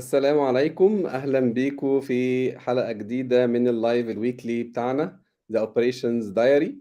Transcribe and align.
السلام 0.00 0.40
عليكم. 0.40 1.06
أهلا 1.06 1.40
بيكم 1.40 2.00
في 2.00 2.58
حلقة 2.58 2.92
جديدة 2.92 3.46
من 3.46 3.68
ال 3.68 3.76
live 3.76 4.08
ال 4.08 4.16
weekly 4.16 4.62
بتاعنا 4.62 5.20
The 5.52 5.60
Operations 5.60 6.28
Diary 6.28 6.78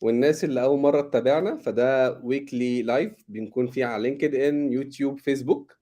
والناس 0.00 0.44
اللي 0.44 0.62
أول 0.62 0.78
مرة 0.78 1.00
تتابعنا 1.00 1.56
فده 1.58 2.20
weekly 2.22 2.82
live 2.82 3.12
بنكون 3.28 3.66
فيه 3.66 3.84
على 3.84 4.02
LinkedIn 4.02 4.72
YouTube 4.72 5.18
Facebook. 5.20 5.76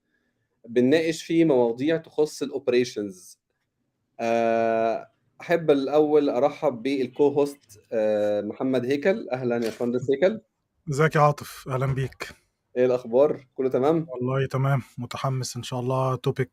بنناقش 0.68 1.22
فيه 1.22 1.44
مواضيع 1.44 1.96
تخص 1.96 2.42
ال 2.42 2.51
operations 2.51 3.38
أحب 5.40 5.70
الأول 5.70 6.30
أرحب 6.30 6.82
بال 6.82 7.28
co-host 7.28 7.80
آه، 7.92 8.40
محمد 8.40 8.84
هيكل. 8.86 9.28
أهلا 9.32 9.54
يا 9.54 9.60
باشمهندس 9.60 10.10
هيكل. 10.10 10.40
ازيك 10.90 11.16
يا 11.16 11.20
عاطف؟ 11.20 11.68
أهلا 11.68 11.86
بيك. 11.86 12.43
إيه 12.76 12.86
الأخبار؟ 12.86 13.46
كله 13.54 13.68
تمام؟ 13.68 14.06
والله 14.08 14.46
تمام 14.46 14.82
متحمس 14.98 15.56
إن 15.56 15.62
شاء 15.62 15.80
الله 15.80 16.16
topic 16.16 16.50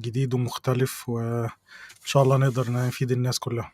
جديد 0.00 0.34
ومختلف 0.34 1.08
وإن 1.08 1.48
شاء 2.04 2.22
الله 2.22 2.36
نقدر 2.36 2.72
نفيد 2.72 3.10
الناس 3.10 3.38
كلها. 3.38 3.72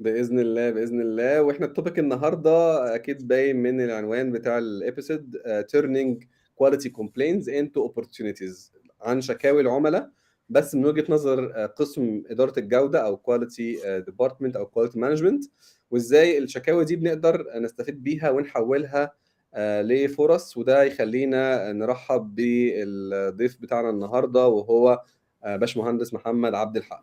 بإذن 0.00 0.38
الله 0.38 0.70
بإذن 0.70 1.00
الله. 1.00 1.42
وإحنا 1.42 1.66
ال 1.66 1.71
topic 1.71 1.98
النهارده 1.98 2.94
أكيد 2.94 3.28
باين 3.28 3.56
من 3.56 3.80
العنوان 3.80 4.32
بتاع 4.32 4.58
ال 4.58 4.68
episode 4.68 5.36
Turning 5.68 6.24
Quality 6.54 6.88
Complaints 6.88 7.48
into 7.48 7.82
Opportunities 7.82 8.72
عن 9.02 9.20
شكاوي 9.20 9.60
العملاء. 9.60 10.10
بس 10.50 10.74
من 10.74 10.84
وجهة 10.86 11.04
نظر 11.08 11.52
آه، 11.54 11.66
قسم 11.66 12.22
إدارة 12.30 12.58
الجودة 12.58 13.06
أو 13.06 13.16
quality 13.16 14.00
department 14.06 14.56
أو 14.56 14.66
quality 14.66 14.98
management 14.98 15.44
وإزاي 15.90 16.38
الشكاوي 16.38 16.84
دي 16.84 16.96
بنقدر 16.96 17.44
نستفيد 17.60 18.02
بيها 18.04 18.30
ونحولها 18.30 19.02
آه، 19.02 19.12
لفرص 19.56 20.56
وده 20.56 20.82
يخلينا 20.82 21.72
نرحب 21.72 22.34
بالضيف 22.34 23.60
بتاعنا 23.60 23.90
النهارده 23.90 24.46
وهو 24.46 25.02
آه، 25.44 25.56
باشمهندس 25.56 26.14
محمد 26.14 26.54
عبد 26.54 26.76
الحق. 26.76 27.02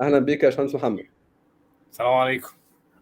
أهلا 0.00 0.18
بيك 0.18 0.42
يا 0.42 0.48
باشمهندس 0.48 0.74
محمد. 0.74 1.06
السلام 1.90 2.12
عليكم. 2.12 2.52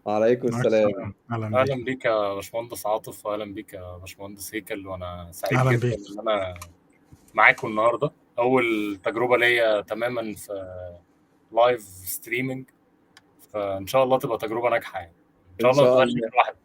وعليكم 0.05 0.47
السلام. 0.47 1.13
أهلا 1.31 1.47
بيك. 1.47 1.55
أهلا 1.57 1.83
بيك 1.83 2.05
يا 2.05 2.33
باشمهندس 2.33 2.85
عاطف 2.85 3.25
واهلا 3.25 3.53
بيك 3.53 3.73
يا 3.73 3.97
باشمهندس 3.97 4.55
هيكل 4.55 4.87
وأنا 4.87 5.29
سعيد 5.31 5.67
جدا 5.69 5.89
بيك. 5.89 5.99
إن 6.11 6.19
أنا 6.19 6.53
معاكم 7.33 7.67
النهارده. 7.67 8.11
أول 8.39 8.97
تجربة 9.03 9.37
ليا 9.37 9.81
تماما 9.81 10.33
في 10.33 10.67
live 11.51 11.81
streaming 11.81 12.69
فإن 13.53 13.87
شاء 13.87 14.03
الله 14.03 14.17
تبقى 14.19 14.37
تجربة 14.37 14.69
ناجحة 14.69 14.99
يعني. 14.99 15.13
إن 15.65 15.73
شاء 15.73 15.83
الله 15.83 16.05
تبقى 16.05 16.37
واحدة 16.37 16.57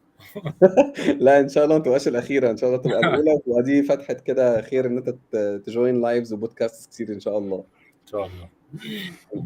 لا 1.18 1.40
إن 1.40 1.48
شاء 1.48 1.64
الله 1.64 1.76
ما 1.78 1.84
تبقاش 1.84 2.08
الأخيرة 2.08 2.50
إن 2.50 2.56
شاء 2.56 2.70
الله 2.70 2.82
تبقى 2.82 3.00
الأولى 3.08 3.40
ودي 3.46 3.82
فتحه 3.82 4.14
كده 4.14 4.60
خير 4.62 4.86
إن 4.86 4.96
أنت 4.96 5.14
ت 5.66 5.73
join 5.73 6.00
lives 6.00 6.32
وبودكاست 6.32 6.90
كتير 6.90 7.12
إن 7.12 7.20
شاء 7.20 7.38
الله. 7.38 7.56
إن 8.02 8.06
شاء 8.10 8.26
الله. 8.26 8.48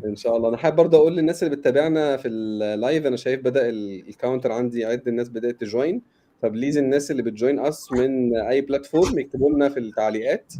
إن 0.06 0.16
شاء 0.16 0.36
الله. 0.36 0.48
أنا 0.48 0.56
حابب 0.56 0.76
برضه 0.76 0.98
أقول 0.98 1.16
للناس 1.16 1.42
اللي 1.42 1.56
بتتابعنا 1.56 2.16
في 2.16 2.28
ال 2.28 2.44
live 2.44 3.06
أنا 3.06 3.16
شايف 3.16 3.40
بدأ 3.40 3.68
ال- 3.68 4.08
ال 4.08 4.14
counter 4.14 4.52
عندي 4.52 4.80
يعد 4.80 5.08
الناس 5.08 5.28
بدأت 5.28 5.60
ت 5.60 5.67
join. 5.67 6.02
ف 6.42 6.47
please 6.47 6.78
الناس 6.78 7.10
اللي 7.10 7.22
بت 7.22 7.34
join 7.34 7.58
اس 7.60 7.92
من 7.92 8.36
أي 8.36 8.60
platform 8.60 9.18
يكتبوا 9.18 9.50
لنا 9.50 9.68
في 9.68 9.78
التعليقات. 9.80 10.52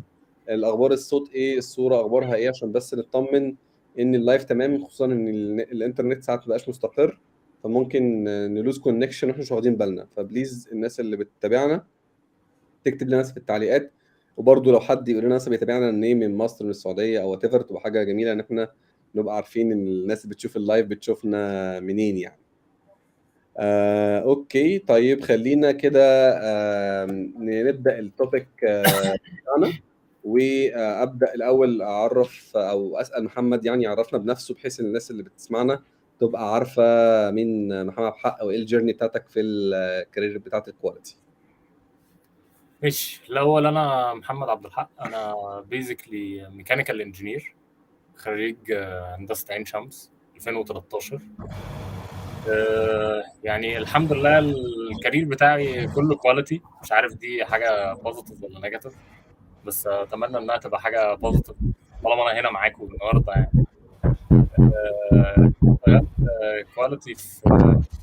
الأخبار 0.51 0.93
الصوت 0.93 1.31
إيه 1.35 1.59
الصورة 1.59 2.01
أخبارها 2.01 2.35
إيه 2.35 2.49
عشان 2.49 2.73
بس 2.73 2.95
نطمن 2.95 3.55
إن 3.99 4.15
ال 4.15 4.21
live 4.21 4.45
تمام 4.45 4.85
خصوصا 4.85 5.05
إن 5.05 5.29
ال- 5.29 5.61
الإنترنت 5.73 6.23
ساعات 6.25 6.45
مبقاش 6.47 6.69
مستقر. 6.69 7.19
فممكن 7.65 8.25
ن 8.25 8.35
lose 8.35 8.79
connection 8.79 9.29
وإحنا 9.29 9.43
مش 9.43 9.53
واخدين 9.53 9.77
بالنا. 9.77 10.07
ف 10.17 10.24
please 10.24 10.69
الناس 10.73 11.01
اللي 11.01 11.17
بتتابعنا 11.17 11.85
تكتب 12.85 13.09
لنا 13.09 13.23
في 13.23 13.37
التعليقات. 13.37 13.93
وبرضه 14.37 14.73
لو 14.73 14.81
حد 14.81 15.09
يقول 15.09 15.25
لنا 15.25 15.35
مثلا 15.35 15.51
بيتابعنا 15.51 15.91
منين 15.91 16.19
من 16.19 16.37
مصر 16.37 16.65
من 16.65 16.71
السعودية 16.71 17.23
أو 17.23 17.31
what 17.31 17.47
تبقى 17.47 17.81
حاجة 17.81 18.03
جميلة 18.05 18.33
إن 18.33 18.41
إحنا 18.41 18.69
نبقى 19.15 19.37
عارفين 19.37 19.73
إن 19.73 19.87
الناس 19.89 20.25
اللي 20.25 20.35
بتشوف 20.35 20.57
ال 20.57 20.63
live 20.63 20.87
بتشوفنا 20.87 21.81
منين 21.81 22.19
يعني. 22.19 22.39
آه، 23.59 24.19
okay. 24.19 24.79
طيب 24.79 25.21
خلينا 25.21 25.73
كده 25.73 26.31
آه، 26.39 27.07
نبدأ 27.39 27.99
ال 27.99 28.07
topic 28.07 28.49
آه، 28.65 28.83
بتاعنا. 29.43 29.73
وابدا 30.25 31.35
الأول 31.35 31.83
أعرف 31.83 32.57
أو 32.57 32.97
أسأل 32.97 33.25
محمد 33.25 33.65
يعني 33.65 33.85
يعرفنا 33.85 34.19
بنفسه 34.19 34.55
بحيث 34.55 34.81
إن 34.81 34.87
الناس 34.87 35.11
اللي 35.11 35.23
بتسمعنا 35.23 35.83
تبقى 36.23 36.55
عارفة 36.55 36.83
مين 37.31 37.85
محمد 37.87 38.13
حق 38.13 38.45
وإيه 38.45 38.57
ال 38.57 38.61
journey 38.61 38.93
بتاعتك 38.93 39.29
في 39.29 39.41
ال 39.41 39.55
career 39.55 40.39
بتاعت 40.39 40.69
ال 40.69 40.75
quality 40.75 41.17
ماشي. 42.83 43.23
الأول 43.31 43.67
أنا 43.67 44.15
محمد 44.15 44.49
عبد 44.49 44.67
الحق. 44.67 44.91
أنا 45.01 45.35
basically 45.61 46.51
mechanical 46.51 47.01
engineer 47.01 47.55
خريج 48.17 48.57
آه، 48.73 49.17
هندسة 49.19 49.55
عين 49.55 49.65
شمس 49.65 50.13
2013 50.37 51.21
آه، 52.51 53.23
يعني 53.45 53.79
الحمد 53.79 54.13
لله 54.13 54.39
ال 54.39 54.51
career 54.51 55.25
بتاعي 55.25 55.87
كله 55.87 56.17
quality 56.17 56.61
مش 56.83 56.93
عارف 56.93 57.15
دي 57.15 57.45
حاجة 57.45 57.93
positive 57.93 58.43
ولا 58.43 58.61
negative 58.61 58.95
بس 59.65 59.87
أتمنى 59.87 60.39
إنها 60.39 60.57
تبقى 60.57 60.81
حاجة 60.81 61.15
positive 61.15 61.57
طالما 62.05 62.31
أنا 62.31 62.41
هنا 62.41 62.51
معاكم 62.51 62.83
النهارده 62.93 63.33
يعني. 63.33 63.67
quality 66.75 67.15
في 67.15 67.41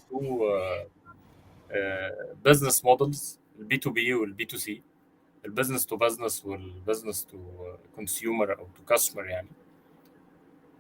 two 0.10 0.50
business 2.46 2.86
models 2.86 3.40
ال 3.60 3.78
B2B 3.78 3.90
وال 3.90 4.14
B2C 4.14 4.46
ال 4.46 4.58
business 4.58 4.82
to 5.46 5.86
business 5.86 5.98
وال 5.98 6.46
business 6.46 7.26
to 7.26 7.38
consumer 7.96 8.60
أو 8.60 8.68
to 8.78 8.84
customer 8.90 9.26
يعني. 9.26 9.48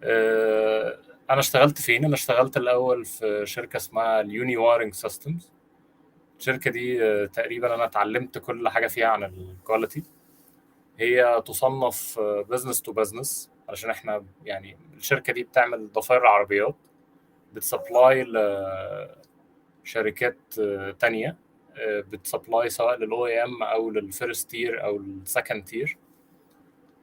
آه، 0.04 1.00
أنا 1.30 1.40
اشتغلت 1.40 1.82
فين؟ 1.82 2.06
أنا 2.06 2.14
اشتغلت 2.14 2.58
الأول 2.58 3.06
في 3.06 3.46
شركة 3.46 3.78
اسمها 3.78 4.22
ال 4.22 4.31
Uni 4.31 4.58
Wiring 4.58 4.94
Systems 4.94 5.52
الشركة 6.40 6.72
دي 6.72 7.04
آه، 7.04 7.26
تقريبا 7.26 7.76
أنا 7.76 7.84
اتعلمت 7.86 8.38
كل 8.38 8.70
حاجة 8.70 8.88
فيها 8.88 9.08
عن 9.08 9.24
ال 9.24 9.34
quality 9.34 10.03
هي 10.98 11.44
تصنف 11.46 12.20
business 12.20 12.81
to 12.81 12.94
business 12.94 13.52
علشان 13.69 13.90
إحنا 13.90 14.25
يعني 14.46 14.78
الشركة 14.97 15.34
دي 15.34 15.44
بتعمل 15.44 15.91
ضفاير 15.91 16.25
عربيات 16.28 16.75
بت 17.53 17.71
supply 17.71 18.24
لشركات 19.84 20.38
آه، 20.59 20.91
تانية 20.91 21.38
آه، 21.78 22.00
بت 22.00 22.17
supply 22.17 22.70
سواء 22.69 22.97
لل 22.97 23.25
OEM 23.28 23.64
أو 23.63 23.90
لل 23.90 24.07
first 24.07 24.50
tier 24.50 24.84
أو 24.84 24.97
ال 24.97 25.07
second 25.07 25.64
tier 25.64 25.97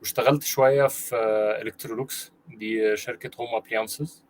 واشتغلت 0.00 0.43
شوية 0.43 0.87
في 0.87 1.16
Electrolux 1.62 2.33
دي 2.49 2.97
شركة 2.97 3.31
home 3.41 3.55
appliances 3.55 4.25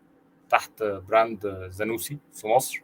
تحت 0.49 0.83
brand 0.83 1.67
Zanussi 1.71 2.19
في 2.33 2.47
مصر. 2.49 2.83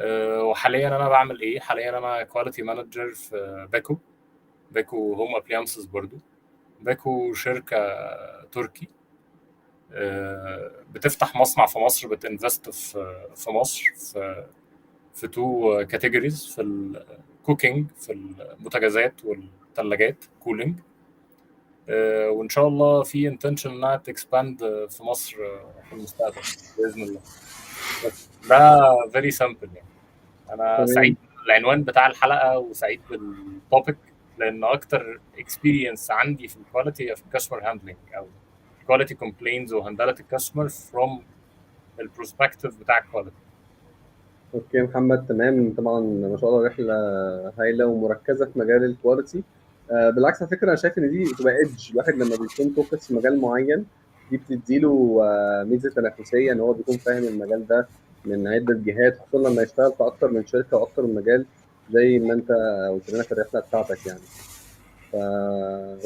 آه، 0.00 0.42
وحاليا 0.42 0.88
أنا 0.88 1.08
بعمل 1.08 1.40
إيه؟ 1.40 1.60
حاليا 1.60 1.98
أنا 1.98 2.22
quality 2.22 2.62
manager 2.62 3.12
في 3.12 3.68
باكو 3.72 3.98
باكو 4.70 5.14
home 5.14 5.36
appliances 5.36 5.84
برضو. 5.84 6.18
باكو 6.80 7.34
شركة 7.34 7.76
تركي 8.52 8.88
آه، 9.92 10.72
بتفتح 10.92 11.36
مصنع 11.36 11.66
في 11.66 11.78
مصر 11.78 12.08
بت 12.08 12.24
invest 12.24 12.70
في 12.70 13.26
في 13.36 13.50
مصر 13.50 13.82
في 13.96 14.46
في 15.14 15.28
two 15.28 15.84
categories 15.90 16.46
في 16.46 16.62
ال 16.62 16.78
cooking 16.78 17.90
في 17.90 18.12
البوتاجازات 18.12 19.24
والثلاجات 19.24 20.24
cooling 20.40 20.78
وإن 22.28 22.48
شاء 22.48 22.68
الله 22.68 23.02
في 23.02 23.28
intention 23.28 23.70
إنها 23.70 23.96
ت 23.96 24.05
expand 24.05 24.58
في 24.90 25.02
مصر 25.02 25.36
آه، 25.36 25.82
في 25.88 25.92
المستقبل 25.92 26.42
بإذن 26.78 27.02
الله. 27.02 27.20
بس 28.06 28.28
ده 28.48 28.80
very 29.12 29.30
simple 29.30 29.68
يعني. 29.74 29.88
أنا. 30.50 30.86
سعيد 30.86 31.16
بالعنوان 31.42 31.84
بتاع 31.84 32.06
الحلقة 32.06 32.58
وسعيد 32.58 33.00
بال 33.10 33.35
topic 33.35 33.96
لأن 34.38 34.64
أكتر 34.64 35.20
experience 35.38 36.10
عندي 36.10 36.48
في 36.48 36.56
ال 36.56 36.63
quality 36.63 37.10
هي 37.10 37.16
في 37.16 37.22
ال 37.22 37.27
customer 37.27 37.70
handling 37.70 37.96
أو 38.16 38.26
quality 38.86 39.14
complaints 39.14 39.72
وهندلة 39.72 40.10
ال 40.10 40.16
customer 40.16 40.68
from 40.68 41.22
ال 42.00 42.06
perspective 42.06 42.76
بتاع 42.80 42.98
الكواليتي 42.98 43.36
أوكي 44.54 44.82
محمد 44.82 45.26
تمام. 45.26 45.74
طبعا 45.74 46.00
ما 46.00 46.36
شاء 46.36 46.50
الله 46.50 46.66
رحلة 46.66 46.94
هايلة 47.58 47.86
ومركزة 47.86 48.46
في 48.46 48.58
مجال 48.58 48.84
ال 48.84 48.91
quality 48.91 49.42
آه 49.90 50.10
بالعكس 50.10 50.42
على 50.42 50.50
فكرة 50.50 50.66
أنا 50.68 50.76
شايف 50.76 50.98
إن 50.98 51.10
دي 51.10 51.24
بتبقى 51.24 51.56
edge 51.56 51.90
الواحد 51.92 52.14
لما 52.14 52.36
بيكون 52.36 52.74
focus 52.84 53.06
في 53.06 53.14
مجال 53.14 53.40
معين 53.40 53.86
دي 54.30 54.36
بتديله 54.36 55.20
آه 55.22 55.64
ميزة 55.64 55.90
تنافسية 55.90 56.52
إن 56.52 56.60
هو 56.60 56.72
بيكون 56.72 56.96
فاهم 56.96 57.24
المجال 57.24 57.66
ده 57.66 57.88
من 58.24 58.48
عدة 58.48 58.74
جهات 58.84 59.18
خصوصا 59.18 59.48
لما 59.50 59.62
يشتغل 59.62 59.92
في 59.92 60.04
أكتر 60.06 60.30
من 60.30 60.46
شركة 60.46 60.76
وأكتر 60.76 61.02
من 61.02 61.14
مجال. 61.14 61.46
زي 61.90 62.18
ما 62.18 62.32
انت 62.34 62.52
قلت 62.92 63.10
لنا 63.10 63.22
في 63.22 63.32
الرحلة 63.32 63.60
بتاعتك 63.60 64.06
يعني. 64.06 64.20
ف... 65.12 65.14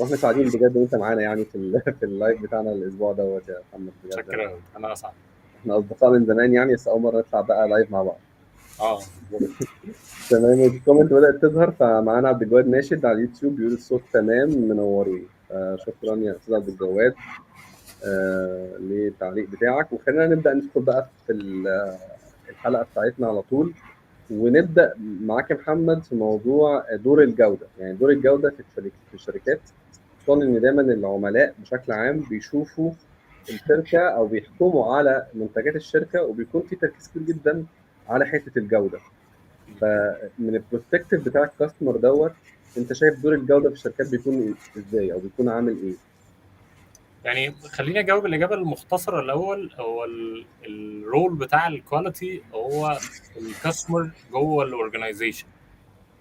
وإحنا 0.01 0.17
سعيدين 0.17 0.49
بجد 0.49 0.77
إن 0.77 0.83
انت 0.83 0.95
معانا 0.95 1.23
يعني 1.23 1.45
في 1.45 1.55
ال... 1.55 1.83
في 2.01 2.03
ال 2.07 2.14
live 2.14 2.43
بتاعنا 2.43 2.73
الأسبوع 2.73 3.13
دوت 3.13 3.49
يا 3.49 3.57
محمد 3.73 3.93
بجد. 4.05 4.15
شكرا. 4.17 4.51
أنا 4.77 4.93
أسعد. 4.93 5.13
إحنا 5.61 5.79
أصدقاء 5.79 6.11
من 6.11 6.25
زمان 6.27 6.53
يعني 6.55 6.75
بس 6.75 6.89
أول 6.89 7.01
مرة 7.03 7.19
نطلع 7.19 7.41
بقى 7.41 7.69
live 7.69 7.91
مع 7.91 8.03
بعض. 8.03 8.19
آه. 8.81 9.01
تمام 10.31 10.61
الكومنت 10.61 11.13
بدأت 11.13 11.43
تظهر 11.43 11.71
فمعانا 11.71 12.29
عبد 12.29 12.43
الجواد 12.43 12.69
ناشد 12.69 13.07
على 13.07 13.15
اليوتيوب 13.17 13.57
بيقول 13.57 13.73
الصوت 13.73 14.03
تمام 14.13 14.49
منورين. 14.49 15.27
آه، 15.53 15.77
شكرا 15.77 16.17
يا 16.17 16.37
أستاذ 16.37 16.55
عبد 16.55 16.69
الجواد. 16.69 17.15
آه، 18.05 18.77
للتعليق 18.81 19.49
بتاعك. 19.51 19.93
وخلينا 19.93 20.27
نبدأ 20.27 20.53
ندخل 20.55 20.81
بقى 20.81 21.07
في 21.27 21.33
ال- 21.33 21.97
الحلقة 22.49 22.87
بتاعتنا 22.93 23.27
على 23.29 23.43
طول. 23.43 23.73
ونبدأ 24.31 24.95
معاك 25.21 25.51
يا 25.51 25.57
محمد 25.57 26.03
في 26.03 26.15
موضوع 26.15 26.85
دور 26.97 27.23
الجودة. 27.23 27.67
يعني 27.79 27.97
دور 27.97 28.11
الجودة 28.11 28.51
في 28.51 28.61
الشركات 28.61 28.93
في 29.09 29.15
الشركات. 29.15 29.61
خصوصا 30.23 30.43
إن 30.43 30.61
دايما 30.61 30.83
العملاء 30.83 31.55
بشكل 31.59 31.93
عام 31.93 32.21
بيشوفوا 32.31 32.93
الشركة 33.49 33.99
أو 33.99 34.27
بيحكموا 34.27 34.97
على 34.97 35.27
منتجات 35.35 35.77
الشركة 35.77 36.23
وبيكون 36.23 36.63
في 36.63 36.77
تركيز 36.77 37.11
كبير 37.15 37.27
جدا 37.37 37.65
على 38.09 38.27
حتة 38.27 38.59
الجودة. 38.59 38.99
فمن 39.81 40.29
ال 40.39 40.46
perspective 40.46 41.25
بتاع 41.29 41.45
ال 41.45 41.50
customer 41.50 41.97
دوت 41.97 42.33
أنت 42.79 42.93
شايف 42.93 43.23
دور 43.23 43.35
الجودة 43.35 43.69
في 43.69 43.75
الشركات 43.75 44.11
بيكون 44.11 44.55
إزاي 44.79 45.13
أو 45.13 45.19
بيكون 45.19 45.49
عامل 45.49 45.77
إيه؟ 45.83 45.95
يعني 47.25 47.53
خليني 47.53 48.01
أجاوب 48.01 48.27
الإجابة 48.27 48.55
المختصرة 48.55 49.21
الأول. 49.21 49.71
هو 49.79 50.05
ال- 50.05 50.45
ال 50.67 50.80
role 50.80 51.35
بتاع 51.37 51.67
ال 51.69 51.78
quality 51.78 52.43
هو 52.55 52.99
ال 53.37 53.45
customer 53.45 54.11
جوه 54.31 54.65
ال 54.65 54.71
organization 54.71 55.47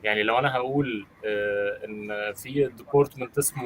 يعني 0.04 0.24
لو 0.24 0.40
أنا 0.40 0.56
هقول 0.56 1.06
آه، 1.26 1.86
إن 1.86 2.34
في 2.34 2.68
department 2.78 3.38
اسمه 3.38 3.64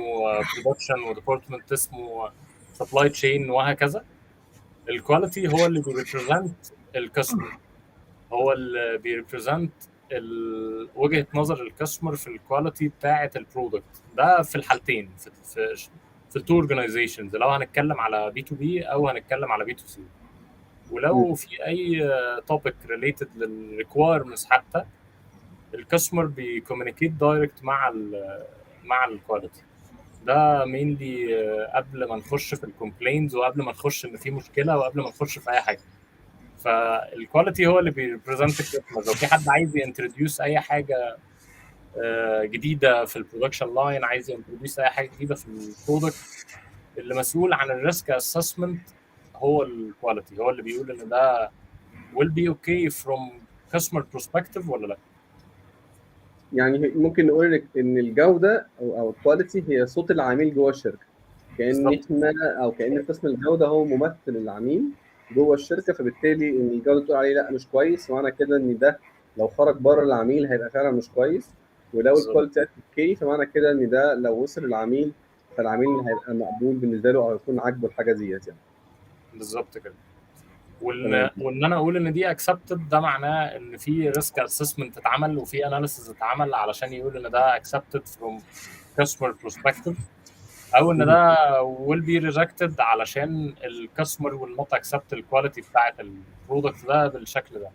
production 0.63 0.99
و 1.09 1.15
department 1.15 1.71
اسمه 1.71 2.29
supply 2.73 3.09
chain 3.09 3.49
وهكذا 3.49 4.05
ال 4.89 4.97
quality 4.97 5.47
هو 5.47 5.65
اللي 5.65 5.81
بي 5.81 5.95
represent 5.95 6.55
ال 6.95 7.02
customer 7.02 7.57
هو 8.33 8.51
اللي 8.51 8.97
بيريبريزنت 8.97 9.71
وجهة 10.95 11.27
نظر 11.33 11.61
ال 11.61 11.67
customer 11.67 12.15
في 12.15 12.27
ال 12.27 12.35
quality 12.35 12.87
بتاعة 12.87 13.31
ال 13.35 13.44
product 13.44 14.03
ده 14.17 14.41
في 14.41 14.55
الحالتين 14.55 15.09
في 15.17 15.87
في, 16.33 16.39
ال 16.39 16.43
two 16.43 16.53
organizations 16.53 17.35
لو 17.35 17.49
هنتكلم 17.49 17.99
على 17.99 18.31
B2B 18.31 18.81
أو 18.81 19.07
هنتكلم 19.09 19.51
على 19.51 19.65
B2C 19.65 20.01
ولو 20.91 21.33
في 21.33 21.65
أي 21.67 22.11
topic 22.47 22.75
related 22.89 23.27
لل 23.37 23.53
requirements 23.53 24.45
حتى 24.45 24.85
ال 25.73 25.79
customer 25.79 26.25
بي 26.25 26.39
communicate 26.39 27.11
direct 27.11 27.63
مع 27.63 27.87
ال 27.89 28.43
مع 28.83 29.05
ال 29.05 29.12
quality 29.12 29.61
ده 30.25 30.65
mainly 30.65 31.35
قبل 31.75 32.09
ما 32.09 32.15
نخش 32.15 32.55
في 32.55 32.63
ال 32.63 32.70
complaints 32.70 33.35
وقبل 33.35 33.63
ما 33.63 33.71
نخش 33.71 34.05
إن 34.05 34.17
في 34.17 34.31
مشكلة 34.31 34.77
وقبل 34.77 35.01
ما 35.01 35.09
نخش 35.09 35.39
في 35.39 35.49
أي 35.51 35.61
حاجة. 35.61 35.79
فال 36.59 36.83
quality 36.83 37.67
هو 37.67 37.79
اللي 37.79 37.91
بي 37.91 38.04
represent 38.04 38.59
ال 38.59 38.65
customer 38.65 39.05
لو 39.05 39.13
في 39.13 39.27
حد 39.27 39.49
عايز 39.49 39.77
ي 39.77 39.84
introduce 39.84 40.41
أي 40.41 40.59
حاجة 40.59 40.95
آه، 40.95 41.17
جديدة 42.43 43.05
في 43.05 43.15
ال 43.15 43.21
production 43.21 43.73
line 43.75 44.03
عايز 44.03 44.29
ي 44.29 44.34
introduce 44.34 44.79
أي 44.79 44.85
حاجة 44.89 45.09
جديدة 45.15 45.35
في 45.35 45.47
ال 45.47 45.56
product 45.56 46.15
اللي 46.97 47.15
مسؤول 47.15 47.53
عن 47.53 47.71
ال 47.71 47.79
risk 47.79 48.09
assessment 48.11 48.81
هو 49.35 49.63
ال 49.63 49.73
quality 49.73 50.37
هو 50.39 50.49
اللي 50.49 50.61
بيقول 50.61 50.91
إن 50.91 51.09
ده 51.09 51.49
will 52.15 52.29
be 52.29 52.53
okay 52.53 52.93
from 53.03 53.31
customer 53.77 54.01
perspective 54.17 54.69
ولا 54.69 54.87
لأ؟ 54.87 54.97
يعني 56.53 56.87
ممكن 56.95 57.27
نقول 57.27 57.59
إن- 57.61 57.77
إن 57.77 57.97
الجودة 57.97 58.67
أو 58.81 58.99
أو 58.99 59.09
ال 59.09 59.16
quality 59.16 59.63
هي 59.69 59.85
صوت 59.87 60.11
العميل 60.11 60.53
جوه 60.55 60.69
الشركة. 60.69 61.05
كأن. 61.57 61.93
إحنا 61.93 62.33
أو 62.63 62.71
كأن 62.71 63.01
قسم 63.03 63.27
الجودة 63.27 63.67
هو 63.67 63.85
ممثل 63.85 64.15
العميل 64.27 64.83
جوه 65.35 65.53
الشركة 65.55 65.93
فبالتالي 65.93 66.49
إن 66.49 66.69
الجودة 66.69 67.05
تقول 67.05 67.17
عليه 67.17 67.33
لأ 67.33 67.51
مش 67.51 67.67
كويس 67.67 68.09
معنى 68.09 68.31
كده 68.31 68.57
إن 68.57 68.77
ده 68.77 68.99
لو 69.37 69.47
خرج 69.47 69.75
بره 69.77 70.03
العميل 70.03 70.45
هيبقى 70.45 70.69
فعلا 70.69 70.91
مش 70.91 71.09
كويس. 71.09 71.49
ولو. 71.93 72.13
ال 72.17 72.23
quality 72.23 72.59
okay 72.89 73.15
فمعنى 73.15 73.45
كده 73.45 73.71
إن 73.71 73.89
ده 73.89 74.13
لو 74.15 74.33
وصل 74.43 74.61
للعميل 74.65 75.11
فالعميل 75.57 75.87
هيبقى 75.89 76.33
مقبول 76.33 76.75
بالنسبة 76.75 77.11
له 77.11 77.19
أو 77.19 77.35
يكون 77.35 77.59
عاجبه 77.59 77.87
الحاجة 77.87 78.13
ديت 78.13 78.47
يعني 78.47 78.59
بالظبط 79.33 79.77
كده 79.77 79.93
وان. 80.81 81.29
وإن 81.37 81.63
أنا 81.65 81.75
أقول 81.75 81.97
إن 81.97 82.13
دي 82.13 82.31
accepted 82.31 82.89
ده 82.89 82.99
معناه 82.99 83.57
إن 83.57 83.77
في 83.77 84.09
risk 84.09 84.39
assessment 84.39 84.97
اتعمل 84.97 85.37
وفي 85.37 85.67
analysis 85.67 86.09
اتعمل 86.09 86.53
علشان 86.53 86.93
يقول 86.93 87.25
إن 87.25 87.31
ده 87.31 87.55
accepted 87.55 88.07
from 88.07 88.41
customer 88.97 89.31
perspective 89.31 89.97
أو 90.77 90.91
إن 90.91 91.05
ده 91.05 91.35
will 91.87 92.01
be 92.05 92.31
rejected 92.33 92.79
علشان 92.79 93.53
ال 93.63 93.71
customer 93.71 94.31
will 94.47 94.59
not 94.61 94.77
accept 94.79 95.13
ال 95.13 95.19
quality 95.19 95.61
بتاعت 95.61 95.95
ال 95.99 96.10
product 96.10 96.85
ده 96.85 97.07
بالشكل 97.07 97.59
ده 97.59 97.69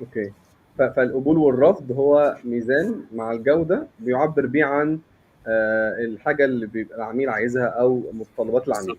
okay 0.00 0.30
ف- 0.30 0.47
فالقبول 0.82 1.38
والرفض 1.38 1.92
هو 1.92 2.36
ميزان 2.44 3.00
مع 3.14 3.32
الجودة 3.32 3.86
بيعبر 4.00 4.46
بيه 4.46 4.64
عن 4.64 4.98
آه، 5.46 5.96
الحاجة 6.04 6.44
اللي 6.44 6.66
بيبقى 6.66 6.96
العميل 6.98 7.28
عايزها 7.28 7.66
أو 7.66 8.02
متطلبات 8.12 8.68
العميل. 8.68 8.96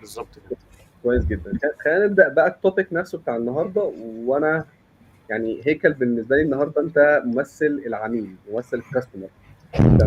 بالظبط. 0.00 0.26
كده. 0.48 0.56
كويس 1.02 1.24
جدا. 1.24 1.52
خلينا 1.84 2.06
نبدأ 2.06 2.28
بقى 2.28 2.48
ال 2.48 2.55
topic 2.55 2.92
نفسه 2.92 3.18
بتاع 3.18 3.36
النهارده 3.36 3.92
وأنا 4.26 4.64
يعني 5.30 5.60
هيكل 5.64 5.92
بالنسبة 5.92 6.36
لي 6.36 6.42
النهارده 6.42 6.82
أنت 6.82 7.22
ممثل 7.24 7.82
العميل 7.86 8.34
ممثل 8.52 8.76
ال 8.76 8.82
customer 8.82 9.28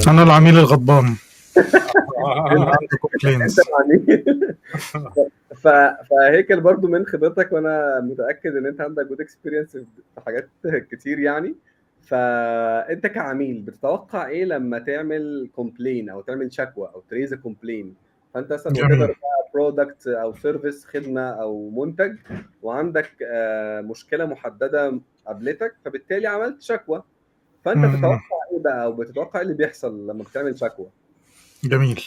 أنا 0.08 0.24
العميل 0.24 0.58
الغضبان. 0.58 1.16
ف... 5.64 5.68
فهيكل 6.10 6.62
برضو 6.62 6.88
من 6.88 7.06
خبرتك 7.06 7.52
وأنا 7.52 8.00
متأكد 8.02 8.56
إن 8.56 8.66
أنت 8.66 8.82
عندك 8.82 9.06
good 9.08 9.22
experience 9.22 9.78
في 9.78 9.86
حاجات 10.26 10.50
كتير 10.92 11.20
يعني. 11.20 11.56
فأنت 12.02 13.08
كعميل 13.08 13.62
بتتوقع 13.62 14.28
إيه 14.28 14.46
لما 14.46 14.80
تعمل 14.80 15.50
complain 15.56 16.10
أو 16.10 16.22
تعمل 16.22 16.54
شكوى 16.54 16.92
أو 16.96 17.04
ت 17.10 17.14
raise 17.14 17.34
complain 17.34 17.96
فأنت 18.34 18.54
مثلا 18.54 18.74
جميل. 18.74 19.14
product 19.54 20.08
أو 20.08 20.34
service 20.34 20.86
خدمة 20.86 21.30
أو 21.30 21.70
منتج 21.70 22.16
وعندك 22.64 23.12
آه، 23.32 23.82
مشكلة 23.82 24.26
محددة 24.26 25.00
قابلتك 25.28 25.76
فبالتالي 25.86 26.28
عملت 26.28 26.62
شكوى. 26.62 27.04
فأنت. 27.66 27.86
بتتوقع 27.96 28.20
إيه 28.52 28.60
بقى 28.60 28.84
أو 28.84 28.94
بتتوقع 28.94 29.40
إيه 29.40 29.46
اللي 29.46 29.58
بيحصل 29.58 30.08
لما 30.08 30.24
بتعمل 30.24 30.58
شكوى؟ 30.60 30.88
جميل. 31.64 32.04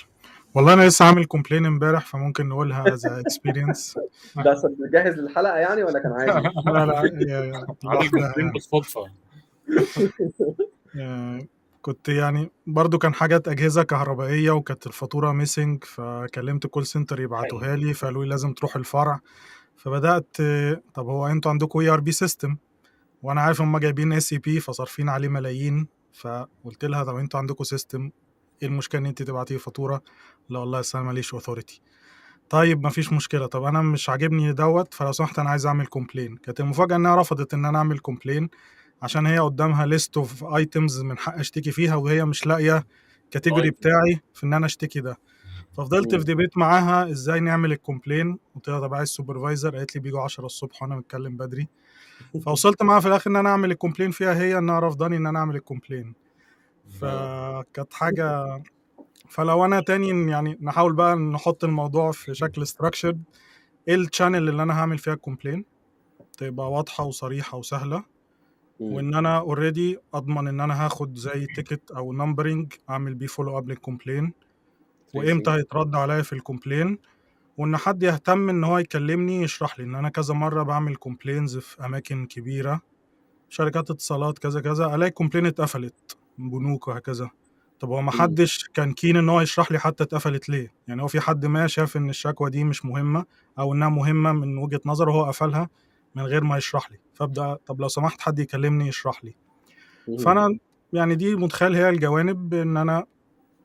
والله 0.54 0.72
أنا 0.72 0.82
لسه 0.88 1.04
عامل 1.04 1.24
complain 1.24 1.66
امبارح 1.66 2.06
فممكن 2.06 2.48
نقولها 2.48 2.94
as 2.94 3.06
experience 3.06 3.98
ده 4.36 4.54
جاهز 4.92 5.14
للحلقة 5.14 5.56
يعني 5.56 5.84
ولا 5.84 6.02
كان 6.02 6.12
عادي؟ 6.12 6.48
لا 6.66 6.86
لا 6.86 6.98
عامل 7.84 8.10
complain 8.10 8.50
بالصدفه 8.52 9.06
كنت 11.82 12.08
يعني 12.08 12.50
برضو 12.66 12.98
كان 12.98 13.14
حاجات 13.14 13.48
أجهزة 13.48 13.82
كهربائية 13.82 14.50
وكانت 14.50 14.86
الفاتورة 14.86 15.32
missing 15.32 15.84
فكلمت 15.84 16.66
call 16.66 16.86
center 16.86 17.20
يبعتوها 17.20 17.76
لي 17.76 17.94
فقالوا 17.94 18.24
لي 18.24 18.30
لازم 18.30 18.52
تروح 18.52 18.76
الفرع. 18.76 19.20
فبدأت 19.76 20.36
آه، 20.40 20.82
طب 20.94 21.06
هو 21.06 21.26
أنتوا 21.26 21.50
عندكم 21.50 21.78
ERP 21.78 22.12
system 22.12 22.56
وأنا 23.22 23.40
عارف 23.40 23.60
هم 23.60 23.78
جايبين 23.78 24.12
SAP 24.12 24.60
فصارفين 24.60 25.08
عليه 25.08 25.28
ملايين 25.28 25.88
فقلت 26.12 26.84
لها 26.84 27.04
طب 27.04 27.16
أنتوا 27.16 27.40
عندكم 27.40 27.64
system 27.64 28.10
إيه 28.62 28.68
المشكلة 28.68 29.00
إن 29.00 29.06
انت 29.06 29.22
تبعتي 29.22 29.58
فاتورة؟ 29.58 30.02
لا 30.48 30.58
والله 30.58 30.82
أنا 30.94 31.02
ماليش 31.02 31.34
authority 31.34 31.80
طيب 32.50 32.86
مفيش 32.86 33.12
مشكلة. 33.12 33.46
طب 33.46 33.62
أنا 33.64 33.82
مش 33.82 34.08
عاجبني 34.08 34.52
دوت 34.52 34.94
فلو 34.94 35.12
سمحت 35.12 35.38
أنا 35.38 35.50
عايز 35.50 35.66
أعمل 35.66 35.86
complain 35.86 36.36
كانت 36.36 36.60
المفاجأة 36.60 36.96
إنها 36.96 37.16
رفضت 37.16 37.54
إن 37.54 37.64
أنا 37.64 37.78
أعمل 37.78 37.98
complain 37.98 38.48
عشان 39.02 39.26
هي 39.26 39.38
قدامها 39.38 39.86
list 39.86 40.16
of 40.16 40.44
items 40.44 41.00
من 41.00 41.18
حق 41.18 41.38
أشتكي 41.38 41.70
فيها 41.70 41.94
وهي 41.94 42.24
مش 42.24 42.46
لاقية 42.46 42.86
category 43.30 43.62
طيب. 43.70 43.72
بتاعي 43.72 44.20
في 44.34 44.46
إن 44.46 44.52
أنا 44.52 44.66
أشتكي 44.66 45.00
ده. 45.00 45.18
ففضلت. 45.72 46.14
في 46.14 46.24
debate 46.24 46.58
معاها 46.58 47.10
إزاي 47.10 47.40
نعمل 47.40 47.72
ال 47.72 47.79
complain 47.79 48.38
قلت 48.54 48.68
لها 48.68 48.80
طب 48.80 48.94
عايز 48.94 49.08
supervisor 49.08 49.76
قالت 49.76 49.94
لي 49.94 50.00
بيجوا 50.00 50.20
10 50.20 50.46
الصبح 50.46 50.82
وأنا 50.82 50.96
متكلم 50.96 51.36
بدري. 51.36 51.68
فوصلت 52.44 52.82
معاها 52.82 53.00
في 53.00 53.08
الآخر 53.08 53.30
إن 53.30 53.36
أنا 53.36 53.48
أعمل 53.48 53.70
ال 53.70 53.75
complain 53.75 54.10
فيها 54.10 54.34
هي 54.34 54.58
إنها 54.58 54.80
رفضاني 54.80 55.16
إن 55.16 55.26
أنا 55.26 55.38
أعمل 55.38 55.56
ال 55.56 55.62
complain 55.62 56.14
فكانت 56.90 57.94
حاجة 57.94 58.44
فلو 59.28 59.64
أنا 59.64 59.80
تاني 59.80 60.30
يعني 60.30 60.58
نحاول 60.60 60.92
بقى 60.92 61.16
نحط 61.16 61.64
الموضوع 61.64 62.12
في 62.12 62.34
شكل 62.34 62.66
structured 62.66 63.22
إيه 63.88 63.94
ال 63.94 64.01
channel 64.01 64.48
اللي 64.48 64.62
أنا 64.62 64.80
هعمل 64.80 64.98
فيها 64.98 65.14
ال 65.14 65.20
complain 65.20 65.64
تبقى 66.38 66.72
واضحة 66.72 67.04
وصريحة 67.04 67.58
وسهلة. 67.58 68.04
وإن 68.80 69.14
أنا 69.14 69.38
already 69.38 69.98
أضمن 70.14 70.48
إن 70.48 70.60
أنا 70.60 70.84
هاخد 70.86 71.14
زي 71.16 71.46
ticket 71.46 71.90
أو 71.90 72.12
numbering 72.12 72.72
أعمل 72.90 73.14
بيه 73.14 73.26
follow 73.26 73.58
up 73.58 73.68
لل 73.68 73.81
complain 73.81 74.32
وإمتى 75.14 75.50
هيترد 75.50 75.94
عليا 75.94 76.22
في 76.22 76.32
ال 76.32 76.39
complaint 76.39 76.98
وإن 77.58 77.76
حد 77.76 78.02
يهتم 78.02 78.50
إن 78.50 78.64
هو 78.64 78.78
يكلمني 78.78 79.42
يشرح 79.42 79.78
لي 79.78 79.84
إن 79.84 79.94
أنا 79.94 80.08
كذا 80.08 80.34
مرة 80.34 80.62
بعمل 80.62 80.96
complaints 80.96 81.58
في 81.58 81.84
أماكن 81.84 82.26
كبيرة 82.26 82.80
شركات 83.48 83.90
اتصالات 83.90 84.38
كذا 84.38 84.60
كذا 84.60 84.94
ألاقي 84.94 85.10
complaint 85.10 85.46
اتقفلت. 85.46 86.16
بنوك 86.48 86.88
وهكذا. 86.88 87.30
طب 87.80 87.88
هو 87.88 88.02
ما 88.02 88.10
حدش 88.12 88.68
كان 88.74 88.92
keen 88.92 89.16
إن 89.16 89.28
هو 89.28 89.40
يشرح 89.40 89.72
لي 89.72 89.78
حتى 89.78 90.04
اتقفلت 90.04 90.48
ليه؟ 90.48 90.72
يعني 90.88 91.02
هو 91.02 91.08
في 91.08 91.20
حد 91.20 91.46
ما 91.46 91.66
شاف 91.66 91.96
إن 91.96 92.10
الشكوى 92.10 92.50
دي 92.50 92.64
مش 92.64 92.84
مهمة 92.84 93.24
أو 93.58 93.74
إنها 93.74 93.88
مهمة 93.88 94.32
من 94.32 94.58
وجهة 94.58 94.80
نظره 94.86 95.12
هو 95.12 95.24
قفلها 95.24 95.68
من 96.14 96.22
غير 96.22 96.44
ما 96.44 96.56
يشرح 96.56 96.90
لي. 96.90 96.98
فابدأ 97.14 97.54
طب 97.54 97.80
لو 97.80 97.88
سمحت 97.88 98.20
حد 98.20 98.38
يكلمني 98.38 98.88
يشرح 98.88 99.24
لي. 99.24 99.34
فأنا 100.18 100.58
يعني 100.92 101.14
دي 101.14 101.36
متخيل 101.36 101.74
هي 101.76 101.88
الجوانب 101.88 102.54
إن 102.54 102.76
أنا 102.76 103.04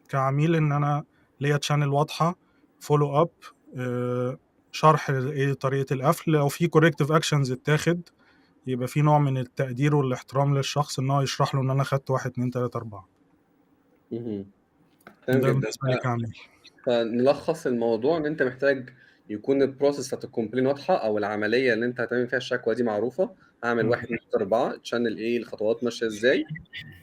كعميل 0.10 0.55
إن 0.55 0.72
أنا 0.72 1.03
ليا 1.39 1.58
channel 1.58 1.88
واضحة 1.88 2.36
follow 2.79 3.22
up 3.22 3.29
شرح 4.72 5.10
إيه 5.10 5.53
طريقة 5.53 5.94
القفل 5.94 6.32
لو 6.32 6.48
في 6.48 6.67
corrective 6.67 7.12
actions 7.12 7.51
اتاخد 7.51 8.01
يبقى 8.67 8.88
في 8.88 9.01
نوع 9.01 9.19
من 9.19 9.38
التقدير 9.38 9.95
والاحترام 9.95 10.57
للشخص 10.57 11.00
إن 11.00 11.10
هو 11.10 11.22
يشرح 11.22 11.55
له 11.55 11.62
إن 11.62 11.69
أنا 11.69 11.84
خدت 11.84 12.10
واحد 12.12 12.31
اتنين 12.31 12.51
تلاتة 12.51 12.77
أربعة. 12.77 13.07
ده 14.12 14.53
بالنسبة 15.27 15.88
لي 15.89 15.98
كعميل 15.98 16.38
فنلخص 16.86 17.67
الموضوع 17.67 18.17
إن 18.17 18.25
أنت 18.25 18.43
محتاج 18.43 18.89
يكون 19.29 19.62
ال 19.62 19.67
process 19.67 20.08
بتاعت 20.07 20.24
ال 20.24 20.28
complaint 20.28 20.67
واضحة 20.67 20.95
أو 20.95 21.17
العملية 21.17 21.74
اللي 21.74 21.86
أنت 21.86 22.00
هتعمل 22.01 22.27
فيها 22.27 22.38
الشكوى 22.38 22.75
دي 22.75 22.84
معروفة. 22.84 23.36
أعمل. 23.63 23.86
واحد 23.89 24.07
تلاتة 24.07 24.36
أربعة 24.36 24.75
channel 24.75 25.17
إيه 25.17 25.38
الخطوات 25.38 25.84
ماشية 25.84 26.05
إزاي. 26.05 26.45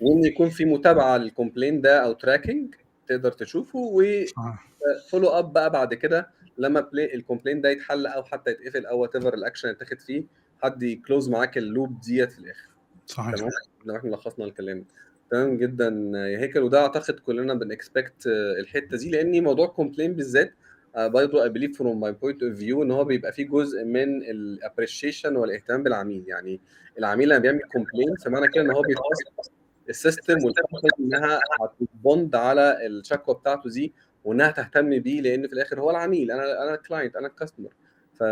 وإن 0.01 0.25
يكون 0.25 0.51
في 0.51 0.65
متابعة 0.65 1.17
لل 1.17 1.29
complaint 1.29 1.81
ده 1.81 2.05
أو 2.05 2.13
tracking 2.13 2.75
تقدر 3.07 3.33
تشوفه. 3.33 3.79
و 3.79 4.00
follow 4.00 5.29
up 5.29 5.53
بقى 5.53 5.71
بعد 5.71 5.95
كده 5.95 6.31
لما 6.59 6.89
ال 6.95 7.02
complaint 7.02 7.61
ده 7.61 7.71
يتحل 7.71 8.07
أو 8.07 8.25
حتى 8.25 8.51
يتقفل 8.51 8.87
أو 8.87 8.99
whatever 8.99 9.17
ال 9.17 9.35
action 9.35 9.69
اللي 9.69 9.77
اتاخد 9.77 10.01
فيه. 10.01 10.25
حد 10.63 10.83
ي 10.83 10.91
close 10.91 11.29
معاك 11.29 11.59
ال 11.59 11.67
loop 11.67 12.01
ديت 12.01 12.33
في 12.33 12.39
الآخر. 12.39 12.69
صحيح. 13.07 13.35
تمام؟ 13.35 13.97
إحنا 13.97 14.09
لخصنا 14.11 14.45
الكلام. 14.45 14.85
تمام 15.31 15.57
جدا 15.57 15.89
يا 16.15 16.39
هيكل. 16.39 16.61
وده 16.61 16.81
أعتقد 16.81 17.15
كلنا 17.21 17.55
بن 17.55 17.73
expect 17.73 18.27
الحتة 18.61 18.97
دي 18.97 19.11
لأن 19.11 19.43
موضوع 19.43 19.67
complaint 19.67 20.13
بالذات 20.13 20.55
آه، 20.97 21.07
برضه 21.07 21.43
I 21.43 21.49
believe 21.49 21.79
from 21.79 22.01
my 22.01 22.13
point 22.13 22.43
of 22.43 22.55
view 22.59 22.83
إن 22.83 22.91
هو 22.91 23.05
بيبقى 23.05 23.33
فيه 23.33 23.49
جزء 23.49 23.85
من 23.85 24.23
ال 24.23 24.32
appreciation 24.32 25.37
والاهتمام 25.37 25.83
بالعميل. 25.83 26.25
يعني 26.27 26.61
العميل 26.99 27.29
لما 27.29 27.39
بيعمل 27.39 27.61
complaint 27.73 28.15
فمعنى 28.25 28.49
كده 28.49 28.65
إن 28.65 28.71
هو 28.71 28.83
بيتوصل 28.83 29.51
السيستم 29.89 30.35
وال 30.45 30.56
company 30.56 30.93
إنها 31.15 31.41
هت 31.61 31.77
respond 31.77 32.35
على 32.37 32.87
الشكوى 32.87 33.35
بتاعته 33.35 33.71
دي 33.71 33.93
وإنها 34.25 34.51
تهتم 34.51 34.99
بيه 34.99 35.21
لأن 35.21 35.47
في 35.47 35.53
الآخر 35.53 35.81
هو 35.81 35.91
العميل. 35.91 36.31
أنا 36.31 36.63
أنا 36.63 36.75
ال 36.75 36.81
client 36.81 37.17
أنا 37.17 37.27
ال 37.27 37.32
customer 37.32 37.73
ف 38.13 38.23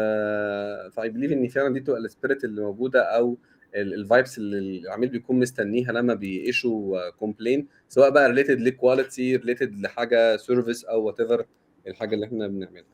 ف 0.95 1.09
I 1.09 1.12
believe 1.12 1.33
إن 1.33 1.49
فعلا 1.49 1.75
دي 1.75 1.81
تبقى 1.81 2.01
ال 2.01 2.07
spirit 2.07 2.45
اللي 2.45 2.61
موجودة 2.63 3.03
أو 3.03 3.39
ال 3.75 3.86
vibes 3.86 4.39
اللي 4.39 4.79
العميل 4.79 5.09
بيكون 5.09 5.39
مستنيها 5.39 5.93
لما 5.93 6.15
بي 6.15 6.42
issue 6.42 7.11
complaint 7.11 7.67
سواء 7.89 8.11
بقى 8.11 8.29
related 8.29 8.61
ل 8.61 8.70
quality 8.70 9.37
related 9.37 9.81
لحاجة 9.81 10.37
service 10.37 10.85
أو 10.85 11.03
whatever 11.05 11.47
الحاجة 11.87 12.15
اللي 12.15 12.27
إحنا 12.27 12.47
بنعملها. 12.49 12.85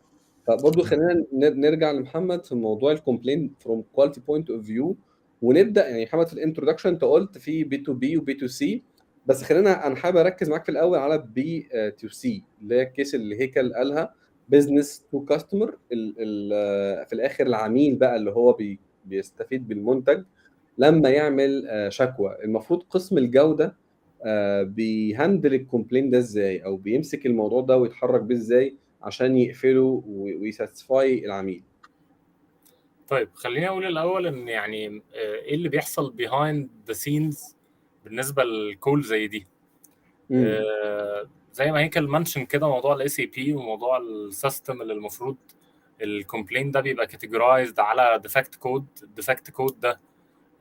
فبرضه 0.47 0.83
خلينا 0.83 1.25
نرجع 1.33 1.90
لمحمد 1.93 2.45
في 2.47 2.55
موضوع 2.55 2.93
ال 2.93 2.99
complaint 2.99 3.55
from 3.61 3.85
quality 3.93 4.21
point 4.21 4.50
of 4.50 4.67
view 4.67 4.97
ونبدأ 5.43 5.88
يعني 5.88 6.05
محمد 6.05 6.26
في 6.26 6.33
ال 6.35 6.39
introduction 6.39 6.88
أنت 6.88 7.05
قلت 7.05 7.38
في 7.38 7.64
بي 7.64 7.76
تو 7.76 7.93
بي 7.93 8.16
وبي 8.16 8.35
تو 8.35 8.47
سي 8.47 8.83
بس 9.26 9.43
خلينا 9.43 9.87
أنا 9.87 9.97
حابب 9.97 10.16
أركز 10.16 10.49
معاك 10.50 10.64
في 10.64 10.71
الأول 10.71 10.99
على 10.99 11.19
B2C 11.35 12.43
اللي 12.62 12.75
هي 12.75 12.83
ال 12.83 12.89
case 12.89 13.15
اللي 13.14 13.40
هيكل 13.40 13.73
قالها. 13.75 14.14
business 14.49 15.07
to 15.11 15.25
customer 15.25 15.76
في 17.07 17.12
الآخر 17.12 17.47
العميل 17.47 17.97
بقى 17.97 18.17
اللي 18.17 18.31
هو 18.31 18.53
بي 18.53 18.79
بيستفيد 19.05 19.69
بالمنتج 19.69 20.25
لما 20.79 21.09
يعمل 21.09 21.67
آه، 21.69 21.88
شكوى. 21.88 22.37
المفروض 22.45 22.83
قسم 22.83 23.19
الجودة 23.19 23.76
آه، 24.25 24.62
بي 24.62 24.86
handle 24.86 25.55
ال 25.55 25.60
complaint 25.60 26.11
ده 26.11 26.19
إزاي 26.19 26.65
أو 26.65 26.76
بيمسك 26.76 27.26
الموضوع 27.26 27.61
ده 27.61 27.76
ويتحرك 27.76 28.21
بيه 28.21 28.35
إزاي 28.35 28.76
عشان 29.03 29.37
يقفله 29.37 30.03
وي 30.07 30.33
satisfy 30.33 31.25
العميل. 31.26 31.62
طيب 33.09 33.29
خليني 33.35 33.69
أقول 33.69 33.85
الأول 33.87 34.26
إن 34.26 34.49
يعني 34.49 34.87
آه، 34.87 35.00
إيه 35.45 35.55
اللي 35.55 35.69
بيحصل 35.69 36.15
behind 36.23 36.91
the 36.91 36.95
scenes 36.95 37.55
بالنسبة 38.05 38.45
لل 38.45 38.64
call 38.64 39.03
زي 39.03 39.26
دي؟ 39.29 39.47
زي 41.57 41.73
ما 41.73 41.81
هيكل 41.81 42.09
mention 42.09 42.45
كده 42.45 42.69
موضوع 42.69 42.95
ال 42.95 43.09
ACP 43.09 43.53
وموضوع 43.53 43.99
ال 43.99 44.11
system 44.11 44.83
اللي 44.83 44.93
المفروض 44.93 45.37
ال 46.03 46.09
complaint 46.09 46.71
ده 46.71 46.81
بيبقى 46.81 47.07
categorized 47.07 47.81
على 47.81 48.19
defect 48.23 48.55
code 48.55 48.87
ال 49.03 49.09
defect 49.09 49.50
code 49.50 49.81
ده 49.81 50.01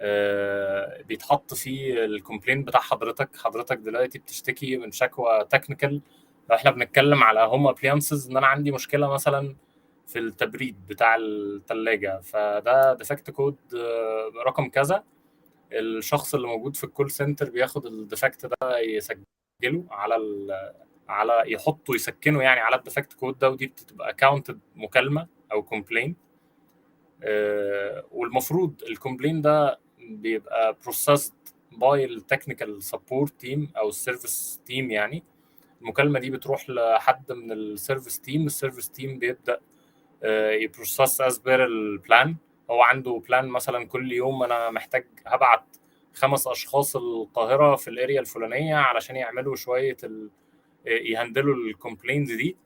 آه، 0.02 1.02
بيتحط 1.02 1.54
فيه 1.54 2.06
ال 2.06 2.11
complaint 2.11 2.64
بتاع 2.64 2.80
حضرتك. 2.82 3.30
حضرتك 3.38 3.78
دلوقتي 3.78 4.20
بتشتكي 4.20 4.78
من 4.78 4.92
شكوى 4.92 5.46
technical 5.50 6.02
لو 6.50 6.56
إحنا 6.56 6.72
بنتكلم 6.72 7.24
على 7.24 7.40
home 7.40 7.68
appliances 7.68 8.30
إن 8.30 8.38
أنا 8.38 8.48
عندي 8.48 8.72
مشكلة 8.72 9.14
مثلا 9.14 9.56
في 10.08 10.20
التبريد 10.20 10.88
بتاع 10.88 11.16
الثلاجه 11.16 12.22
فده 12.22 12.94
defect 12.94 13.30
code 13.32 13.58
رقم 14.48 14.70
كذا. 14.70 15.04
الشخص 15.72 16.36
اللي 16.36 16.48
موجود 16.48 16.76
في 16.76 16.84
ال 16.84 16.89
call 16.89 17.12
center 17.12 17.50
بياخد 17.50 17.86
ال 17.86 17.94
defect 17.94 18.46
ده 18.46 18.80
يسجله 18.80 19.86
على 19.92 20.16
على 21.10 21.44
يحطه 21.48 21.96
يسكنه 21.96 22.42
يعني 22.44 22.60
على 22.60 22.76
ال 22.76 22.81
defect 22.81 23.14
code 23.14 23.40
ده 23.40 23.50
ودي 23.50 23.68
بتبقى 23.68 24.14
counted 24.14 24.60
مكالمة 24.76 25.28
أو 25.52 25.64
complaint 25.64 26.16
والمفروض 28.12 28.84
ال 28.90 28.95
complaint 28.95 29.42
ده 29.42 29.80
بيبقى 30.00 30.78
processed 30.84 31.34
by 31.72 32.06
ال 32.06 32.13
technical 32.13 32.84
support 32.84 33.40
team 33.40 33.72
أو 33.78 33.90
ال 33.90 33.99
service 33.99 34.62
team 34.66 34.92
يعني. 34.92 35.24
المكالمة 35.82 36.20
دي 36.20 36.30
بتروح 36.30 36.70
لحد 36.70 37.32
من 37.32 37.52
ال 37.52 37.60
service 37.60 38.20
team 38.22 38.46
ال 38.46 38.51
service 38.51 38.90
team 38.90 39.20
بيبدأ 39.20 39.60
ي 40.62 40.69
process 40.69 41.22
as 41.22 41.38
per 41.38 41.66
ال 41.66 41.80
plan 41.80 42.36
هو 42.72 42.82
عنده 42.82 43.22
plan 43.28 43.48
مثلا 43.48 43.86
كل 43.86 44.12
يوم 44.12 44.44
أنا 44.44 44.70
محتاج 44.72 45.08
هبعت 45.26 45.64
خمس 46.14 46.48
أشخاص 46.48 46.96
القاهرة 46.96 47.76
في 47.76 47.88
ال 47.90 47.96
area 47.96 48.20
الفلانية 48.20 48.76
علشان 48.76 49.16
يعملوا 49.16 49.56
شوية 49.56 49.98
ال... 50.04 50.30
ي 50.86 50.96
handle 50.96 51.56
وا 51.56 51.62
ال 51.62 51.68
complaints 51.68 52.32
دي. 52.32 52.58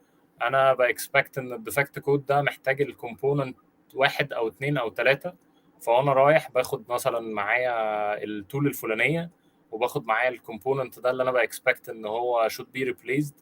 أنا 0.42 0.74
ب 0.74 0.83
expect 0.83 1.38
إن 1.38 1.54
ال 1.54 1.60
defect 1.60 2.00
code 2.00 2.26
ده 2.26 2.42
محتاج 2.42 2.82
ال 2.82 2.89
component 2.89 3.58
واحد 3.94 4.34
أو 4.34 4.48
اتنين 4.48 4.78
أو 4.78 4.90
تلاتة. 4.90 5.34
فأنا 5.82 6.14
رايح 6.14 6.52
باخد 6.52 6.84
مثلا 6.92 7.20
معايا 7.20 8.24
ال 8.24 8.33
tool 8.33 8.68
الفلانية 8.68 9.30
وباخد 9.72 10.06
معايا 10.06 10.30
ال 10.30 10.37
component 10.37 11.00
ده 11.00 11.10
اللي 11.10 11.24
أنا 11.24 11.32
ب 11.32 11.40
expect 11.40 11.90
إن 11.90 12.06
هو 12.06 12.48
should 12.48 12.72
be 12.72 12.84
replaced 12.84 13.34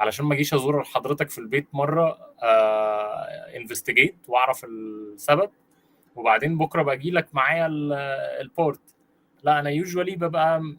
علشان 0.00 0.24
ما 0.26 0.34
أجيش 0.34 0.54
أزور 0.54 0.84
حضرتك 0.84 1.30
في 1.30 1.38
البيت 1.38 1.66
مرة 1.72 2.18
investigate 3.56 4.16
وأعرف 4.28 4.64
السبب. 4.64 5.50
وبعدين 6.16 6.58
بكرة 6.58 6.82
باجي 6.82 7.10
لك 7.10 7.28
معايا 7.34 7.66
ال 8.40 8.48
part 8.48 8.80
لا 9.42 9.60
أنا 9.60 9.70
usually 9.70 10.16
ببقى 10.16 10.74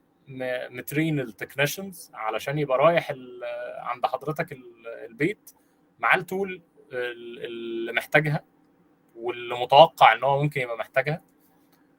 م 0.70 0.78
train 0.78 1.20
ال 1.20 1.27
technicians 1.27 2.12
علشان 2.14 2.60
يبقى 2.60 2.78
رايح 2.78 3.12
عند 3.80 4.06
حضرتك 4.06 4.52
ال- 4.52 4.88
البيت 5.10 5.52
مع 6.00 6.16
ال 6.16 6.25
tool 6.25 6.62
ال- 6.94 7.46
اللي 7.46 7.94
محتاجها 7.94 8.44
واللي 9.16 9.56
متوقع 9.60 10.14
إن 10.14 10.24
هو 10.24 10.42
ممكن 10.44 10.62
يبقى 10.62 10.78
محتاجها 10.78 11.22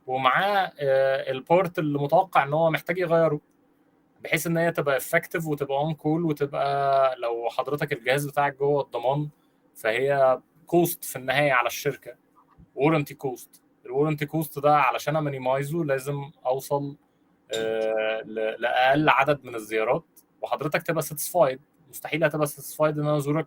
ومعاه 0.06 0.73
آه، 0.80 1.30
ال 1.31 1.40
part 1.40 1.79
اللي 1.78 1.99
متوقع 1.99 2.42
إن 2.45 2.52
هو 2.52 2.71
محتاج 2.71 2.99
يغيره 2.99 3.40
بحيث 4.25 4.47
إن 4.47 4.56
هي 4.56 4.73
تبقى 4.73 4.97
effective 4.97 5.47
وتبقى 5.47 5.78
on 5.79 5.95
call 5.95 6.25
وتبقى 6.25 7.14
لو 7.18 7.49
حضرتك 7.50 7.92
الجهاز 7.92 8.26
بتاعك 8.26 8.56
جوه 8.56 8.83
الضمان 8.83 9.28
فهي 9.75 10.40
cost 10.67 11.05
في 11.04 11.16
النهاية 11.16 11.52
على 11.52 11.66
الشركة 11.66 12.14
warranty 12.75 13.15
cost 13.15 13.62
ال 13.87 13.91
warranty 13.91 14.26
cost 14.26 14.59
ده 14.59 14.76
علشان 14.76 15.16
ا 15.17 15.23
minimize 15.23 15.78
ه 15.78 15.85
لازم 15.85 16.30
أوصل 16.47 16.97
لأقل 18.59 19.09
عدد 19.09 19.45
من 19.45 19.55
الزيارات. 19.55 20.05
وحضرتك 20.43 20.83
تبقى 20.83 21.03
satisfied 21.03 21.61
مستحيل 21.88 22.25
هتبقى 22.25 22.47
satisfied 22.47 22.99
إن 22.99 23.07
أنا 23.07 23.17
أزورك 23.17 23.47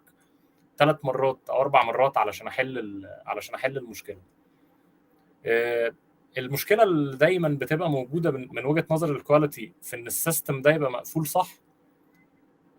ثلاث 0.77 0.97
مرات 1.03 1.39
أو 1.49 1.61
أربع 1.61 1.83
مرات 1.83 2.17
علشان 2.17 2.47
أحل 2.47 3.05
علشان 3.25 3.55
أحل 3.55 3.77
المشكلة. 3.77 4.21
آه، 5.45 5.93
المشكلة 6.37 6.83
اللي 6.83 7.17
دايما 7.17 7.49
بتبقى 7.49 7.89
موجودة 7.89 8.31
من 8.31 8.65
وجهة 8.65 8.85
نظر 8.91 9.15
ال 9.15 9.22
quality 9.23 9.73
في 9.81 9.95
إن 9.95 10.07
ال 10.07 10.15
system 10.15 10.61
ده 10.61 10.71
يبقى 10.71 10.91
مقفول 10.91 11.27
صح 11.27 11.49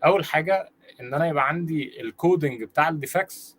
أول 0.05 0.25
حاجة 0.25 0.69
إن 1.01 1.13
أنا 1.13 1.27
يبقى 1.27 1.47
عندي 1.47 2.01
ال 2.01 2.10
coding 2.10 2.63
بتاع 2.63 2.89
ال 2.89 2.98
defects 2.98 3.57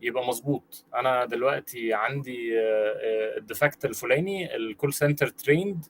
يبقى 0.00 0.26
مظبوط. 0.26 0.84
أنا 0.94 1.24
دلوقتي 1.24 1.94
عندي 1.94 2.60
ال 3.38 3.45
defect 3.45 3.84
الفلاني 3.84 4.56
ال 4.56 4.63
call 4.63 4.92
center 4.92 5.28
trained 5.28 5.84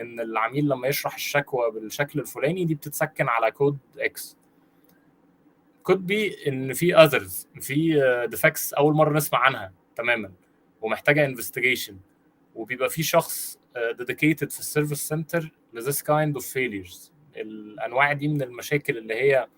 إن 0.00 0.20
العميل 0.20 0.68
لما 0.68 0.88
يشرح 0.88 1.14
الشكوى 1.14 1.70
بالشكل 1.70 2.20
الفلاني 2.20 2.64
دي 2.64 2.74
بتتسكن 2.74 3.28
على 3.28 3.50
code 3.50 3.78
X 3.98 4.36
code 5.82 6.06
B 6.06 6.48
إن 6.48 6.72
في 6.72 6.96
others 6.96 7.48
في 7.60 8.00
defects 8.30 8.74
أول 8.74 8.94
مرة 8.94 9.16
نسمع 9.16 9.38
عنها 9.38 9.72
تماما 9.96 10.32
ومحتاجة 10.82 11.24
investigation 11.24 11.96
وبيبقى 12.54 12.88
في 12.90 13.02
شخص 13.02 13.58
dedicated 13.98 14.50
في 14.50 14.60
ال 14.60 14.66
service 14.66 15.08
center 15.08 15.50
ل 15.72 15.77
these 15.77 16.02
kind 16.02 16.34
of 16.34 16.46
failures 16.46 17.12
الأنواع 17.36 18.12
دي 18.12 18.28
من 18.28 18.42
المشاكل 18.42 18.98
اللي 18.98 19.14
هي 19.14 19.48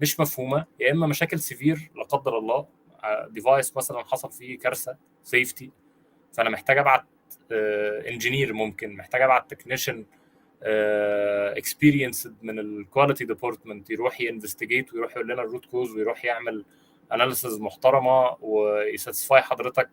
مش 0.00 0.20
مفهومة 0.20 0.64
يا 0.80 0.92
إما 0.92 1.06
مشاكل 1.06 1.38
severe 1.38 1.90
لا 1.96 2.02
قدر 2.04 2.38
الله 2.38 2.66
device 3.28 3.76
مثلا 3.76 4.04
حصل 4.04 4.32
فيه 4.32 4.58
كارثة 4.58 4.96
safety 5.22 5.70
فأنا 6.32 6.50
محتاج 6.50 6.78
أبعت 6.78 7.04
engineer 7.52 8.52
ممكن. 8.52 8.96
محتاج 8.96 9.22
أبعت 9.22 9.50
technician 9.50 10.04
experienced 11.56 12.36
من 12.42 12.58
ال 12.58 12.66
quality 12.66 13.24
department 13.24 13.90
يروح 13.90 14.20
ي 14.20 14.26
investigate 14.26 14.94
ويروح 14.94 15.12
يقول 15.12 15.28
لنا 15.28 15.42
ال 15.42 15.47
root 15.47 15.66
cause 15.66 15.96
ويروح 15.96 16.24
يعمل 16.24 16.64
analysis 17.12 17.60
محترمة 17.60 18.36
و 18.40 18.53
satisfy 18.53 19.42
حضرتك 19.42 19.90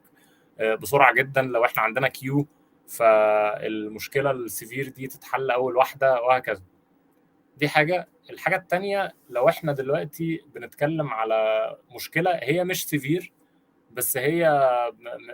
آه، 0.60 0.76
بسرعة 0.76 1.14
جدا 1.14 1.42
لو 1.42 1.66
إحنا 1.66 1.82
عندنا 1.82 2.08
queue 2.08 2.48
فالمشكلة 2.88 4.32
ال 4.32 4.40
severe 4.40 4.90
دي 4.90 5.08
تتحل 5.08 5.52
أول 5.52 5.78
واحدة 5.78 6.22
وهكذا. 6.22 6.62
دي 7.58 7.68
حاجة. 7.68 8.08
الحاجة 8.30 8.56
الثانية 8.56 9.14
لو 9.30 9.50
إحنا 9.50 9.74
دلوقتي 9.74 10.42
بنتكلم 10.56 11.08
على 11.08 11.76
مشكلة 11.96 12.32
هي 12.32 12.64
مش 12.64 12.88
severe 12.88 13.32
بس 13.98 14.18
هي 14.18 14.62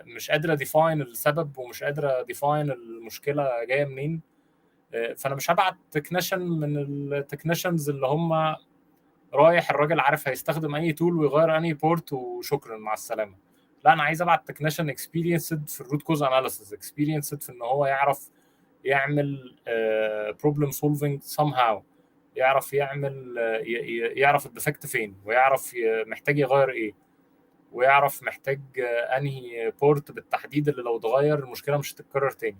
مش 0.06 0.32
قادرة 0.32 0.54
define 0.54 1.02
السبب 1.02 1.58
ومش 1.58 1.84
قادرة 1.84 2.22
define 2.22 2.72
المشكلة 2.72 3.50
جاية 3.68 3.86
منين. 3.86 4.22
آه، 4.94 5.14
فأنا 5.14 5.36
مش 5.36 5.52
هبعت 5.52 5.76
technician 5.92 6.42
من 6.42 6.78
ال 7.14 7.20
technicians 7.20 7.90
اللي 7.90 8.08
هم 8.08 8.56
رايح 9.34 9.70
الراجل 9.70 10.00
عارف 10.00 10.28
هيستخدم 10.28 10.76
أي 10.76 10.94
tool 10.94 11.18
ويغير 11.18 11.58
أنهي 11.58 11.74
part 11.74 12.14
وشكرا 12.14 12.78
مع 12.78 12.94
السلامة. 12.94 13.36
لا 13.86 13.94
أنا 13.94 14.04
عايز 14.04 14.22
أبعت 14.22 14.48
technician 14.48 14.90
experienced 14.90 15.70
في 15.70 15.82
ال 15.82 15.86
root 15.86 16.02
cause 16.02 16.24
analysis 16.24 16.74
experienced 16.74 17.42
في 17.42 17.52
إن 17.52 17.62
هو 17.62 17.86
يعرف 17.86 18.30
يعمل 18.84 19.56
problem 20.44 20.72
solving 20.72 21.22
somehow 21.22 21.84
يعرف 22.36 22.74
يعمل 22.74 23.36
آه، 23.40 23.62
يعرف 24.20 24.46
ال 24.46 24.51
defect 24.51 24.86
فين 24.86 25.16
ويعرف 25.26 25.74
محتاج 26.08 26.40
يغير 26.40 26.70
إيه. 26.70 27.03
ويعرف 27.74 28.24
محتاج 28.24 28.62
انهي 29.18 29.72
part 29.82 30.12
بالتحديد 30.12 30.70
اللي 30.70 30.82
لو 30.82 30.98
اتغير 30.98 31.40
المشكلة 31.40 31.78
مش 31.78 31.94
هتتكرر 31.94 32.32
تاني. 32.32 32.58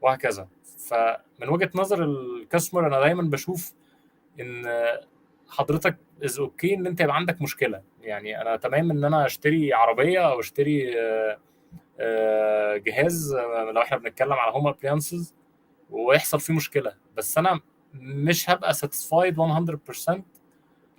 وهكذا. 0.00 0.48
فمن 0.88 1.48
وجهة 1.48 1.70
نظر 1.74 2.04
ال 2.04 2.13
customer 2.13 2.86
أنا 2.86 3.00
دايما 3.00 3.22
بشوف 3.22 3.72
إن 4.40 4.66
حضرتك 5.48 5.96
is 6.24 6.38
okay 6.38 6.74
إن 6.74 6.86
أنت 6.86 7.00
يبقى 7.00 7.16
عندك 7.16 7.42
مشكلة. 7.42 7.82
يعني 8.00 8.42
أنا 8.42 8.56
تمام 8.56 8.90
إن 8.90 9.04
أنا 9.04 9.26
أشتري 9.26 9.72
عربية 9.72 10.18
أو 10.32 10.40
أشتري 10.40 10.94
آه، 12.00 12.76
جهاز 12.76 13.32
آه، 13.34 13.70
لو 13.70 13.82
إحنا 13.82 13.96
بنتكلم 13.96 14.32
على 14.32 14.52
home 14.52 14.66
appliances 14.68 15.34
ويحصل 15.90 16.40
فيه 16.40 16.54
مشكلة. 16.54 16.94
بس 17.16 17.38
أنا 17.38 17.60
مش 17.94 18.50
هبقى 18.50 18.74
satisfied 18.74 19.38
100% 19.38 20.22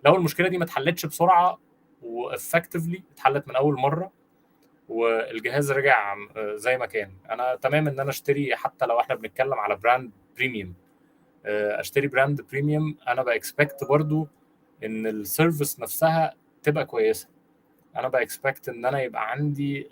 لو 0.05 0.15
المشكلة 0.15 0.47
دي 0.49 0.57
ما 0.57 0.63
اتحلتش 0.63 1.05
بسرعة 1.05 1.59
و 2.03 2.11
effectively 2.11 3.03
اتحلت 3.13 3.47
من 3.47 3.55
أول 3.55 3.79
مرة 3.79 4.11
والجهاز 4.89 5.71
رجع 5.71 6.13
آه، 6.37 6.55
زي 6.55 6.77
ما 6.77 6.85
كان. 6.85 7.11
أنا 7.29 7.55
تمام 7.55 7.87
إن 7.87 7.99
أنا 7.99 8.09
أشتري 8.09 8.55
حتى 8.55 8.85
لو 8.85 8.99
إحنا 8.99 9.15
بنتكلم 9.15 9.53
على 9.53 9.75
brand 9.75 10.11
premium 10.35 10.73
أشتري 11.45 12.07
brand 12.07 12.41
premium 12.41 12.97
أنا 13.07 13.23
ب 13.23 13.32
expect 13.32 13.83
برضو 13.83 14.27
إن 14.83 15.07
ال 15.07 15.16
service 15.16 15.79
نفسها 15.79 16.33
تبقى 16.63 16.85
كويسة. 16.85 17.27
أنا 17.95 18.07
ب 18.07 18.16
expect 18.16 18.69
إن 18.69 18.85
أنا 18.85 19.01
يبقى 19.01 19.31
عندي 19.31 19.89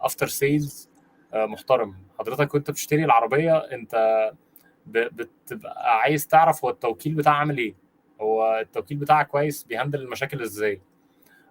after 0.00 0.26
sales 0.26 0.90
محترم. 1.34 1.94
حضرتك 2.18 2.54
وأنت 2.54 2.70
بتشتري 2.70 3.04
العربية 3.04 3.56
أنت 3.56 4.30
بتبقى 4.86 5.98
عايز 6.00 6.26
تعرف 6.26 6.64
هو 6.64 6.70
التوكيل 6.70 7.14
بتاعه 7.14 7.34
عامل 7.34 7.58
إيه؟ 7.58 7.74
هو 8.20 8.58
التوكيل 8.60 8.96
بتاعه 8.98 9.22
كويس؟ 9.22 9.64
بي 9.64 9.74
handle 9.74 10.02
المشاكل 10.02 10.42
إزاي؟ 10.42 10.80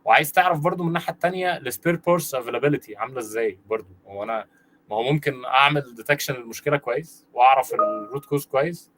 وعايز 0.10 0.32
تعرف 0.32 0.60
برضو 0.60 0.84
من 0.84 0.88
الناحية 0.90 1.14
الثانية 1.14 1.58
ال 1.58 1.64
spare 1.64 1.96
parts 1.96 2.36
availability 2.36 2.96
عاملة 2.96 3.20
إزاي 3.20 3.60
برضو. 3.66 3.94
هو 4.08 4.24
أنا 4.24 4.46
ما 4.90 4.96
هو 4.96 5.04
ممكن 5.04 5.46
أعمل 5.46 5.96
detection 5.96 6.34
للمشكلة 6.34 6.78
كويس 6.78 7.26
وأعرف 7.34 7.74
ال 7.74 7.84
root 7.84 8.26
cause 8.26 8.46
كويس 8.46 8.92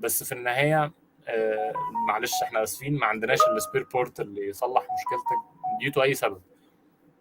بس 0.00 0.24
في 0.24 0.32
النهاية 0.32 0.92
آه، 1.28 1.72
معلش 2.08 2.32
إحنا 2.42 2.62
آسفين 2.62 2.98
ما 2.98 3.06
عندناش 3.06 3.38
ال 3.56 3.60
spare 3.60 3.82
part 3.82 4.20
اللي 4.20 4.48
يصلح 4.48 4.82
مشكلتك 4.82 5.64
due 5.80 5.92
to 5.92 6.02
أي 6.02 6.14
سبب. 6.14 6.42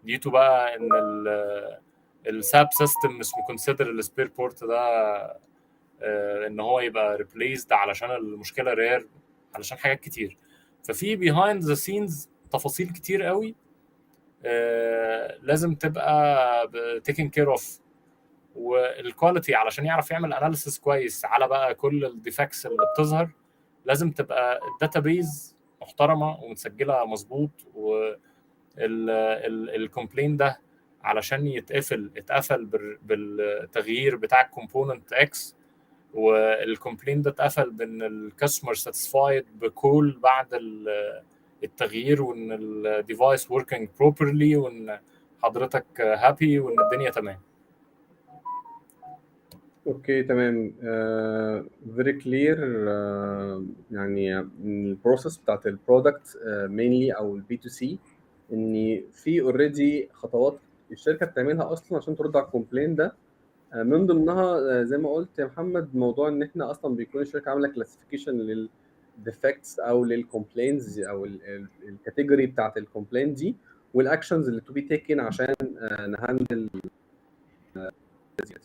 due 0.03 0.19
to 0.19 0.29
بقى 0.29 0.75
إن 0.75 0.89
ال 2.27 2.37
sub 2.37 2.67
system 2.71 3.11
مش 3.11 3.31
م 3.43 3.48
consider 3.48 3.89
ال 3.91 3.97
spare 3.97 4.27
part 4.27 4.63
ده 4.63 4.79
آه، 6.01 6.47
إن 6.47 6.59
هو 6.59 6.79
يبقى 6.79 7.17
replaced 7.17 7.73
علشان 7.73 8.11
المشكلة 8.11 8.73
rare 8.73 9.07
علشان 9.55 9.77
حاجات 9.77 9.99
كتير. 9.99 10.37
ففي 10.83 11.15
behind 11.15 11.63
the 11.63 11.73
scenes 11.73 12.29
تفاصيل 12.53 12.89
كتير 12.89 13.23
قوي 13.23 13.55
آه، 14.45 15.37
لازم 15.41 15.75
تبقى 15.75 16.67
taken 17.03 17.29
care 17.29 17.51
of 17.51 17.79
وال 18.55 18.77
quality 18.77 19.55
علشان 19.55 19.85
يعرف 19.85 20.11
يعمل 20.11 20.33
analysis 20.33 20.79
كويس 20.79 21.25
على 21.25 21.47
بقى 21.47 21.75
كل 21.75 22.05
ال 22.05 22.13
defects 22.13 22.65
اللي 22.65 22.77
بتظهر 22.95 23.29
لازم 23.85 24.11
تبقى 24.11 24.59
ال 24.73 24.82
database 24.82 25.55
محترمة 25.81 26.43
ومتسجلة 26.43 27.05
مظبوط 27.05 27.49
وال 28.77 29.06
complaint 29.06 30.37
ده 30.37 30.59
علشان 31.03 31.47
يتقفل 31.47 32.11
اتقفل 32.17 32.65
بال- 32.65 32.97
بالتغيير 33.03 34.15
بتاع 34.15 34.41
ال 34.41 34.48
component 34.48 35.13
X 35.13 35.55
وال 36.13 36.33
complaint 36.33 37.21
ده 37.21 37.29
اتقفل 37.31 37.69
بإن 37.71 38.01
ال 38.01 38.09
customer 38.09 38.73
satisfied 38.73 39.45
بكل 39.59 40.17
بعد 40.23 40.53
ال- 40.53 41.23
التغيير 41.63 42.21
وإن 42.21 42.51
ال 42.51 42.65
device 42.65 43.51
working 43.51 43.89
properly 43.99 44.55
وإن 44.55 44.99
حضرتك 45.43 46.01
happy 46.01 46.59
وإن 46.59 46.75
الدنيا 46.79 47.09
تمام. 47.09 47.39
okay 49.87 50.23
تمام. 50.23 50.73
very 51.95 52.13
clear 52.13 52.59
يعني 53.91 54.39
ال 54.65 54.74
process 54.74 55.37
بتاعت 55.37 55.67
ال 55.67 55.76
product 55.76 56.37
mainly 56.45 57.11
أو 57.11 57.35
ال 57.35 57.57
B2C 57.57 57.99
إن 58.53 59.01
في 59.11 59.41
already 59.41 60.09
خطوات 60.13 60.59
الشركة 60.91 61.25
بتعملها 61.25 61.73
أصلا 61.73 61.97
عشان 61.97 62.15
ترد 62.15 62.35
على 62.37 62.45
ال 62.45 62.50
complaint 62.50 62.95
ده. 62.95 63.15
آه، 63.73 63.83
من 63.83 64.05
ضمنها 64.05 64.57
آه، 64.79 64.83
زي 64.83 64.97
ما 64.97 65.09
قلت 65.13 65.39
يا 65.39 65.45
محمد 65.45 65.95
موضوع 65.95 66.27
إن 66.27 66.43
إحنا 66.43 66.71
أصلا 66.71 66.95
بيكون 66.95 67.21
الشركة 67.21 67.49
عاملة 67.49 67.67
classification 67.73 68.67
لل 69.17 69.31
defects 69.31 69.79
أو 69.79 70.05
لل 70.05 70.21
complaints 70.21 70.99
أو 70.99 71.25
ال 71.87 71.94
category 71.94 72.45
بتاعت 72.45 72.77
ال 72.77 72.83
complaint 72.83 73.33
دي 73.33 73.55
وال 73.93 74.05
actions 74.05 74.47
اللي 74.47 74.61
to 74.61 74.73
be 74.73 74.81
taken 74.81 75.19
عشان 75.19 75.55
آه، 75.81 76.07
ن 76.07 76.16
handle 76.16 76.69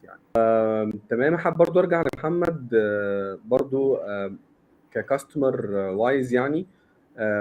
يعني 0.05 0.93
تمام 1.09 1.37
حابب 1.37 1.57
برضو 1.57 1.81
أرجع 1.81 2.05
لمحمد 2.15 2.71
آه، 2.75 3.39
برضو 3.45 3.99
ك 4.93 5.02
customer 5.02 5.71
wise 5.77 6.35
يعني 6.35 6.67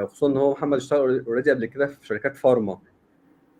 خصوصا 0.04 0.28
إن 0.28 0.38
هو 0.38 0.52
محمد 0.52 0.78
اشتغل 0.78 1.24
already 1.28 1.52
قبل 1.52 1.65
كده 1.65 1.88
في 1.88 2.08
شركات 2.08 2.36
pharma. 2.36 2.80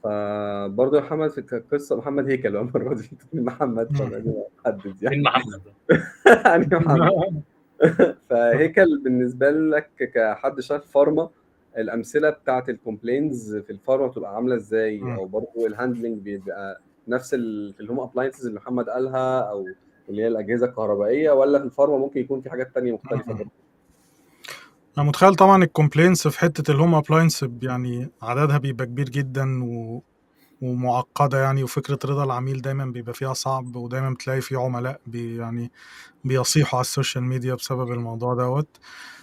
فبرضه 0.04 1.00
محمد 1.00 1.30
في 1.30 1.64
قصه 1.72 1.98
محمد 1.98 2.30
هيكل 2.30 2.58
المرة 2.58 2.94
دي 2.94 3.10
محمد 3.42 3.92
محدد 3.92 4.96
يعني. 5.02 5.22
محمد؟ 5.22 5.62
يعني 6.46 6.68
محمد. 6.72 7.44
فهيكل 8.30 9.02
بالنسبة 9.04 9.50
لك 9.50 9.90
كحد 10.16 10.60
شغال 10.60 10.82
في 10.82 10.88
pharma 10.88 11.30
الأمثلة 11.78 12.30
بتاعت 12.30 12.70
ال 12.70 12.78
complaints 12.78 13.56
في 13.56 13.70
ال 13.70 13.75
pharma 13.75 14.08
بتبقى 14.08 14.36
عاملة 14.36 14.56
إزاي. 14.56 15.02
أو 15.02 15.26
برضه 15.26 15.68
ال 15.68 15.73
handling 15.73 16.18
بيبقى 16.18 16.82
نفس 17.08 17.34
ال 17.80 17.84
home 17.84 18.00
appliances 18.00 18.46
اللي 18.46 18.60
محمد 18.60 18.90
قالها 18.90 19.40
أو 19.40 19.66
اللي 20.10 20.22
هي 20.22 20.28
الأجهزة 20.28 20.66
الكهربائية 20.66 21.32
ولا 21.32 21.60
في 21.60 21.66
ال 21.66 21.70
pharma 21.70 21.98
ممكن 21.98 22.20
يكون 22.20 22.42
في 22.42 22.50
حاجات 22.50 22.76
تانية 22.76 22.92
مختلفة. 22.92 23.34
برضه 23.34 23.50
أنا 24.98 25.06
متخيل 25.06 25.36
طبعا 25.36 25.64
ال 25.64 25.70
complaints 25.70 26.28
في 26.28 26.40
حتة 26.40 26.72
ال 26.72 26.77
home 26.77 26.96
appliance 26.96 27.46
يعني 27.62 28.10
عددها 28.22 28.58
بيبقى 28.58 28.86
كبير 28.86 29.10
جدا 29.10 29.64
و... 29.64 30.02
ومعقدة 30.62 31.38
يعني 31.40 31.64
وفكرة 31.64 32.00
رضا 32.06 32.24
العميل 32.24 32.62
دايما 32.62 32.86
بيبقى 32.86 33.14
فيها 33.14 33.34
صعب 33.34 33.76
ودايما 33.76 34.10
بتلاقي 34.10 34.42
في 34.42 34.56
عملاء 34.56 35.00
بي 35.08 35.38
يعني 35.38 35.72
بيصيحوا 36.24 36.78
على 36.80 36.82
ال 36.86 36.91
social 36.91 37.24
media 37.24 37.56
بسبب 37.56 37.92
الموضوع 37.92 38.34
دوت. 38.34 38.68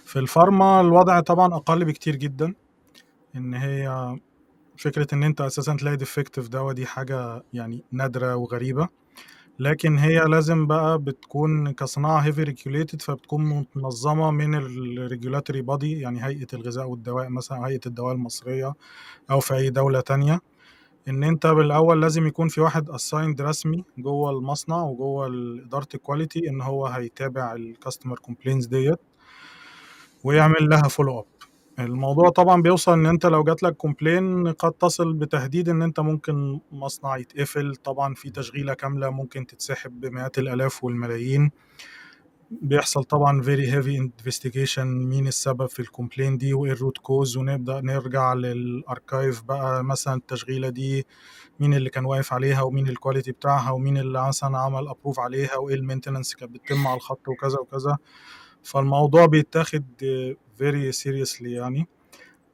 في 0.05 0.19
ال 0.19 0.28
pharma 0.28 0.81
الوضع 0.81 1.19
طبعا 1.19 1.55
أقل 1.55 1.85
بكتير 1.85 2.15
جدا 2.15 2.53
إن 3.35 3.53
هي 3.53 4.15
فكرة 4.77 5.07
إن 5.13 5.23
أنت 5.23 5.41
أساسا 5.41 5.75
تلاقي 5.75 5.97
defective 5.97 6.47
ده 6.47 6.63
ودي 6.63 6.85
حاجة 6.85 7.43
يعني 7.53 7.83
نادرة 7.91 8.35
وغريبة. 8.35 8.87
لكن 9.59 9.97
هي 9.97 10.19
لازم 10.19 10.67
بقى 10.67 10.99
بتكون 10.99 11.71
كصناعة 11.73 12.19
heavy 12.19 12.43
regulated 12.43 13.01
فبتكون 13.01 13.65
منظمة 13.75 14.31
من 14.31 14.55
ال 14.55 14.65
regulatory 14.65 15.61
body 15.61 15.99
يعني 15.99 16.25
هيئة 16.25 16.47
الغذاء 16.53 16.87
والدواء 16.87 17.29
مثلا 17.29 17.67
هيئة 17.67 17.79
الدواء 17.85 18.13
المصرية 18.13 18.73
أو 19.31 19.39
في 19.39 19.55
أي 19.55 19.69
دولة 19.69 20.01
تانية. 20.01 20.41
إن 21.07 21.23
أنت 21.23 21.47
بالأول 21.47 22.01
لازم 22.01 22.27
يكون 22.27 22.47
في 22.47 22.61
واحد 22.61 22.89
assigned 22.89 23.41
رسمي 23.41 23.83
جوه 23.97 24.29
المصنع 24.31 24.83
وجوه 24.83 25.27
إدارة 25.65 25.87
ال 25.95 26.02
quality 26.02 26.49
إن 26.49 26.61
هو 26.61 26.85
هيتابع 26.87 27.53
ال 27.53 27.60
customer 27.60 28.19
complaints 28.19 28.65
ديت 28.65 28.99
ويعمل 30.23 30.69
لها 30.69 30.81
follow 30.87 31.19
up 31.19 31.25
الموضوع 31.79 32.29
طبعا 32.29 32.61
بيوصل 32.61 32.93
إن 32.93 33.05
أنت 33.05 33.25
لو 33.25 33.43
جات 33.43 33.63
لك 33.63 33.75
complaint 33.77 34.47
قد 34.47 34.71
تصل 34.71 35.13
بتهديد 35.13 35.69
إن 35.69 35.81
أنت 35.81 35.99
ممكن 35.99 36.59
مصنع 36.71 37.17
يتقفل. 37.17 37.75
طبعا 37.75 38.13
في 38.13 38.29
تشغيلة 38.29 38.73
كاملة 38.73 39.09
ممكن 39.09 39.47
تتسحب 39.47 39.99
بمئات 39.99 40.37
الآلاف 40.39 40.83
والملايين. 40.83 41.51
بيحصل 42.51 43.03
طبعا 43.03 43.41
very 43.43 43.67
heavy 43.71 44.09
investigation 44.09 44.79
مين 44.79 45.27
السبب 45.27 45.65
في 45.65 45.79
ال 45.79 45.85
complaint 45.85 46.37
دي 46.37 46.53
وإيه 46.53 46.71
ال 46.71 46.76
root 46.76 46.97
cause 46.97 47.37
ونبدأ 47.37 47.81
نرجع 47.81 48.33
لل 48.33 48.57
archive 48.57 49.43
بقى 49.43 49.83
مثلا 49.83 50.13
التشغيلة 50.13 50.69
دي 50.69 51.05
مين 51.59 51.73
اللي 51.73 51.89
كان 51.89 52.05
واقف 52.05 52.33
عليها 52.33 52.61
ومين 52.61 52.87
ال 52.87 52.92
quality 52.92 53.31
بتاعها 53.31 53.71
ومين 53.71 53.97
اللي 53.97 54.27
مثلا 54.27 54.57
عمل 54.57 54.87
approve 54.87 55.19
عليها 55.19 55.55
وإيه 55.57 55.75
ال 55.75 55.80
maintenance 55.80 56.35
كانت 56.35 56.51
بتتم 56.51 56.87
على 56.87 56.95
الخط 56.97 57.27
وكذا 57.27 57.59
وكذا. 57.59 57.97
فالموضوع 58.63 59.25
بيتاخد 59.25 59.83
very 60.59 60.95
seriously 60.95 61.41
يعني. 61.41 61.87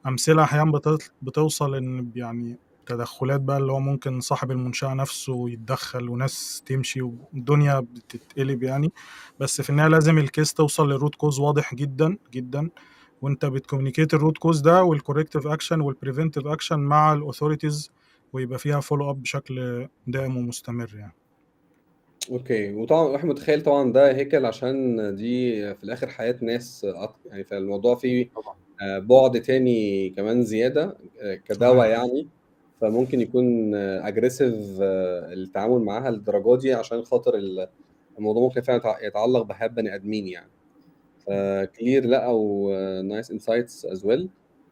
أمثلة 0.06 0.42
أحيانا 0.42 0.80
بتوصل 1.22 1.74
إن 1.74 2.10
يعني 2.14 2.58
تدخلات 2.86 3.40
بقى 3.40 3.58
اللي 3.58 3.72
هو 3.72 3.80
ممكن 3.80 4.20
صاحب 4.20 4.50
المنشأة 4.50 4.94
نفسه 4.94 5.50
يتدخل 5.50 6.08
وناس 6.08 6.62
تمشي 6.66 7.02
والدنيا 7.02 7.80
بتتقلب 7.80 8.62
يعني. 8.62 8.92
بس 9.40 9.60
في 9.60 9.70
النهاية 9.70 9.88
لازم 9.90 10.18
ال 10.18 10.25
case 10.25 10.54
توصل 10.54 10.90
لل 10.92 10.99
root 10.99 11.14
cause 11.14 11.38
واضح 11.40 11.74
جدا 11.74 12.16
جدا. 12.32 12.70
وانت 13.22 13.44
بت 13.46 13.57
communicate 13.57 14.14
ال 14.14 14.19
root 14.19 14.38
cause 14.38 14.60
ده 14.60 14.84
وال 14.84 14.94
corrective 14.94 15.46
action 15.46 15.80
وال 15.80 15.91
preventive 15.91 16.46
action 16.46 16.78
مع 16.78 17.12
ال 17.12 17.18
authorities 17.18 17.90
ويبقى 18.32 18.58
فيها 18.58 18.80
follow 18.80 19.10
up 19.10 19.22
بشكل 19.22 19.88
دائم 20.06 20.36
ومستمر 20.36 20.90
يعني. 20.94 21.12
okay. 22.30 22.74
وطبعا 22.74 23.00
واحد 23.02 23.26
متخيل 23.26 23.62
طبعا 23.62 23.92
ده 23.92 24.16
هيكل 24.16 24.46
عشان 24.46 24.96
دي 25.16 25.74
في 25.74 25.84
الآخر 25.84 26.06
حياة 26.06 26.38
ناس 26.42 26.86
يعني 27.26 27.44
فالموضوع 27.44 27.94
فيه 27.96 28.30
بعد 28.98 29.40
تاني 29.42 30.10
كمان 30.10 30.42
زيادة 30.42 30.96
كدواء 31.48 31.88
يعني. 31.88 32.28
فممكن 32.82 33.20
يكون 33.20 33.74
aggressive 33.74 34.54
التعامل 34.80 35.78
معاها 35.78 36.10
للدرجة 36.10 36.60
دي 36.60 36.74
عشان 36.74 37.02
خاطر 37.02 37.32
الموضوع 38.18 38.42
ممكن 38.42 38.60
فعلا 38.60 38.82
يتعلق 39.02 39.42
بحياة 39.42 39.68
بني 39.68 39.94
آدمين 39.94 40.26
يعني. 40.26 40.50
فـ 41.26 41.36
clearly 41.36 42.04
و 42.04 42.26
nice 42.30 43.30
insights 43.30 43.86
as 43.86 44.04
well 44.06 44.28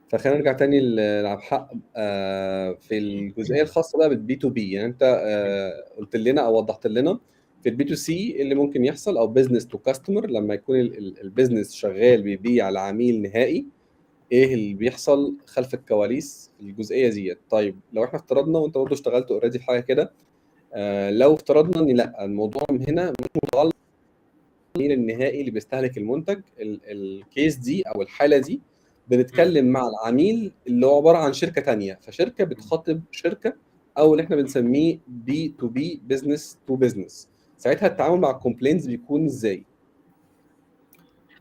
فخلينا 0.08 0.38
نرجع 0.38 0.52
تاني 0.52 0.80
لعبد 0.80 1.38
الحق 1.38 1.70
في 2.80 2.98
الجزئية 2.98 3.62
الخاصة 3.62 3.98
بقى 3.98 4.08
بال 4.08 4.36
B2B 4.36 4.72
يعني 4.72 4.86
انت 4.86 5.02
قلت 5.98 6.16
لنا 6.16 6.40
أو 6.40 6.56
وضحت 6.56 6.86
لنا 6.86 7.18
في 7.62 7.68
ال 7.68 7.84
B2C 7.84 8.42
اللي 8.42 8.54
ممكن 8.54 8.84
يحصل 8.84 9.16
أو 9.16 9.26
business 9.26 9.66
to 9.66 9.78
customer 9.78 10.26
لما 10.30 10.54
يكون 10.54 10.76
ال 10.80 10.91
business 10.91 11.74
شغال 11.74 12.22
بيبيع 12.22 12.70
لعميل 12.70 13.22
نهائي. 13.22 13.66
إيه 14.32 14.54
اللي 14.54 14.74
بيحصل 14.74 15.36
خلف 15.46 15.74
الكواليس 15.74 16.50
في 16.56 16.62
الجزئية 16.62 17.08
ديت؟ 17.08 17.38
طيب 17.50 17.80
لو 17.92 18.04
إحنا 18.04 18.18
افترضنا 18.18 18.58
وأنت 18.58 18.78
برضه 18.78 18.94
اشتغلت 18.94 19.30
already 19.30 19.58
في 19.58 19.64
حاجة 19.64 19.80
كده 19.80 20.12
آه 20.74 21.10
لو 21.10 21.34
افترضنا 21.34 21.82
إن 21.82 21.96
لأ 21.96 22.24
الموضوع 22.24 22.62
هنا 22.88 23.10
مش 23.20 23.26
متعلق 23.44 23.74
النهائي 24.76 25.40
اللي 25.40 25.50
بيستهلك 25.50 25.98
المنتج 25.98 26.40
ال 26.60 26.80
case 26.80 27.56
دي 27.56 27.82
أو 27.82 28.02
الحالة 28.02 28.38
دي 28.38 28.60
بنتكلم 29.08 29.66
مع 29.66 29.88
العميل 29.88 30.52
اللي 30.66 30.86
هو 30.86 30.96
عبارة 30.96 31.18
عن 31.18 31.32
شركة 31.32 31.60
تانية. 31.60 31.98
فشركة 32.02 32.44
بتخاطب 32.44 33.00
شركة 33.10 33.54
أو 33.98 34.12
اللي 34.14 34.22
إحنا 34.24 34.36
بنسميه 34.36 34.98
B2B 35.08 35.54
business 35.58 36.58
to 36.66 36.76
business 36.76 37.28
ساعتها 37.58 37.86
التعامل 37.86 38.20
مع 38.20 38.30
ال 38.30 38.36
complaints 38.36 38.86
بيكون 38.86 39.24
إزاي؟ 39.24 39.64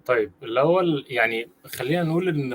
طيب 0.09 0.31
الأول 0.43 1.05
يعني 1.09 1.49
خلينا 1.65 2.03
نقول 2.03 2.27
إن 2.29 2.53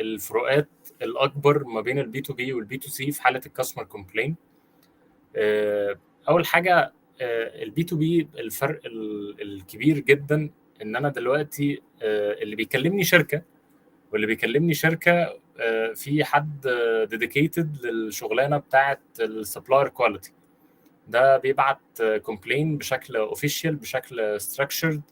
الفروقات 0.00 0.68
الأكبر 1.02 1.64
ما 1.64 1.80
بين 1.80 1.98
البي 1.98 2.20
تو 2.20 2.34
بي 2.34 2.52
والبي 2.52 2.78
تو 2.78 2.88
سي 2.88 3.12
في 3.12 3.22
حالة 3.22 3.40
ال 3.46 3.50
customer 3.50 3.84
complaint 3.84 4.36
أول 6.28 6.46
حاجة 6.46 6.92
ال 7.20 7.84
B2B 7.84 8.28
الفرق 8.38 8.80
الكبير 8.86 9.98
جدا 9.98 10.50
إن 10.82 10.96
أنا 10.96 11.08
دلوقتي 11.08 11.82
اللي 12.02 12.56
بيكلمني 12.56 13.04
شركة 13.04 13.42
واللي 14.12 14.26
بيكلمني 14.26 14.74
شركة 14.74 15.38
في 15.94 16.24
حد 16.24 16.68
dedicated 17.10 17.86
للشغلانة 17.86 18.56
بتاعه 18.58 18.98
ال 19.20 19.28
supplier 19.28 19.88
quality 19.88 20.32
ده 21.08 21.36
بيبعت 21.38 22.02
complaint 22.22 22.78
بشكل 22.78 23.16
official 23.16 23.76
بشكل 23.76 24.40
structured 24.40 25.02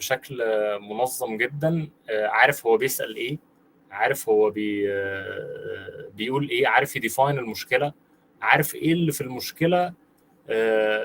بشكل 0.00 0.42
منظم 0.80 1.36
جدا 1.36 1.88
عارف 2.10 2.66
هو 2.66 2.76
بيسأل 2.76 3.16
إيه 3.16 3.38
عارف 3.90 4.28
هو 4.28 4.50
بي 4.50 4.86
بيقول 6.14 6.48
إيه 6.48 6.68
عارف 6.68 6.96
ي 6.96 7.02
define 7.02 7.38
المشكلة 7.38 7.92
عارف 8.42 8.74
إيه 8.74 8.92
اللي 8.92 9.12
في 9.12 9.20
المشكلة 9.20 9.92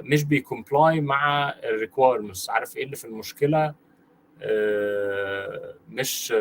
مش 0.04 0.24
بي 0.24 0.43
comply 0.43 1.02
مع 1.02 1.50
ال 1.64 1.70
requirements 1.70 2.50
عارف 2.50 2.78
إيه 2.78 2.84
اللي 2.84 2.96
في 2.96 3.06
المشكلة 3.06 3.76
مش 5.90 6.34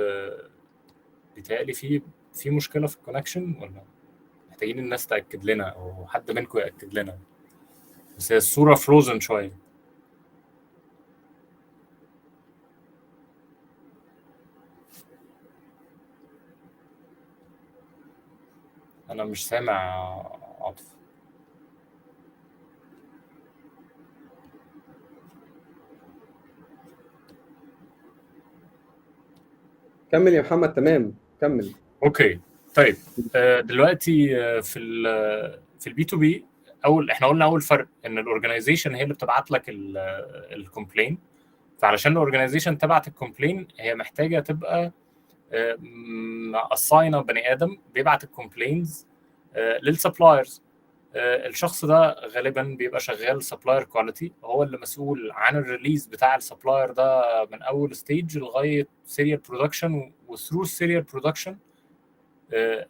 بيتهيألي 1.34 1.72
في 1.72 2.02
في 2.34 2.50
مشكلة 2.50 2.86
في 2.86 2.96
ال 2.96 3.02
connection 3.02 3.54
ولا؟ 3.60 3.82
محتاجين 4.50 4.78
الناس 4.78 5.06
تأكد 5.06 5.44
لنا 5.44 5.64
أو 5.68 6.06
حد 6.06 6.30
منكم 6.30 6.58
يأكد 6.58 6.94
لنا. 6.94 7.18
بس 8.18 8.32
هي 8.32 8.38
الصورة 8.38 8.74
frozen 8.74 9.20
شوية. 9.20 9.56
أنا 19.14 19.24
مش 19.24 19.46
سامع 19.48 19.72
عاطف 20.60 20.84
كمل 30.12 30.32
يا 30.32 30.42
محمد 30.42 30.74
تمام. 30.74 31.14
كمل. 31.40 31.72
okay. 32.04 32.40
طيب 32.74 32.96
دلوقتي 33.66 34.28
في 34.62 34.78
ال 34.78 35.02
في 35.80 35.86
ال 35.86 36.04
B2B 36.04 36.44
أول 36.84 37.10
إحنا 37.10 37.26
قلنا 37.26 37.44
أول 37.44 37.60
فرق 37.60 37.86
إن 38.06 38.18
ال 38.18 38.24
organization 38.24 38.94
هي 38.94 39.02
اللي 39.02 39.14
بتبعت 39.14 39.50
لك 39.50 39.62
ال 39.68 39.83
complaint 39.83 41.18
فعلشان 41.78 42.12
ال 42.12 42.17
organization 42.17 42.78
تبعت 42.78 43.08
ال 43.08 43.14
complaint 43.14 43.68
هي 43.80 43.94
محتاجة 43.94 44.40
تبقى 44.40 44.92
assign 46.72 47.13
ـه 47.13 47.20
بني 47.20 47.52
آدم 47.52 47.76
بيبعت 47.94 48.24
ال 48.24 48.32
complaints 48.32 49.06
لل 49.56 49.76
suppliers 49.76 50.62
الشخص 51.16 51.84
ده 51.84 52.16
غالبا 52.28 52.62
بيبقى 52.62 53.00
شغال 53.00 53.42
supplier 53.42 53.84
quality 53.84 54.32
هو 54.44 54.62
اللي 54.62 54.78
مسؤول 54.78 55.30
عن 55.32 55.56
ال 55.56 55.63
release 55.63 56.06
بتاع 56.06 56.34
ال 56.36 56.43
supplier 56.43 56.92
ده 56.92 57.22
من 57.52 57.62
أول 57.62 57.94
stage 57.96 58.38
لغاية 58.38 58.88
serial 59.04 59.38
production 59.48 60.12
و 60.28 60.33
through 60.33 60.62
ال 60.62 60.68
serial 60.68 61.02
production 61.02 61.56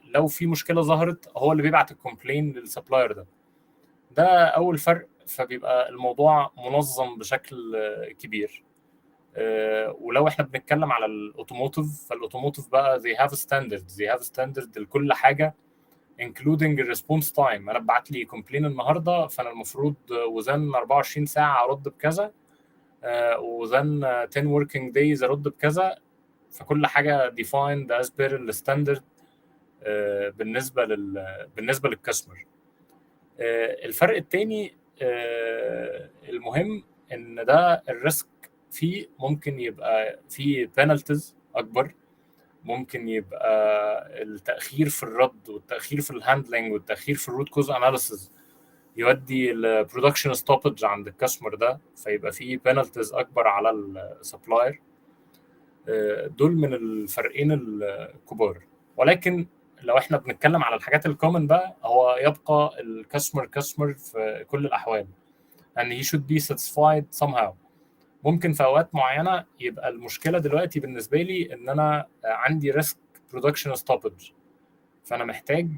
لو 0.05 0.27
في 0.27 0.47
مشكلة 0.47 0.83
ظهرت 0.83 1.33
هو 1.37 1.53
اللي 1.53 1.63
بيبعت 1.63 1.91
ال 1.91 1.97
complaint 1.97 2.53
لل 2.53 2.65
supplier 2.65 3.13
ده. 3.13 3.27
ده 4.11 4.45
أول 4.47 4.79
فرق 4.79 5.07
فبيبقى 5.27 5.89
الموضوع 5.89 6.53
منظم 6.59 7.19
بشكل 7.19 7.77
كبير. 8.19 8.65
ولو 10.01 10.29
إحنا 10.29 10.45
بنتكلم 10.45 10.93
على 10.93 11.07
ال 11.07 11.14
automotive 11.14 11.87
فال 12.11 12.20
automotive 12.20 12.69
بقى 12.69 13.01
they 13.01 13.17
have 13.19 13.31
standards 13.35 13.97
they 13.97 14.17
have 14.17 14.23
standard 14.27 14.79
لكل 14.79 15.13
حاجة 15.13 15.55
including 16.23 16.63
ال 16.63 16.71
response 16.71 17.33
time 17.33 17.71
أنا 17.71 17.79
بعت 17.79 18.11
لي 18.11 18.25
complaint 18.25 18.67
النهارده 18.67 19.27
فأنا 19.27 19.51
المفروض 19.51 19.95
within 20.11 20.75
24 20.75 21.27
ساعة 21.27 21.65
ارد 21.65 21.83
بكذا 21.83 22.33
within 23.39 24.05
10 24.05 24.29
working 24.65 24.93
days 24.93 25.23
ارد 25.23 25.43
بكذا. 25.43 25.97
فكل 26.51 26.87
حاجة 26.87 27.31
defined 27.31 27.89
as 28.03 28.09
per 28.09 28.21
ال 28.33 28.41
standard 28.41 29.03
بالنسبة 30.37 30.85
لل 30.85 31.27
بالنسبة 31.57 31.89
لل 31.89 32.00
customer 32.00 32.47
الفرق 33.85 34.17
الثاني 34.17 34.77
المهم 36.29 36.85
إن 37.13 37.45
ده 37.45 37.83
ال 37.89 37.96
risk 37.96 38.27
فيه 38.75 39.07
ممكن 39.19 39.61
يبقى 39.61 40.19
فيه 40.31 40.71
penalties 40.77 41.37
أكبر 41.57 41.95
ممكن 42.65 43.09
يبقى 43.09 44.23
التأخير 44.23 44.89
في 44.89 45.03
الرد 45.03 45.49
والتأخير 45.49 46.01
في 46.01 46.11
الهاندلنج 46.11 46.73
والتأخير 46.73 47.15
في 47.15 47.29
ال 47.29 47.33
root 47.33 47.49
cause 47.49 47.71
analysis 47.71 48.33
يودي 48.97 49.51
ال 49.53 49.60
production 49.60 50.35
stoppage 50.35 50.85
عند 50.85 51.07
ال 51.07 51.12
customer 51.12 51.55
ده 51.55 51.79
فيبقى 51.97 52.33
فيه 52.33 52.59
penalties 52.65 53.13
أكبر 53.13 53.49
على 53.49 53.71
ال 53.71 53.83
supplier 53.83 54.81
دول 56.29 56.57
من 56.57 56.75
الفرقين 56.75 57.53
الكبار. 57.53 58.63
ولكن 58.97 59.47
لو 59.83 59.99
إحنا 59.99 60.17
بنتكلم 60.17 60.63
على 60.65 60.77
الحاجات 60.77 61.07
ال 61.07 61.12
common 61.12 61.47
بقى 61.47 61.77
هو 61.85 62.17
يبقى 62.21 62.81
ال 62.81 62.88
customer 62.88 63.47
customer 63.47 63.93
في 63.95 64.45
كل 64.49 64.67
الأحوال. 64.67 65.07
And 65.79 65.93
he 65.93 66.03
should 66.03 66.27
be 66.29 66.39
satisfied 66.39 67.05
somehow. 67.21 67.53
ممكن 68.25 68.53
في 68.53 68.65
أوقات 68.65 68.95
معينة 68.95 69.45
يبقى 69.61 69.89
المشكلة 69.89 70.39
دلوقتي 70.39 70.81
بالنسبة 70.81 71.23
لي 71.23 71.55
إن 71.55 71.69
أنا 71.69 72.07
عندي 72.25 72.71
risk 72.71 72.97
production 73.33 73.75
stoppage 73.75 74.31
فأنا 75.05 75.25
محتاج 75.25 75.69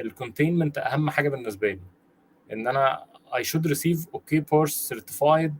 ال 0.00 0.07
containment 0.07 0.78
أهم 0.78 1.10
حاجة 1.10 1.28
بالنسبة 1.28 1.68
لي. 1.70 1.80
إن 2.52 2.66
أنا 2.68 3.04
I 3.32 3.42
should 3.42 3.64
receive 3.70 3.98
OK 4.16 4.34
parts 4.52 4.94
certified 4.94 5.52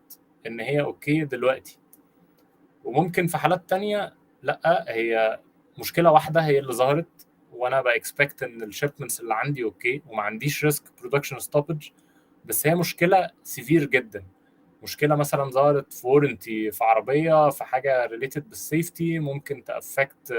إن 0.46 0.60
هي 0.60 0.80
okay 0.80 1.24
دلوقتي. 1.24 1.78
وممكن 2.84 3.26
في 3.26 3.38
حالات 3.38 3.68
تانية 3.68 4.14
لأ 4.42 4.84
هي 4.88 5.40
مشكلة 5.78 6.10
واحدة 6.12 6.40
هي 6.40 6.58
اللي 6.58 6.72
ظهرت 6.72 7.26
وأنا 7.52 7.82
ب 7.82 7.91
expect 7.91 8.42
إن 8.42 8.62
ال 8.62 8.68
shipments 8.68 9.20
اللي 9.20 9.34
عندي 9.34 9.64
okay 9.64 10.02
وما 10.06 10.22
عنديش 10.22 10.64
risk 10.64 10.84
production 11.00 11.38
stoppage 11.38 11.88
بس 12.44 12.66
هي 12.66 12.74
مشكلة 12.74 13.30
severe 13.42 13.84
جدا. 13.84 14.24
مشكلة 14.82 15.16
مثلا 15.16 15.50
ظهرت 15.50 15.92
في 15.92 16.06
warranty 16.06 16.70
في 16.70 16.84
عربية 16.84 17.50
في 17.50 17.64
حاجة 17.64 18.06
related 18.06 18.48
بال 18.48 18.66
safety 18.66 19.18
ممكن 19.18 19.64
ت 19.64 19.74
affect 19.74 20.34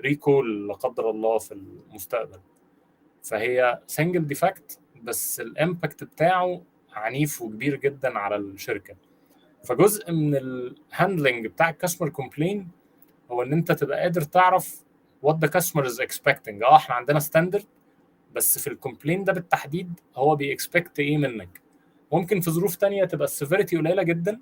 recall 0.00 0.68
لا 0.68 0.74
قدر 0.74 1.10
الله 1.10 1.38
في 1.38 1.54
المستقبل. 1.54 2.40
فهي 3.22 3.80
single 3.86 4.26
defect 4.26 4.80
بس 5.02 5.40
ال 5.40 5.49
impact 5.49 6.04
بتاعه 6.04 6.62
عنيف 6.92 7.42
وكبير 7.42 7.76
جدا 7.76 8.18
على 8.18 8.36
الشركة. 8.36 8.96
فجزء 9.64 10.12
من 10.12 10.34
ال 10.36 10.48
handling 10.48 11.46
بتاع 11.46 11.70
ال 11.70 11.74
customer 11.74 12.08
complaint 12.08 12.68
هو 13.30 13.42
إن 13.42 13.52
أنت 13.52 13.72
تبقى 13.72 14.00
قادر 14.00 14.20
تعرف 14.20 14.84
what 15.26 15.34
the 15.34 15.48
customer 15.48 15.84
is 15.84 16.00
expecting. 16.00 16.62
آه 16.64 16.76
إحنا 16.76 16.94
عندنا 16.94 17.18
standard 17.18 17.66
بس 18.34 18.58
في 18.58 18.66
ال 18.66 18.72
complaint 18.72 19.24
ده 19.24 19.32
بالتحديد 19.32 20.00
هو 20.16 20.36
بي 20.36 20.51
expect 20.51 20.98
إيه 20.98 21.18
منك؟ 21.18 21.60
ممكن 22.12 22.40
في 22.40 22.50
ظروف 22.50 22.76
تانية 22.76 23.04
تبقى 23.04 23.24
ال 23.24 23.30
severity 23.30 23.76
قليلة 23.76 24.02
جدا. 24.02 24.40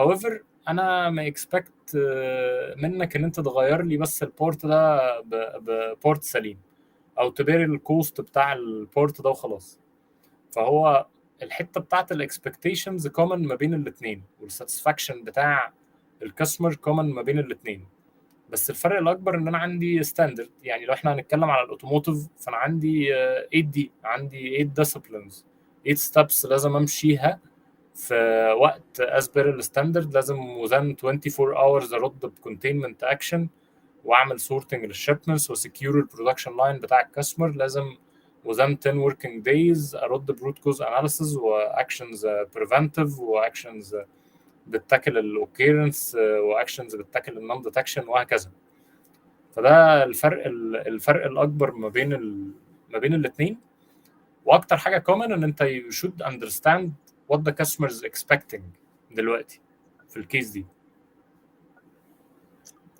However 0.00 0.32
أنا 0.68 1.10
ما 1.10 1.26
expect 1.26 1.96
منك 2.76 3.16
إن 3.16 3.24
أنت 3.24 3.40
تغير 3.40 3.82
لي 3.82 3.96
بس 3.96 4.22
ال 4.22 4.29
board 4.29 4.66
ده 4.66 5.00
ب 5.58 5.69
board 5.69 6.22
سليم 6.22 6.58
أو 7.18 7.30
ت 7.30 7.37
bear 7.37 7.64
ال 7.64 7.75
cost 7.75 8.20
بتاع 8.20 8.52
ال 8.52 8.64
board 8.64 9.22
ده 9.22 9.30
وخلاص. 9.30 9.80
فهو 10.50 11.06
الحتة 11.42 11.80
بتاعت 11.80 12.12
ال 12.12 12.19
expectations 12.19 13.08
common 13.08 13.46
ما 13.46 13.54
بين 13.54 13.74
الاثنين 13.74 14.22
وال 14.40 14.52
satisfaction 14.52 15.24
بتاع 15.24 15.72
ال 16.22 16.28
customer 16.28 16.74
common 16.74 17.04
ما 17.10 17.22
بين 17.22 17.38
الاثنين 17.38 17.86
بس 18.50 18.70
الفرق 18.70 18.98
الأكبر 18.98 19.34
إن 19.34 19.48
أنا 19.48 19.58
عندي 19.58 20.02
standard 20.02 20.50
يعني 20.62 20.84
لو 20.86 20.92
إحنا 20.92 21.14
هنتكلم 21.14 21.44
على 21.44 21.64
ال 21.64 21.69
automotive 21.69 22.16
فأنا 22.38 22.56
عندي 22.56 23.08
8 23.52 23.70
دي 23.70 23.90
عندي 24.04 24.48
8 24.48 24.62
disciplines 24.64 25.46
8 25.86 25.94
steps 25.94 26.46
لازم 26.46 26.76
أمشيها. 26.76 27.40
في 27.94 28.14
وقت 28.60 29.00
as 29.00 29.30
ال 29.36 29.45
standard 29.45 30.14
لازم 30.14 30.40
within 30.40 30.96
24 31.04 31.56
hours 31.56 31.94
أرد 31.94 32.20
ب 32.20 32.27
containment 32.27 33.02
action 33.04 33.48
وأعمل 34.04 34.40
sorting 34.40 34.84
لل 34.84 34.96
shipments 34.96 35.50
و 35.50 35.57
secure 35.57 35.98
ال 35.98 36.03
production 36.03 36.56
line 36.56 36.78
بتاع 36.78 37.00
ال 37.00 37.05
customer 37.05 37.48
لازم 37.48 37.96
within 38.44 38.76
10 38.86 39.08
working 39.08 39.42
days 39.42 40.02
أرد 40.02 40.26
ب 40.26 40.32
root 40.32 40.58
cause 40.58 40.82
analysis 40.82 41.36
و 41.36 41.47
actions 41.47 42.26
preventive 42.54 43.18
و 43.18 43.28
actions 43.28 43.96
بتتاكل 44.66 45.18
الاوكيرنس 45.18 46.14
واكشنز 46.20 46.96
بتتاكل 46.96 47.38
النون 47.38 47.62
ديتكشن 47.62 48.08
وهكذا. 48.08 48.50
فده 49.52 50.04
الفرق 50.04 50.46
الفرق 50.86 51.26
الأكبر 51.26 51.72
ما 51.72 51.88
بين. 51.88 52.10
ما 52.90 52.98
بين 52.98 53.14
الاثنين 53.14 53.58
وأكتر 54.46 54.76
حاجة 54.76 54.98
common 54.98 55.32
ان 55.32 55.44
انت 55.44 55.62
should 55.90 56.24
understand 56.26 56.90
what 57.32 57.38
the 57.38 57.52
customer 57.52 57.88
is 57.88 58.02
expecting 58.04 58.62
دلوقتي 59.16 59.60
في 60.08 60.16
ال 60.16 60.23
case 60.23 60.50
دي. 60.50 60.66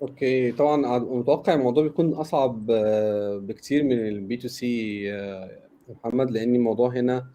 okay 0.01 0.51
طبعا 0.51 0.99
متوقع 0.99 1.53
الموضوع 1.53 1.83
بيكون 1.83 2.13
أصعب 2.13 2.65
بكتير 3.47 3.83
من 3.83 4.07
ال 4.07 4.37
B2C 4.37 5.03
محمد 5.89 6.31
لأن 6.31 6.55
الموضوع 6.55 6.89
هنا 6.89 7.27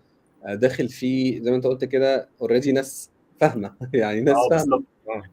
داخل 0.48 0.88
فيه 0.88 1.40
زي 1.40 1.50
ما 1.50 1.56
انت 1.56 1.66
قلت 1.66 1.84
كده 1.84 2.28
already 2.40 2.72
ناس 2.72 3.10
فاهمة. 3.40 3.74
يعني 3.94 4.20
ناس 4.20 4.36
فاهمة 4.50 4.82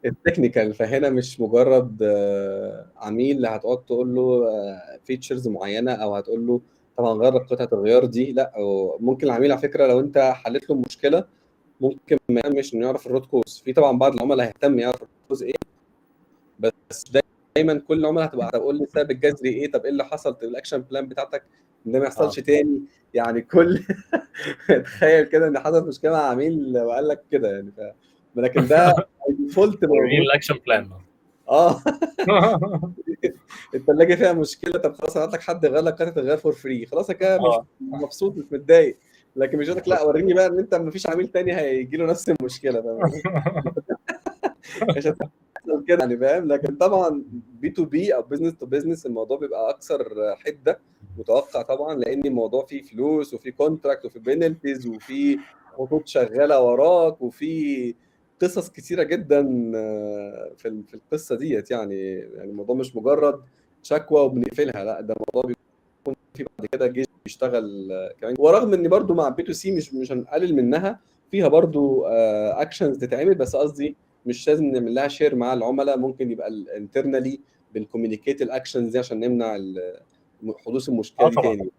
ال 0.06 0.13
technical 0.13 0.74
فهنا 0.74 1.10
مش 1.10 1.40
مجرد 1.40 2.04
عميل 2.98 3.46
هتقعد 3.46 3.86
تقول 3.86 4.16
له 4.16 4.46
features 5.04 5.48
معينة 5.48 5.92
أو 5.92 6.16
هتقول 6.16 6.48
له 6.48 6.62
طبعا 7.00 7.14
غير 7.14 7.38
قطعة 7.38 7.70
الغيار 7.80 8.06
دي 8.06 8.32
لا 8.32 8.54
ممكن 9.00 9.28
العميل 9.28 9.52
على 9.52 9.62
فكرة 9.62 9.88
لو 9.88 10.00
أنت 10.00 10.18
حلت 10.18 10.70
له 10.70 10.76
مشكلة 10.76 11.24
ممكن 11.82 12.18
ما 12.30 12.42
يهمش 12.46 12.74
إنه 12.74 12.86
يعرف 12.86 13.08
ال 13.08 13.12
root 13.12 13.26
cause 13.26 13.62
في 13.66 13.74
طبعا 13.74 13.98
بعض 13.98 14.14
العملاء 14.14 14.48
هيهتم 14.48 14.80
يعرف 14.80 14.96
ال 14.96 14.99
root 14.99 15.10
cause 15.28 15.44
إيه 15.44 15.54
بس 16.60 17.06
دايما 17.56 17.80
كل 17.88 18.00
العملاء 18.00 18.26
هتبقى 18.26 18.48
هتقول 18.48 18.78
لي 18.78 18.84
السبب 18.84 19.12
الجذري 19.12 19.50
إيه 19.50 19.72
طب 19.72 19.84
إيه 19.84 19.92
اللي 19.92 20.06
حصل 20.06 20.36
في 20.36 20.46
ال 20.46 20.51
action 20.51 20.82
plan 20.82 21.08
بتاعتك 21.08 21.44
إن 21.88 21.92
ده 21.92 22.00
ما 22.00 22.06
يحصلش 22.06 22.40
آه. 22.40 22.44
تاني. 22.44 22.82
يعني 23.14 23.42
كل 23.42 23.80
تخيل 24.86 25.26
كده 25.26 25.48
إن 25.48 25.60
حصلت 25.60 25.88
مشكلة 25.88 26.12
مع 26.12 26.30
عميل 26.30 26.78
وقال 26.78 27.08
لك 27.08 27.24
كده 27.32 27.52
يعني 27.52 27.72
ف... 27.72 27.80
لكن 28.36 28.68
ده 28.68 28.94
default 29.30 29.84
ال 29.84 29.94
action 29.94 30.56
plan 30.68 30.90
آه. 31.50 31.82
الثلاجه 33.76 34.16
فيها 34.16 34.34
مشكلة. 34.34 34.80
طب 34.80 34.94
خلاص 34.96 35.18
هبعت 35.18 35.34
لك 35.34 35.42
حد 35.42 35.64
يغير 35.64 35.84
لك 35.84 35.94
قطعه 35.94 36.22
الغير 36.24 36.38
for 36.38 36.52
free 36.54 36.86
خلاص 36.86 37.12
كده 37.12 37.38
مش 37.38 37.66
مبسوط 37.82 38.38
مش 38.38 38.46
متضايق. 38.52 38.98
لكن 39.36 39.58
مش 39.58 39.70
لك 39.70 39.88
لا 39.88 40.04
وريني 40.04 40.34
بقى 40.34 40.48
إن 40.48 40.60
أنت 40.60 40.76
ما 40.76 40.92
فيش 40.92 41.08
عميل 41.08 41.28
تاني 41.28 41.56
هيجي 41.56 41.98
له 41.98 42.06
نفس 42.06 42.30
المشكلة 42.30 42.80
هتحصل 44.82 45.86
كده 45.88 45.98
يعني 46.00 46.18
فاهم؟ 46.18 46.48
لكن 46.48 46.76
طبعا 46.76 47.24
B2B 47.32 48.16
أو 48.16 48.22
business 48.22 48.56
to 48.56 48.66
business 48.66 49.06
الموضوع 49.06 49.38
بيبقى 49.38 49.70
أكثر 49.70 50.06
حدة 50.36 50.80
متوقع 51.18 51.62
طبعا 51.62 51.96
لأن 51.96 52.26
الموضوع 52.26 52.66
فيه 52.66 52.82
فلوس 52.82 53.34
وفي 53.34 53.52
contract 53.52 54.06
وفي 54.06 54.20
penalties 54.20 54.88
وفي 54.88 55.40
خطوط 55.78 56.08
شغالة 56.08 56.62
وراك 56.62 57.22
وفي 57.22 57.96
قصص 58.42 58.70
كتيره 58.70 59.04
جدا 59.04 59.44
في 60.58 60.84
في 60.88 60.94
القصة 60.94 61.36
ديت 61.36 61.72
يعني 61.72 62.10
يعني 62.14 62.50
الموضوع 62.52 62.76
مش 62.76 62.96
مجرد 62.96 63.42
شكوى 63.84 64.22
وبنقفلها 64.22 64.84
لا 64.84 65.02
ده 65.02 65.14
الموضوع 65.14 65.42
بيكون 65.52 66.16
في 66.34 66.44
بعد 66.60 66.68
كده 66.72 66.88
جيش 66.88 67.06
بيشتغل 67.26 67.90
كمان. 68.22 68.36
ورغم 68.40 68.74
إن 68.74 68.88
برضو 68.90 69.14
مع 69.14 69.30
B2C 69.30 69.72
مش 69.72 69.94
مش 69.94 70.12
هنقلل 70.12 70.56
منها 70.56 71.00
فيها 71.32 71.48
برضو 71.48 72.06
actions 72.06 72.98
تتعمل 72.98 73.36
بس 73.36 73.56
قصدي 73.56 73.96
مش 74.26 74.48
لازم 74.50 74.66
نعمل 74.66 74.96
لها 74.96 75.08
share 75.08 75.36
مع 75.36 75.54
العملاء 75.54 75.98
ممكن 75.98 76.32
يبقى 76.32 76.48
internally 76.78 77.40
بن 77.74 77.84
communicate 77.84 78.42
ال 78.42 78.48
actions 78.48 78.92
دي 78.92 79.00
عشان 79.00 79.20
نمنع 79.20 79.58
حدوث 80.66 80.90
المشكلة 80.90 81.30
دي 81.30 81.36
تاني. 81.58 81.70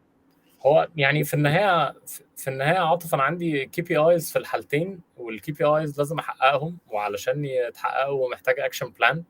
هو 0.67 0.89
يعني 0.97 1.25
في 1.25 1.35
النهاية 1.35 1.95
في 2.37 2.49
النهاية 2.51 2.79
عاطف 2.79 3.15
أنا 3.15 3.23
عندي 3.23 3.67
KPIs 3.67 4.33
في 4.33 4.39
الحالتين 4.39 5.01
وال 5.17 5.53
KPIs 5.53 5.99
لازم 5.99 6.19
أحققهم 6.19 6.79
وعلشان 6.89 7.45
يتحققوا 7.45 8.31
محتاج 8.33 8.61
action 8.61 8.91
plan 8.91 9.25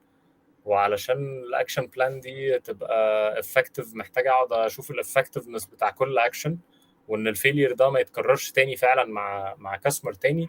وعلشان 0.64 1.42
ال 1.48 1.54
action 1.54 1.86
plan 1.86 2.20
دي 2.20 2.58
تبقى 2.58 3.38
effective 3.38 3.94
محتاج 3.94 4.26
أقعد 4.26 4.52
أشوف 4.52 4.90
ال 4.90 4.95
effectiveness 4.95 5.66
بتاع 5.66 5.90
كل 5.90 6.18
اكشن 6.18 6.58
وإن 7.08 7.28
ال 7.28 7.34
failure 7.34 7.72
ده 7.72 7.90
ما 7.90 8.00
يتكررش 8.00 8.50
تاني 8.50 8.76
فعلا 8.76 9.04
مع 9.04 9.54
مع 9.58 9.76
customer 9.76 10.12
تاني. 10.12 10.48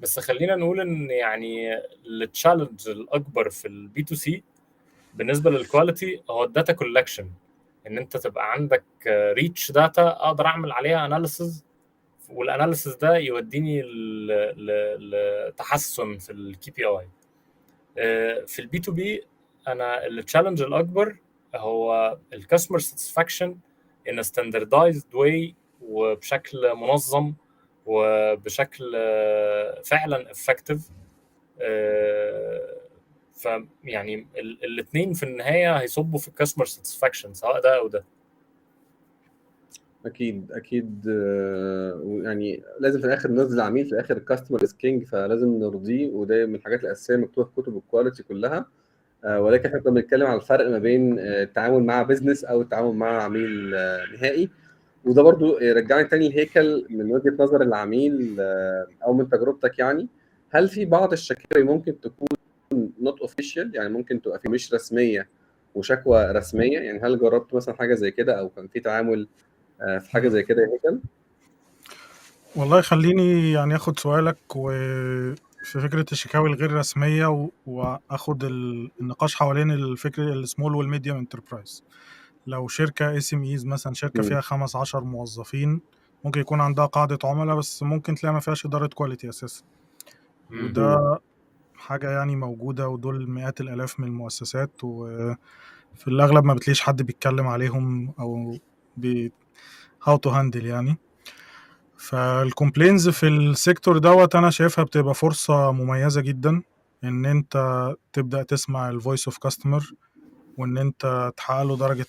بس 0.00 0.18
خلينا 0.18 0.56
نقول 0.56 0.80
إن 0.80 1.10
يعني 1.10 1.74
ال 2.06 2.14
challenge 2.14 2.88
الأكبر 2.88 3.50
في 3.50 3.68
ال 3.68 4.02
B2C 4.02 4.42
بالنسبة 5.14 5.50
لل 5.50 5.66
quality 5.66 6.22
هو 6.30 6.44
ال 6.44 6.50
data 6.50 6.72
collection 6.72 7.30
إن 7.86 7.98
أنت 7.98 8.16
تبقى 8.16 8.52
عندك 8.52 8.84
rich 9.08 9.72
data 9.72 10.02
أقدر 10.08 10.46
أعمل 10.46 10.72
عليها 10.72 11.06
analysis 11.06 11.64
وال 12.30 12.43
analysis 12.43 12.94
ده 12.94 13.16
يوديني 13.16 13.82
لتحسن 14.98 16.18
في 16.18 16.32
ال 16.32 16.70
KPI 16.70 17.08
في 18.46 18.58
ال 18.58 18.78
B2B 18.78 19.26
أنا 19.68 20.06
ال 20.06 20.12
challenge 20.12 20.62
الأكبر 20.62 21.16
هو 21.54 22.18
ال 22.32 22.37
customer 22.37 22.78
satisfaction 22.78 23.58
in 24.08 24.22
standardized 24.22 25.14
way 25.14 25.54
وبشكل 25.82 26.74
منظم 26.74 27.34
وبشكل 27.86 28.92
فعلا 29.84 30.30
effective 30.30 30.90
فيعني 33.44 34.26
الاثنين 34.64 35.12
في 35.12 35.22
النهاية 35.22 35.72
هيصبوا 35.76 36.18
في 36.18 36.28
ال 36.28 36.32
customer 36.32 36.64
satisfaction 36.64 37.34
سواء 37.34 37.60
ده 37.60 37.78
أو 37.78 37.88
ده. 37.88 38.04
أكيد 40.06 40.52
أكيد 40.52 41.06
يعني 42.24 42.62
لازم 42.80 43.00
في 43.00 43.06
الآخر 43.06 43.30
نرضي 43.30 43.54
العميل 43.54 43.86
في 43.86 43.92
الآخر 43.92 44.16
ال 44.16 44.21
customer 44.21 44.62
is 44.62 44.74
king 44.74 45.04
فلازم 45.04 45.58
نرضيه 45.58 46.10
وده 46.10 46.46
من 46.46 46.54
الحاجات 46.54 46.84
الأساسية 46.84 47.16
مكتوبه 47.16 47.48
في 47.48 47.62
كتب 47.62 47.76
ال 47.76 47.82
quality 47.82 48.22
كلها. 48.22 48.66
ولكن 49.24 49.66
إحنا 49.66 49.80
كنا 49.80 49.92
بنتكلم 49.92 50.26
على 50.26 50.36
الفرق 50.40 50.68
ما 50.68 50.78
بين 50.78 51.18
التعامل 51.18 51.82
مع 51.82 52.02
business 52.02 52.44
أو 52.44 52.62
التعامل 52.62 52.92
مع 52.94 53.22
عميل 53.22 53.70
نهائي. 54.12 54.50
وده 55.04 55.22
برضو 55.22 55.58
رجعني 55.58 56.04
تاني 56.08 56.26
الهيكل 56.26 56.86
من 56.90 57.12
وجهة 57.12 57.34
نظر 57.38 57.62
العميل 57.62 58.36
أو 59.04 59.12
من 59.14 59.28
تجربتك 59.28 59.78
يعني. 59.78 60.08
هل 60.50 60.68
في 60.68 60.84
بعض 60.84 61.12
الشكاوي 61.12 61.64
ممكن 61.64 62.00
تكون 62.00 62.28
not 63.00 63.20
official 63.20 63.70
يعني 63.74 63.88
ممكن 63.88 64.22
تبقى 64.22 64.38
في 64.38 64.48
مش 64.48 64.74
رسمية 64.74 65.28
وشكوى 65.74 66.24
رسمية 66.24 66.78
يعني 66.78 67.00
هل 67.00 67.18
جربت 67.18 67.54
مثلا 67.54 67.74
حاجة 67.74 67.94
زي 67.94 68.10
كده 68.10 68.38
أو 68.40 68.48
كان 68.48 68.68
في 68.68 68.80
تعامل 68.80 69.28
في 69.78 70.10
حاجة 70.10 70.28
زي 70.28 70.42
كده 70.42 70.62
يا 70.62 70.68
هيكل؟ 70.68 71.00
والله 72.56 72.80
خليني 72.80 73.52
يعني 73.52 73.76
آخد 73.76 73.98
سؤالك 73.98 74.56
و 74.56 74.70
في 75.64 75.80
فكرة 75.80 76.06
الشكاوي 76.12 76.48
الغير 76.50 76.72
رسمية 76.72 77.26
و- 77.26 77.50
وآخد 77.66 78.44
ال- 78.44 78.90
النقاش 79.00 79.34
حوالين 79.34 79.70
الفكر 79.70 80.22
ال 80.32 80.39
small 80.39 80.74
وال 80.74 80.85
medium 80.85 81.18
enterprise 81.18 81.84
لو 82.46 82.68
شركة 82.68 83.16
SMEs 83.16 83.66
مثلا 83.66 83.94
شركة. 83.94 84.22
فيها 84.22 84.40
خمس 84.40 84.76
عشر 84.76 85.04
موظفين 85.04 85.80
ممكن 86.24 86.40
يكون 86.40 86.60
عندها 86.60 86.86
قاعدة 86.86 87.18
عملاء 87.24 87.56
بس 87.56 87.82
ممكن 87.82 88.14
تلاقي 88.14 88.32
ما 88.34 88.40
فيهاش 88.40 88.66
إدارة 88.66 88.86
quality 88.86 89.28
أساسا. 89.28 89.64
وده 90.50 91.18
حاجة 91.84 92.10
يعني 92.10 92.36
موجودة 92.36 92.88
ودول 92.88 93.30
مئات 93.30 93.60
الآلاف 93.60 94.00
من 94.00 94.06
المؤسسات 94.08 94.70
وفي 94.84 96.08
الأغلب 96.08 96.44
ما 96.44 96.54
بتلاقيش 96.54 96.80
حد 96.80 97.02
بيتكلم 97.02 97.46
عليهم 97.46 98.14
أو 98.18 98.58
بي 98.96 99.32
how 100.04 100.16
to 100.16 100.30
handle 100.30 100.66
يعني. 100.66 100.96
فال 101.96 102.15
complaints 102.15 103.08
في 103.08 103.28
ال 103.28 103.38
sector 103.38 103.98
دوت 103.98 104.34
أنا 104.36 104.50
شايفها 104.50 104.84
بتبقى 104.84 105.14
فرصة 105.14 105.72
مميزة 105.72 106.20
جدا 106.20 106.62
إن 107.04 107.26
أنت 107.26 107.56
تبدأ 108.12 108.42
تسمع 108.42 108.88
ال 108.90 108.96
voice 108.96 109.28
of 109.28 109.38
customer 109.38 109.92
وإن 110.58 110.78
أنت 110.78 111.32
تحقق 111.36 111.62
له 111.62 111.76
درجة 111.76 112.06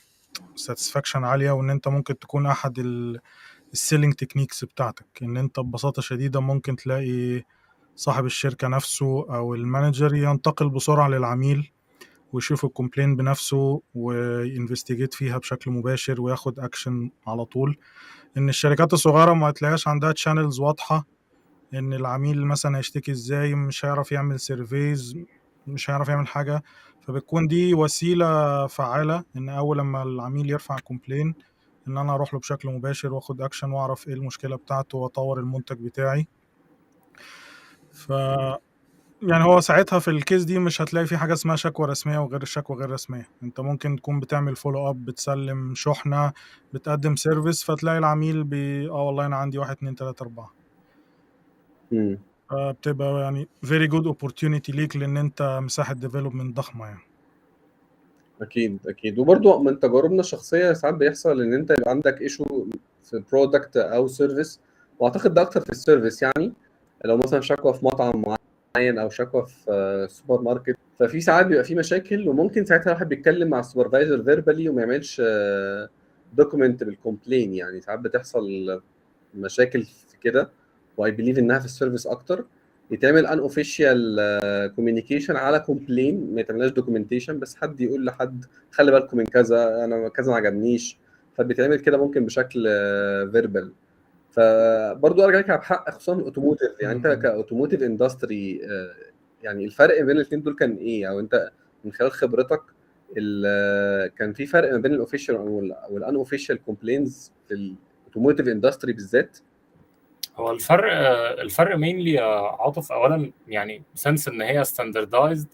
satisfaction 0.55 1.23
عالية 1.23 1.51
وإن 1.51 1.69
أنت 1.69 1.87
ممكن 1.87 2.19
تكون 2.19 2.45
أحد 2.45 2.79
ال 3.73 3.78
selling 3.78 4.13
techniques 4.13 4.65
بتاعتك. 4.65 5.05
إن 5.21 5.37
أنت 5.37 5.59
ببساطة 5.59 6.01
شديدة 6.01 6.39
ممكن 6.39 6.75
تلاقي 6.75 7.43
صاحب 7.95 8.25
الشركة 8.25 8.67
نفسه 8.67 9.35
أو 9.35 9.55
ال 9.55 9.63
manager 9.63 10.15
ينتقل 10.15 10.69
بسرعة 10.69 11.07
للعميل 11.07 11.71
ويشوف 12.33 12.65
ال 12.65 12.70
complaint 12.70 13.15
بنفسه 13.15 13.81
وي 13.95 14.13
investigate 14.13 15.13
فيها 15.13 15.37
بشكل 15.37 15.71
مباشر 15.71 16.21
وياخد 16.21 16.59
أكشن 16.59 17.09
على 17.27 17.45
طول. 17.45 17.77
إن 18.37 18.49
الشركات 18.49 18.93
الصغيرة 18.93 19.33
ما 19.33 19.51
تلاقيهاش 19.51 19.87
عندها 19.87 20.11
channels 20.11 20.59
واضحة. 20.59 21.05
إن 21.73 21.93
العميل 21.93 22.45
مثلا 22.45 22.77
هيشتكي 22.77 23.11
إزاي 23.11 23.55
مش 23.55 23.85
هيعرف 23.85 24.11
يعمل 24.11 24.39
service 24.39 25.17
مش 25.67 25.89
هيعرف 25.89 26.07
يعمل 26.09 26.27
حاجة. 26.27 26.63
فبتكون 27.01 27.47
دي 27.47 27.73
وسيلة 27.73 28.67
فعالة 28.67 29.23
إن 29.35 29.49
أول 29.49 29.77
لما 29.77 30.03
العميل 30.03 30.49
يرفع 30.49 30.79
complaint 30.79 31.35
إن 31.87 31.97
أنا 31.97 32.15
أروح 32.15 32.33
له 32.33 32.39
بشكل 32.39 32.69
مباشر 32.69 33.13
وآخد 33.13 33.41
أكشن 33.41 33.71
وأعرف 33.71 34.07
إيه 34.07 34.13
المشكلة 34.13 34.55
بتاعته 34.55 34.97
وأطور 34.97 35.39
المنتج 35.39 35.85
بتاعي. 35.85 36.27
ف 37.95 38.09
يعني 39.21 39.43
هو 39.43 39.59
ساعتها 39.59 39.99
في 39.99 40.07
ال 40.07 40.14
case 40.14 40.43
دي 40.43 40.59
مش 40.59 40.81
هتلاقي 40.81 41.05
في 41.05 41.17
حاجة 41.17 41.33
اسمها 41.33 41.55
شكوى 41.55 41.87
رسمية 41.87 42.17
وغير 42.17 42.41
الشكوى 42.41 42.77
غير 42.77 42.89
رسميه 42.89 43.29
انت 43.43 43.59
ممكن 43.59 43.95
تكون 43.95 44.19
بتعمل 44.19 44.55
follow 44.55 44.89
up 44.89 45.05
بتسلم 45.05 45.75
شحنة 45.75 46.33
بتقدم 46.73 47.15
service 47.15 47.63
فتلاقي 47.63 47.97
العميل 47.97 48.43
بي 48.43 48.89
آه 48.89 49.03
والله 49.03 49.25
أنا 49.25 49.35
عندي 49.35 49.57
واحد 49.57 49.71
اتنين 49.71 49.95
تلاتة 49.95 50.23
أربعة. 50.23 50.53
مم. 51.91 52.19
فبتبقى 52.49 53.21
يعني 53.21 53.47
very 53.63 53.87
good 53.87 54.07
opportunity 54.07 54.71
ليك 54.71 54.95
لأن 54.95 55.17
أنت 55.17 55.59
مساحة 55.61 55.93
development 55.93 56.57
ضخمة 56.57 56.85
يعني. 56.85 56.99
أكيد 58.41 58.79
أكيد. 58.87 59.19
وبرضو 59.19 59.59
من 59.59 59.79
تجاربنا 59.79 60.19
الشخصية 60.19 60.73
ساعات 60.73 60.95
بيحصل 60.95 61.41
إن 61.41 61.53
أنت 61.53 61.71
يبقى 61.71 61.91
عندك 61.91 62.21
issue 62.21 62.65
في 63.03 63.23
product 63.31 63.77
أو 63.77 64.07
service 64.07 64.59
وأعتقد 64.99 65.33
ده 65.33 65.41
أكتر 65.41 65.61
في 65.61 65.69
ال 65.69 65.76
service 65.76 66.21
يعني. 66.21 66.53
لو 67.05 67.17
مثلا 67.17 67.41
شكوى 67.41 67.73
في 67.73 67.85
مطعم 67.85 68.23
معين 68.75 68.97
أو 68.97 69.09
شكوى 69.09 69.45
في 69.45 69.65
آه، 69.69 70.05
سوبر 70.05 70.41
ماركت 70.41 70.77
ففي 70.99 71.21
ساعات 71.21 71.45
بيبقى 71.45 71.63
في 71.63 71.75
مشاكل 71.75 72.29
وممكن 72.29 72.65
ساعتها 72.65 72.85
الواحد 72.91 73.09
بيتكلم 73.09 73.47
مع 73.47 73.59
ال 73.59 73.65
supervisor 73.65 74.23
verbally 74.23 74.69
وما 74.69 74.81
يعملش 74.81 75.21
document 76.33 76.83
بال 76.83 76.96
complaint 76.96 77.53
يعني. 77.53 77.81
ساعات 77.81 77.99
بتحصل 77.99 78.81
مشاكل 79.35 79.83
في 79.83 80.17
كده 80.21 80.49
و 80.97 81.11
I 81.11 81.15
believe 81.15 81.39
إنها 81.39 81.59
في 81.59 81.65
ال 81.65 81.70
service 81.70 82.07
أكتر. 82.07 82.45
يتعمل 82.91 83.25
unofficial 83.25 84.71
communication 84.75 85.35
على 85.35 85.59
complaint 85.59 86.35
ما 86.35 86.41
يتعملهاش 86.41 86.71
documentation 86.71 87.39
بس 87.39 87.55
حد 87.55 87.81
يقول 87.81 88.05
لحد 88.05 88.45
خلي 88.71 88.91
بالكم 88.91 89.17
من 89.17 89.25
كذا 89.25 89.85
أنا 89.85 90.09
كذا 90.09 90.31
ما 90.31 90.37
عجبنيش. 90.37 90.97
فبيتعمل 91.37 91.79
كده 91.79 91.97
ممكن 91.97 92.25
بشكل 92.25 92.63
verbal 93.31 93.71
فبرضه 94.35 95.25
ارجع 95.25 95.39
لك 95.39 95.51
بحق 95.51 95.89
خصوصا 95.89 96.13
ال 96.13 96.18
automotive 96.18 96.71
يعني 96.81 96.95
أنت. 96.95 97.07
ك 97.07 97.14
automotive 97.14 97.83
industry 97.83 98.61
يعني 99.43 99.65
الفرق 99.65 100.01
بين 100.01 100.15
الاثنين 100.15 100.41
دول 100.41 100.55
كان 100.55 100.75
إيه 100.75 101.09
أو 101.09 101.19
أنت 101.19 101.51
من 101.83 101.91
خلال 101.91 102.11
خبرتك 102.11 102.61
كان 104.17 104.33
في 104.35 104.45
فرق 104.45 104.71
ما 104.71 104.77
بين 104.77 104.93
ال 104.93 104.98
official 104.98 105.35
وال 105.89 106.15
unofficial 106.15 106.63
complaints 106.63 107.31
في 107.47 107.53
ال 107.53 107.62
automotive 107.62 108.47
industry 108.47 108.93
بالذات 108.93 109.37
هو 110.35 110.51
الفرق 110.51 110.93
الفرق 111.41 111.75
mainly 111.75 112.19
عاطف 112.59 112.91
اولا 112.91 113.31
يعني 113.47 113.83
since 113.95 114.27
إن 114.27 114.41
هي 114.41 114.63
standardized 114.63 115.47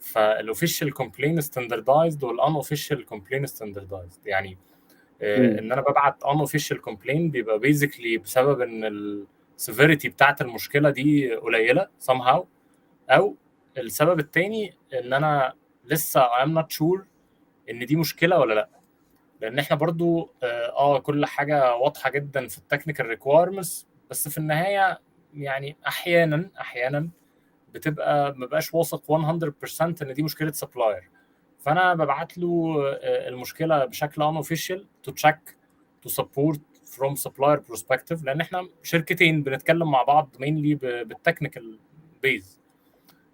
فال 0.00 0.19
official 0.19 0.94
complaint 0.94 1.40
standardized 1.40 2.24
وال 2.24 2.52
unofficial 2.54 3.06
complaint 3.06 3.46
standardized 3.46 4.26
يعني 4.26 4.50
آه،. 4.52 4.69
إن 5.22 5.72
أنا 5.72 5.80
ببعت 5.80 6.24
unofficial 6.24 6.80
complaint 6.80 7.30
بيبقى 7.30 7.58
basically 7.58 8.18
بسبب 8.18 8.60
إن 8.60 8.84
ال 8.84 8.98
severity 8.98 10.08
بتاعت 10.08 10.40
المشكلة 10.40 10.90
دي 10.90 11.34
قليلة 11.34 11.88
somehow. 12.10 12.42
أو 13.10 13.36
السبب 13.78 14.18
التاني 14.20 14.74
إن 14.94 15.12
أنا 15.12 15.54
لسه 15.84 16.20
I'm 16.28 16.58
not 16.62 16.66
sure 16.76 17.00
إن 17.70 17.86
دي 17.86 17.96
مشكلة 17.96 18.38
ولا 18.38 18.54
لأ. 18.54 18.68
لأن 19.40 19.58
إحنا 19.58 19.76
برضو 19.76 20.30
آه 20.42 20.68
آه، 20.76 20.98
كل 20.98 21.26
حاجة 21.26 21.74
واضحة 21.76 22.10
جدا 22.10 22.46
في 22.48 22.58
ال 22.58 22.63
technical 22.63 23.06
requirements 23.06 23.86
بس 24.10 24.28
في 24.28 24.38
النهاية 24.38 25.00
يعني 25.34 25.76
أحيانا 25.86 26.50
أحيانا 26.60 27.08
بتبقى 27.74 28.34
ما 28.38 28.46
بقاش 28.46 28.74
واثق 28.74 29.12
100% 29.12 30.02
إن 30.02 30.14
دي 30.14 30.22
مشكلة 30.22 30.52
supplier 30.52 31.10
فانا 31.60 31.94
ببعت 31.94 32.38
له 32.38 32.76
آه، 32.86 33.28
المشكلة 33.28 33.84
بشكل 33.84 34.22
unofficial 34.22 34.86
to 35.02 35.12
check 35.12 35.56
to 36.02 36.08
support 36.08 36.60
from 36.84 37.14
supplier 37.14 37.60
perspective 37.60 38.24
لأن 38.24 38.40
إحنا 38.40 38.68
شركتين 38.82 39.42
بنتكلم 39.42 39.90
مع 39.90 40.02
بعض 40.02 40.36
mainly 40.40 40.74
بال 40.74 40.93
technical 40.93 41.78
base 42.22 42.60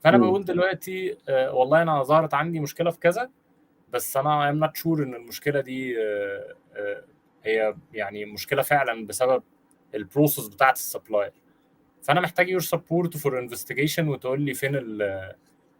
فأنا. 0.01 0.19
بقول 0.19 0.45
دلوقتي 0.45 1.17
آه، 1.29 1.55
والله 1.55 1.83
أنا 1.83 2.03
ظهرت 2.03 2.35
عندي 2.35 2.61
مشكلة 2.61 2.91
في 2.91 2.99
كذا 2.99 3.31
بس 3.93 4.17
أنا 4.17 4.51
I'm 4.51 4.59
not 4.59 4.77
sure 4.77 5.03
إن 5.03 5.15
المشكلة 5.15 5.61
دي 5.61 5.97
آه، 6.03 7.05
هي 7.45 7.75
يعني 7.93 8.25
مشكلة 8.25 8.63
فعلا 8.63 9.07
بسبب 9.07 9.43
ال 9.95 10.02
process 10.02 10.49
بتاعت 10.49 10.77
ال 10.77 10.82
supplier. 10.82 11.33
فأنا 12.03 12.21
محتاج 12.21 12.49
your 12.49 12.61
support 12.61 13.17
for 13.17 13.39
investigation 13.39 14.09
وتقول 14.09 14.43
لي 14.43 14.55
فين 14.55 14.73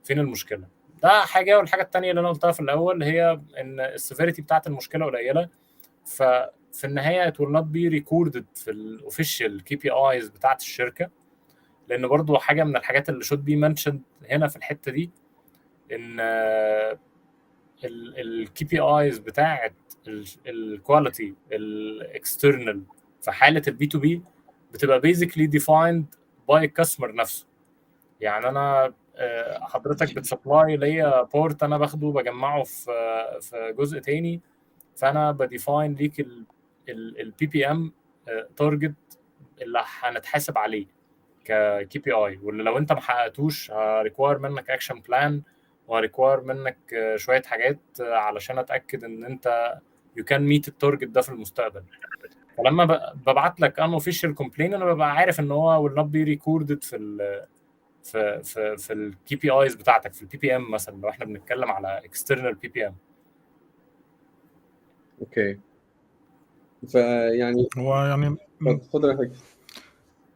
فين 0.05 0.19
المشكلة. 0.19 0.69
ده 1.03 1.21
حاجة 1.21 1.59
والحاجة 1.59 1.83
الثانية 1.83 2.11
اللي 2.11 2.21
أنا 2.21 2.29
قلتها 2.29 2.53
في 2.53 2.61
الأول 2.61 3.03
هي 3.03 3.41
إن 3.61 3.81
ال 3.81 3.88
severity 3.88 4.43
بتاعت 4.43 4.67
المشكلة 4.67 5.07
قليلة. 5.07 5.49
ففي 6.05 6.85
النهاية 6.85 7.31
it 7.31 7.35
will 7.35 7.53
not 7.59 7.65
be 7.65 8.01
recorded 8.01 8.45
في 8.55 8.71
ال 8.71 8.81
official 8.81 9.65
KPIs 9.65 10.29
بتاعت 10.29 10.61
الشركة. 10.61 11.11
لأن 11.89 12.09
برضو 12.09 12.39
حاجة 12.39 12.65
من 12.65 12.77
الحاجات 12.77 13.09
اللي 13.09 13.25
should 13.25 13.49
be 13.49 13.69
mentioned 13.69 14.31
هنا 14.31 14.49
في 14.49 14.57
الحتة 14.57 14.93
دي 14.93 15.11
إن 15.93 16.17
ال 17.85 18.65
KPIs 18.65 19.19
بتاعت 19.19 19.75
ال 20.47 20.58
quality 20.58 21.35
ال 21.53 21.67
external 21.67 22.83
في 23.23 23.33
حالة 23.33 23.63
ال 23.69 23.87
B2B 23.87 24.23
بتبقى 24.73 25.01
basically 25.01 25.47
defined 25.47 26.15
by 26.49 26.65
ال 26.65 26.70
customer 26.70 27.15
نفسه. 27.15 27.47
يعني 28.21 28.49
أنا 28.49 28.95
حضرتك 29.61 30.15
بت 30.17 30.32
supply 30.32 30.77
ليا 30.77 31.23
part 31.23 31.63
أنا 31.63 31.79
باخده 31.79 32.09
بجمعه 32.09 32.63
في 32.63 32.91
في 33.41 33.75
جزء 33.79 33.99
تاني. 33.99 34.41
فأنا 34.97 35.33
ب 35.33 35.42
define 35.42 35.95
ليك 35.95 36.27
ال 36.89 37.47
PPM 37.47 37.93
target 38.57 38.95
اللي 39.63 39.83
هنتحاسب 40.01 40.59
عليه 40.59 40.87
ك 41.45 41.99
KPI 41.99 42.39
واللي 42.43 42.63
لو 42.63 42.79
أنت 42.79 42.93
ما 42.93 43.01
حققتوش 43.01 43.71
ه 43.71 43.79
require 43.79 44.39
منك 44.39 44.71
action 44.71 45.01
plan 45.01 45.43
وه 45.89 46.01
require 46.01 46.41
منك 46.41 46.79
آه، 46.95 47.17
شوية 47.17 47.43
حاجات 47.43 47.79
آه، 48.01 48.15
علشان 48.15 48.59
أتأكد 48.59 49.05
إن 49.05 49.25
أنت 49.25 49.77
you 50.17 50.25
can 50.25 50.43
meet 50.47 50.69
ال 50.69 50.75
target 50.75 51.09
ده 51.09 51.21
في 51.21 51.29
المستقبل. 51.29 51.83
فلما 52.59 53.13
ببعت 53.27 53.61
لك 53.61 53.81
unofficial 53.81 54.35
complaint 54.35 54.75
أنا 54.75 54.85
ببقى 54.85 55.13
عارف 55.13 55.41
إن 55.41 55.51
هو 55.51 55.89
will 55.89 55.93
not 55.93 56.05
be 56.07 56.37
recorded 56.37 56.81
في 56.83 56.97
في 58.07 58.43
في 58.43 58.77
في 58.77 58.93
ال 58.93 59.37
KPIs 59.37 59.75
بتاعتك 59.75 60.13
في 60.13 60.23
ال 60.23 60.39
PPM 60.39 60.71
مثلا 60.71 60.97
لو 60.97 61.09
إحنا 61.09 61.25
بنتكلم 61.25 61.71
على 61.71 62.01
external 62.05 62.55
PPM 62.55 62.97
okay. 65.21 65.61
فيعني 66.89 67.69
هو 67.79 68.05
يعني 68.05 68.37
يا 68.67 68.79
فكري 69.17 69.31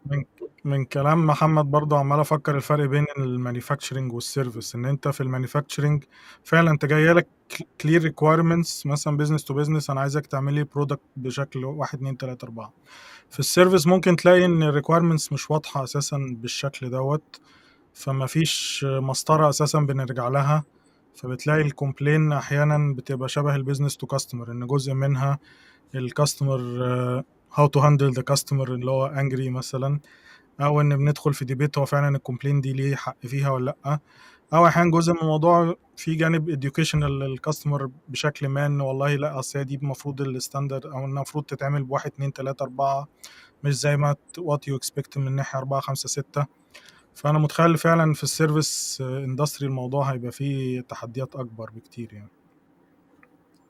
من 0.07 0.25
من 0.65 0.85
كلام 0.85 1.27
محمد 1.27 1.65
برضه 1.71 1.99
عمال 1.99 2.21
أفكر 2.21 2.57
الفرق 2.57 2.87
بين 2.87 3.07
ال 3.19 3.26
manufacturing 3.26 4.13
وال 4.13 4.27
service 4.27 4.75
إن 4.75 4.85
أنت 4.85 5.09
في 5.09 5.21
ال 5.21 5.27
manufacturing 5.27 6.05
فعلا 6.45 6.71
أنت 6.71 6.85
جاي 6.85 7.13
لك 7.13 7.29
clear 7.81 8.03
requirements 8.03 8.87
مثلا 8.87 9.17
business 9.17 9.45
to 9.45 9.55
business 9.55 9.91
أنا 9.91 10.01
عايزك 10.01 10.27
تعمل 10.27 10.55
لي 10.55 10.65
product 10.65 11.01
بشكل 11.17 11.65
1 11.65 11.99
2 11.99 12.17
3 12.17 12.45
4 12.45 12.73
في 13.31 13.39
ال 13.39 13.45
service 13.45 13.87
ممكن 13.87 14.17
تلاقي 14.17 14.45
إن 14.45 14.63
ال 14.63 14.68
requirements 14.68 15.33
مش 15.33 15.51
واضحة 15.51 15.85
أساسا 15.85 16.19
بالشكل 16.31 16.91
دوت. 16.91 17.41
فما 17.95 18.27
فيش 18.27 18.87
مسطرة 18.89 19.49
أساسا 19.49 19.79
بنرجع 19.81 20.29
لها 20.29 20.65
فبتلاقي 21.15 21.61
ال 21.61 21.68
complaint 21.68 22.33
أحيانا 22.33 22.95
بتبقى 22.97 23.29
شبه 23.29 23.55
ال 23.55 23.60
business 23.60 23.97
to 23.97 24.07
customer 24.07 24.53
إن 24.53 24.67
جزء 24.67 24.93
منها 24.95 25.39
ال 25.95 26.02
customer 26.02 26.61
how 27.55 27.67
to 27.67 27.81
handle 27.81 28.13
the 28.13 28.23
customer 28.23 28.75
اللي 28.75 28.91
هو 28.91 29.07
angry 29.07 29.51
مثلا 29.51 30.01
أو 30.61 30.81
إن 30.81 30.97
بندخل 30.97 31.35
في 31.35 31.45
debate 31.45 31.79
هو 31.79 31.85
فعلا 31.85 32.17
ال 32.17 32.21
complaint 32.21 32.61
دي 32.61 32.73
ليه 32.73 32.97
حق 32.97 33.17
فيها 33.27 33.51
ولا 33.51 33.77
لأ. 33.85 33.99
أو 34.55 34.67
أحيانا 34.67 34.91
جزء 34.91 35.13
من 35.13 35.19
الموضوع 35.21 35.75
في 35.97 36.15
جانب 36.15 36.51
educational 36.67 36.95
لل 37.05 37.22
customer 37.22 37.91
بشكل 38.09 38.49
ما 38.49 38.67
إن 38.67 38.81
والله 38.81 39.15
لأ 39.15 39.39
أصل 39.39 39.65
دي 39.65 39.75
المفروض 39.75 40.21
ال 40.21 40.28
standard 40.28 40.87
أو 40.87 41.05
المفروض 41.05 41.45
تتعمل 41.45 41.85
بواحد 41.85 42.07
اتنين 42.11 42.33
تلاتة 42.33 42.63
أربعة 42.63 43.09
مش 43.65 43.79
زي 43.81 43.97
ما 43.97 44.17
what 44.39 44.69
you 44.69 44.77
expect 44.77 45.19
من 45.19 45.33
ناحية 45.37 45.59
أربعة 45.59 45.81
خمسة 45.81 46.09
ستة. 46.09 46.60
فأنا 47.15 47.39
متخيل 47.39 47.79
فعلا 47.79 48.15
في 48.15 48.23
ال 48.23 48.32
service 48.32 48.99
industry 49.01 49.69
الموضوع 49.69 50.13
هيبقى 50.13 50.33
فيه 50.33 50.81
تحديات 50.81 51.37
أكبر 51.37 51.71
بكتير 51.71 52.13
يعني. 52.13 52.29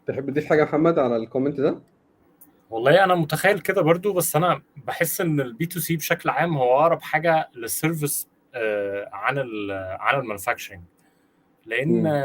تحب 0.06 0.30
تضيف 0.30 0.46
حاجة 0.46 0.60
يا 0.60 0.64
محمد 0.64 0.98
على 0.98 1.16
ال 1.16 1.22
comment 1.22 1.60
ده؟ 1.60 1.80
والله 2.70 3.04
أنا 3.04 3.14
متخيل 3.14 3.58
كده 3.60 3.82
برضو 3.82 4.12
بس 4.12 4.36
أنا 4.36 4.62
بحس 4.86 5.20
إن 5.20 5.40
ال 5.40 5.66
B2C 5.66 5.96
بشكل 5.96 6.28
عام 6.30 6.56
هو 6.56 6.80
أقرب 6.80 7.02
حاجة 7.02 7.48
لل 7.54 7.70
service 7.70 8.28
آه، 8.54 9.10
عن 9.12 9.38
ال 9.38 9.70
عن 10.00 10.20
ال 10.20 10.24
manufacturing 10.24 10.82
لأن 11.66 12.24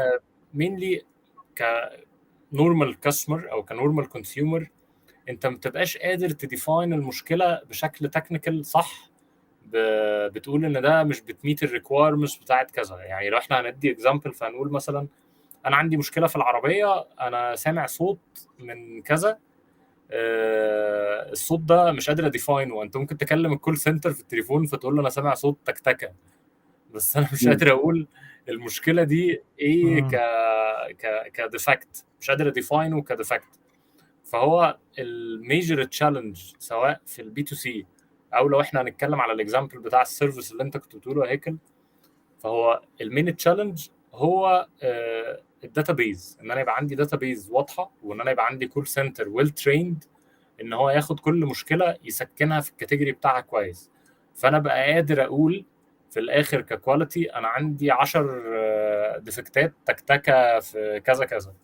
mainly 0.54 1.02
ك 2.52 2.59
normal 2.59 3.00
customer 3.00 3.52
أو 3.52 3.62
ك 3.62 3.69
normal 3.69 4.08
consumer 4.08 4.70
أنت 5.28 5.46
ما 5.46 5.56
بتبقاش 5.56 5.96
قادر 5.96 6.30
ت 6.30 6.39
define 6.39 6.92
المشكلة 6.92 7.60
بشكل 7.68 8.08
technical 8.08 8.66
صح 8.66 9.10
بتقول 10.28 10.64
إن 10.64 10.82
ده 10.82 11.04
مش 11.04 11.20
بت 11.20 11.34
meet 11.34 11.62
ال 11.62 11.68
requirements 11.68 12.36
بتاعت 12.36 12.70
كذا. 12.70 12.96
يعني 12.96 13.30
لو 13.30 13.38
إحنا 13.38 13.60
هندي 13.60 13.90
example 13.90 14.32
فهنقول 14.32 14.70
مثلا 14.72 15.08
أنا 15.66 15.76
عندي 15.76 15.96
مشكلة 15.96 16.26
في 16.26 16.36
العربية 16.36 17.06
أنا 17.20 17.56
سامع 17.56 17.86
صوت 17.86 18.48
من 18.58 19.02
كذا 19.02 19.38
آه، 20.10 21.32
الصوت 21.32 21.60
ده 21.60 21.92
مش 21.92 22.08
قادر 22.10 22.26
ا 22.26 22.33
define 22.33 22.72
وانت 22.72 22.96
ممكن 22.96 23.16
تكلم 23.18 23.52
ال 23.52 23.57
call 23.57 23.76
center 23.76 24.12
في 24.12 24.20
التليفون 24.20 24.66
فتقول 24.66 24.94
له 24.94 25.00
أنا 25.00 25.08
سامع 25.10 25.34
صوت 25.34 25.58
تكتكة. 25.64 26.12
بس 26.94 27.16
أنا 27.16 27.28
مش. 27.32 27.48
قادر 27.48 27.72
أقول 27.72 28.06
المشكلة 28.48 29.02
دي 29.02 29.42
إيه. 29.60 30.00
ك 30.00 30.14
ك 30.98 31.32
ك 31.32 31.42
defect 31.42 32.04
مش 32.20 32.30
قادر 32.30 32.48
أ 32.48 32.56
define 32.56 33.02
ه 33.02 33.09
ك 33.09 33.16
defect 33.16 33.60
فهو 34.24 34.78
ال 34.98 35.12
major 35.12 35.84
challenge 35.84 36.52
سواء 36.58 37.00
في 37.06 37.22
ال 37.22 37.42
B2C 37.42 37.86
أو 38.38 38.48
لو 38.48 38.60
إحنا 38.60 38.80
هنتكلم 38.82 39.20
على 39.20 39.32
ال 39.32 39.38
example 39.38 39.78
بتاع 39.78 40.02
ال 40.02 40.08
service 40.08 40.52
اللي 40.52 40.62
انت 40.62 40.76
كنت 40.76 40.96
بتقوله 40.96 41.26
يا 41.26 41.30
هيكل 41.30 41.56
فهو 42.38 42.80
ال 43.00 43.07
main 43.07 43.36
challenge 43.36 43.88
هو 44.14 44.66
ال 45.64 45.72
database 45.72 46.38
ان 46.42 46.50
أنا 46.50 46.60
يبقى 46.60 46.76
عندي 46.76 46.94
database 46.94 47.48
واضحة 47.50 47.90
وان 48.02 48.20
أنا 48.20 48.30
يبقى 48.30 48.46
عندي 48.46 48.66
call 48.66 48.86
center 48.86 49.28
well 49.28 49.48
trained 49.50 50.04
ان 50.60 50.72
هو 50.72 50.90
ياخد 50.90 51.20
كل 51.20 51.46
مشكلة 51.46 51.96
يسكنها 52.04 52.60
في 52.60 52.70
ال 52.70 52.75
category 52.75 53.12
بتاعها 53.12 53.40
كويس. 53.40 53.90
فانا 54.34 54.58
بقى 54.58 54.92
قادر 54.92 55.24
أقول 55.24 55.64
في 56.10 56.20
الآخر 56.20 56.60
ك 56.60 56.69
quality 56.69 57.34
أنا 57.34 57.48
عندي 57.48 57.90
10 57.90 59.18
defect 59.18 59.64
ات 59.64 59.72
تكتكة 59.86 60.60
في 60.60 61.00
كذا 61.04 61.24
كذا. 61.24 61.54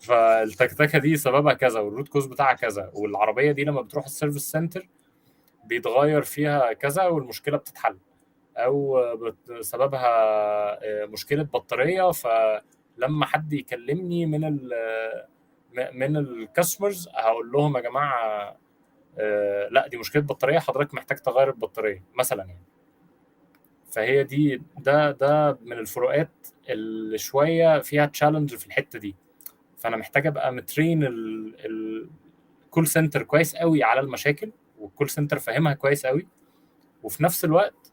فالتكتكة 0.00 0.98
دي 0.98 1.16
سببها 1.16 1.52
كذا 1.52 1.80
وال 1.80 1.89
root 1.89 2.08
cause 2.08 2.26
بتاعها 2.26 2.54
كذا 2.54 2.90
والعربية 2.94 3.52
دي 3.52 3.64
لما 3.64 3.80
بتروح 3.80 4.04
ال 4.04 4.09
service 4.09 4.42
center 4.50 4.88
بيتغير 5.64 6.22
فيها 6.22 6.72
كذا 6.72 7.04
والمشكلة 7.06 7.56
بتتحل 7.56 7.98
أو 8.56 9.00
سببها 9.60 10.08
آه، 10.84 11.06
مشكلة 11.06 11.42
بطارية. 11.42 12.10
فلما 12.10 13.26
حد 13.26 13.52
يكلمني 13.52 14.26
من 14.26 14.44
ال 14.44 14.70
م- 15.72 15.98
من 15.98 16.16
ال 16.16 16.25
customers 16.25 17.08
هقول 17.14 17.52
لهم 17.52 17.76
يا 17.76 17.82
جماعة 17.82 18.56
آه، 19.18 19.68
لا 19.68 19.86
دي 19.88 19.96
مشكلة 19.96 20.22
بطارية 20.22 20.58
حضرتك 20.58 20.94
محتاج 20.94 21.18
تغير 21.18 21.48
البطارية 21.50 22.04
مثلا 22.14 22.44
يعني. 22.44 22.64
فهي 23.92 24.24
دي 24.24 24.62
ده 24.78 25.10
ده 25.10 25.58
من 25.62 25.72
الفروقات 25.78 26.30
اللي 26.68 27.18
شوية 27.18 27.78
فيها 27.78 28.06
challenge 28.06 28.54
في 28.54 28.66
الحتة 28.66 28.98
دي. 28.98 29.16
فأنا 29.78 29.96
محتاج 29.96 30.26
أبقى 30.26 30.52
م 30.52 30.60
train 30.60 31.02
ال 31.04 31.40
call 31.40 32.86
center 32.86 33.22
كويس 33.22 33.56
قوي 33.56 33.82
على 33.84 34.00
المشاكل. 34.00 34.52
وال 34.82 34.91
call 34.91 35.10
center 35.10 35.38
فاهمها 35.38 35.74
كويس 35.74 36.06
قوي 36.06 36.26
وفي 37.02 37.24
نفس 37.24 37.44
الوقت 37.44 37.92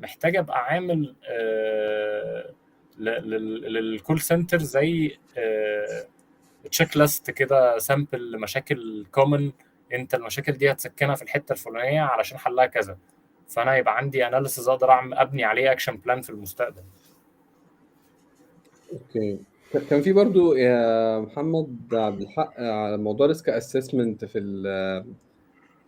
محتاج 0.00 0.36
أبقى 0.36 0.64
عامل 0.64 1.14
آه، 1.28 2.52
لل 2.98 3.39
call 3.39 4.20
center 4.20 4.58
زي 4.58 5.18
checklist 6.70 7.30
كده 7.30 7.78
sample 7.78 8.32
لمشاكل 8.32 9.06
common 9.12 9.52
أنت 9.92 10.14
المشاكل 10.14 10.52
دي 10.52 10.70
هتسكنها 10.70 11.14
في 11.14 11.22
الحتة 11.22 11.52
الفلانية 11.52 12.00
علشان 12.00 12.38
حلها 12.38 12.66
كذا. 12.66 12.98
فأنا 13.48 13.76
يبقى 13.76 13.96
عندي 13.96 14.26
analysis 14.26 14.68
أقدر 14.68 14.88
أبني 15.22 15.44
عليه 15.44 15.72
action 15.72 15.96
plan 15.96 16.20
في 16.20 16.30
المستقبل. 16.30 16.82
okay. 18.92 19.38
كان 19.90 20.02
في 20.02 20.12
برضو 20.12 20.54
يا 20.54 21.18
محمد 21.20 21.76
عبد 21.92 22.20
الحق 22.20 22.60
على 22.60 22.96
موضوع 22.96 23.26
risk 23.26 23.48
assessment 23.48 24.24
في 24.24 24.38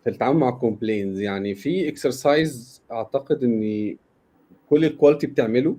في 0.03 0.09
التعامل 0.09 0.39
مع 0.39 0.49
ال 0.49 0.55
complaints 0.55 1.19
يعني 1.19 1.55
في 1.55 1.89
exercise 1.89 2.81
أعتقد 2.91 3.43
إن 3.43 3.95
كل 4.69 4.85
ال 4.85 4.90
quality 4.90 5.27
بتعمله 5.27 5.77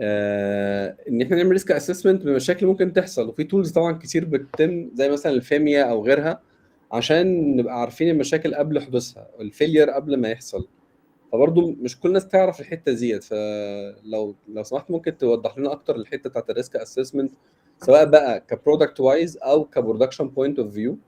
آه 0.00 0.96
إن 1.08 1.22
إحنا 1.22 1.36
نعمل 1.36 1.50
risk 1.50 1.72
assessment 1.72 2.22
بمشاكل 2.22 2.66
ممكن 2.66 2.92
تحصل. 2.92 3.28
وفي 3.28 3.44
tools 3.44 3.70
طبعا 3.72 3.92
كتير 3.98 4.24
بتتم 4.24 4.90
زي 4.94 5.08
مثلا 5.10 5.32
ال 5.32 5.42
FMEA 5.42 5.82
أو 5.84 6.04
غيرها 6.06 6.40
عشان 6.92 7.56
نبقى 7.56 7.80
عارفين 7.80 8.08
المشاكل 8.10 8.54
قبل 8.54 8.80
حدوثها 8.80 9.28
ال 9.40 9.46
failure 9.46 9.90
قبل 9.90 10.16
ما 10.16 10.28
يحصل. 10.28 10.68
فبرضه 11.32 11.76
مش 11.80 12.00
كل 12.00 12.08
الناس 12.08 12.28
تعرف 12.28 12.60
الحتة 12.60 12.92
ديت. 12.92 13.24
فلو 13.24 14.34
لو 14.48 14.62
سمحت 14.62 14.90
ممكن 14.90 15.18
توضح 15.18 15.58
لنا 15.58 15.72
أكتر 15.72 15.96
الحتة 15.96 16.30
بتاعت 16.30 16.50
ال 16.50 16.55
risk 16.55 16.76
assessment 16.76 17.32
سواء 17.78 18.04
بقى 18.04 18.40
ك 18.40 18.47
product 18.47 19.00
wise 19.00 19.36
أو 19.38 19.64
ك 19.64 19.70
production 19.70 20.28
point 20.28 20.58
of 20.58 20.72
view 20.74 20.98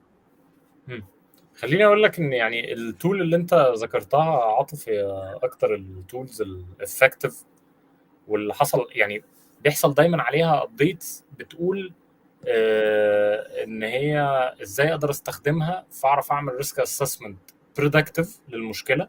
خليني 1.59 1.85
أقول 1.85 2.03
لك 2.03 2.19
إن 2.19 2.33
يعني 2.33 2.73
ال 2.73 2.83
tool 2.83 3.21
اللي 3.21 3.35
أنت 3.35 3.73
ذكرتها 3.77 4.55
عاطف 4.55 4.89
هي 4.89 5.01
أكتر 5.43 5.75
ال 5.75 5.86
tools 5.86 6.41
ال 6.41 6.51
effective 6.51 7.43
واللي 8.27 8.53
حصل 8.53 8.87
يعني 8.91 9.23
بيحصل 9.63 9.93
دايما 9.93 10.21
عليها 10.21 10.63
updates 10.63 11.25
بتقول 11.39 11.93
آه 12.47 13.63
إن 13.63 13.83
هي 13.83 14.19
إزاي 14.61 14.91
أقدر 14.91 15.09
أستخدمها 15.09 15.85
فأعرف 15.91 16.31
أعمل 16.31 16.55
risk 16.55 16.79
assessment 16.79 17.39
predictive 17.77 18.39
للمشكلة 18.49 19.07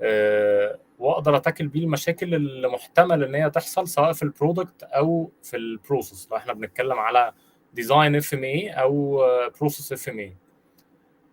آه 0.00 0.78
وأقدر 0.98 1.36
أ 1.36 1.41
tackle 1.41 1.68
بيه 1.68 1.80
المشاكل 1.84 2.34
اللي 2.34 2.68
محتمل 2.68 3.24
إن 3.24 3.34
هي 3.34 3.50
تحصل 3.50 3.88
سواء 3.88 4.12
في 4.12 4.22
ال 4.22 4.29
product 4.29 4.82
أو 4.82 5.30
في 5.42 5.56
ال 5.56 5.65
process 5.65 6.28
لو 6.30 6.36
إحنا 6.36 6.52
بنتكلم 6.52 6.98
على 6.98 7.32
design 7.74 8.16
FMEA 8.16 8.70
أو 8.70 9.22
process 9.60 9.92
FMEA 9.92 10.34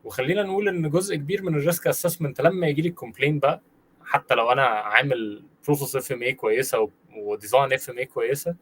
وخلينا 0.07 0.43
نقول 0.43 0.67
إن 0.67 0.89
جزء 0.89 1.15
كبير 1.15 1.43
من 1.43 1.55
ال 1.55 1.62
risk 1.62 1.87
assessment 1.87 2.41
لما 2.41 2.67
يجي 2.67 2.81
لي 2.81 2.89
ال 2.89 2.94
complaint 2.94 3.39
بقى 3.39 3.61
حتى 4.05 4.35
لو 4.35 4.51
أنا 4.51 4.61
عامل 4.63 5.45
process 5.65 5.95
FMEA 5.95 6.33
كويسة 6.33 6.89
و 7.17 7.25
design 7.25 7.73
FMEA 7.73 8.05
كويسة 8.05 8.55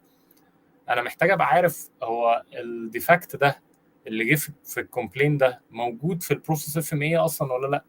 أنا 0.90 1.02
محتاج 1.02 1.30
أبقى 1.32 1.48
عارف 1.48 1.90
هو 2.04 2.44
ال 2.54 2.66
defect 2.66 3.36
ده 3.36 3.62
اللي 4.08 4.26
جه 4.26 4.36
في 4.64 4.80
ال 4.80 4.86
complaint 4.86 5.38
ده 5.38 5.62
موجود 5.72 6.24
في 6.24 6.32
ال 6.32 6.38
process 6.38 6.78
FMEA 6.78 7.18
أصلا 7.18 7.54
ولا 7.54 7.68
لأ؟ 7.68 7.84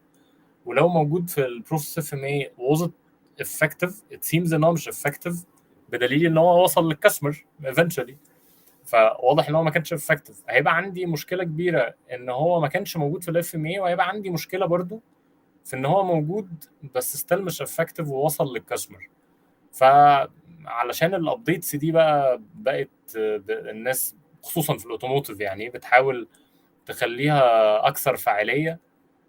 ولو 0.65 0.87
موجود 0.87 1.29
في 1.29 1.45
ال 1.45 1.52
process 1.52 1.97
FMEA 1.97 2.51
was 2.59 2.79
it 2.81 2.91
effective 3.43 3.91
it 4.13 4.19
seems 4.31 4.53
ان 4.53 4.63
هو 4.63 4.71
مش 4.73 4.89
effective 4.89 5.35
بدليل 5.89 6.25
إن 6.25 6.37
هو 6.37 6.63
وصل 6.63 6.87
لل 6.87 6.99
customer 6.99 7.45
eventually. 7.63 8.13
فواضح 8.87 9.49
إن 9.49 9.55
هو 9.55 9.63
ما 9.63 9.71
كانش 9.71 9.93
effective 9.93 10.43
هيبقى 10.49 10.77
عندي 10.77 11.05
مشكلة 11.05 11.43
كبيرة 11.43 11.93
إن 12.13 12.29
هو 12.29 12.59
ما 12.59 12.67
كانش 12.67 12.97
موجود 12.97 13.23
في 13.23 13.31
ال 13.31 13.55
FMEA 13.55 13.79
وهيبقى 13.79 14.07
عندي 14.07 14.29
مشكلة 14.29 14.65
برضو 14.65 15.01
في 15.65 15.75
إن 15.75 15.85
هو 15.85 16.03
موجود 16.03 16.63
بس 16.95 17.17
still 17.17 17.41
مش 17.43 17.61
effective 17.61 18.07
ووصل 18.09 18.53
لل 18.53 18.64
customer 18.64 19.09
فعلشان 19.71 21.13
ال 21.15 21.23
updates 21.23 21.75
دي 21.75 21.91
بقى 21.91 22.41
بقت 22.55 22.89
الناس 23.49 24.15
خصوصا 24.43 24.77
في 24.77 24.85
ال 24.85 24.90
automotive 24.90 25.39
يعني 25.39 25.69
بتحاول 25.69 26.27
تخليها 26.85 27.87
أكثر 27.87 28.15
فاعلية 28.15 28.79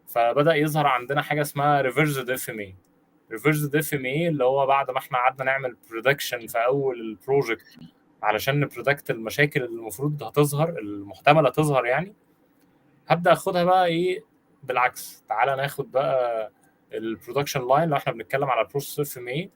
فبدأ 0.07 0.55
يظهر 0.55 0.87
عندنا 0.87 1.23
حاجة 1.23 1.41
اسمها 1.41 1.81
reversed 1.81 2.31
FMEA 2.31 2.75
reversed 3.31 3.77
FMEA 3.77 4.29
اللي 4.29 4.45
هو 4.45 4.67
بعد 4.67 4.91
ما 4.91 4.99
إحنا 4.99 5.19
قعدنا 5.19 5.45
نعمل 5.45 5.77
prediction 5.91 6.47
في 6.47 6.59
أول 6.59 7.01
ال 7.01 7.11
project 7.11 7.79
علشان 8.23 8.61
ن 8.61 8.67
predict 8.67 9.11
المشاكل 9.11 9.63
اللي 9.63 9.79
المفروض 9.81 10.23
هتظهر 10.23 10.69
المحتملة 10.79 11.51
تظهر 11.51 11.87
يعني. 11.87 12.15
هبدأ 13.09 13.33
أخدها 13.33 13.65
بقى 13.65 13.87
إيه؟ 13.87 14.25
بالعكس 14.63 15.25
تعالى 15.29 15.57
ناخد 15.57 15.93
بقى 15.93 16.51
ال 16.93 17.00
production 17.00 17.69
line 17.69 17.89
لو 17.89 17.97
إحنا 17.97 18.13
بنتكلم 18.13 18.51
على 18.51 18.69
process 18.71 19.01
FMEA 19.01 19.51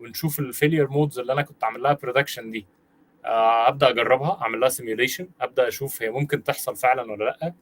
ونشوف 0.00 0.38
ال 0.38 0.44
failure 0.44 0.88
modes 0.90 1.18
اللي 1.18 1.32
أنا 1.32 1.42
كنت 1.42 1.64
عامل 1.64 1.82
لها 1.82 1.92
prediction 1.92 2.50
دي. 2.50 2.66
آه، 3.24 3.68
أبدأ 3.68 3.88
أجربها 3.88 4.38
أعمل 4.42 4.60
لها 4.60 4.68
simulation 4.68 5.28
أبدأ 5.40 5.68
أشوف 5.68 6.02
هي 6.02 6.10
ممكن 6.10 6.44
تحصل 6.44 6.76
فعلا 6.76 7.12
ولا 7.12 7.24
لأ. 7.24 7.54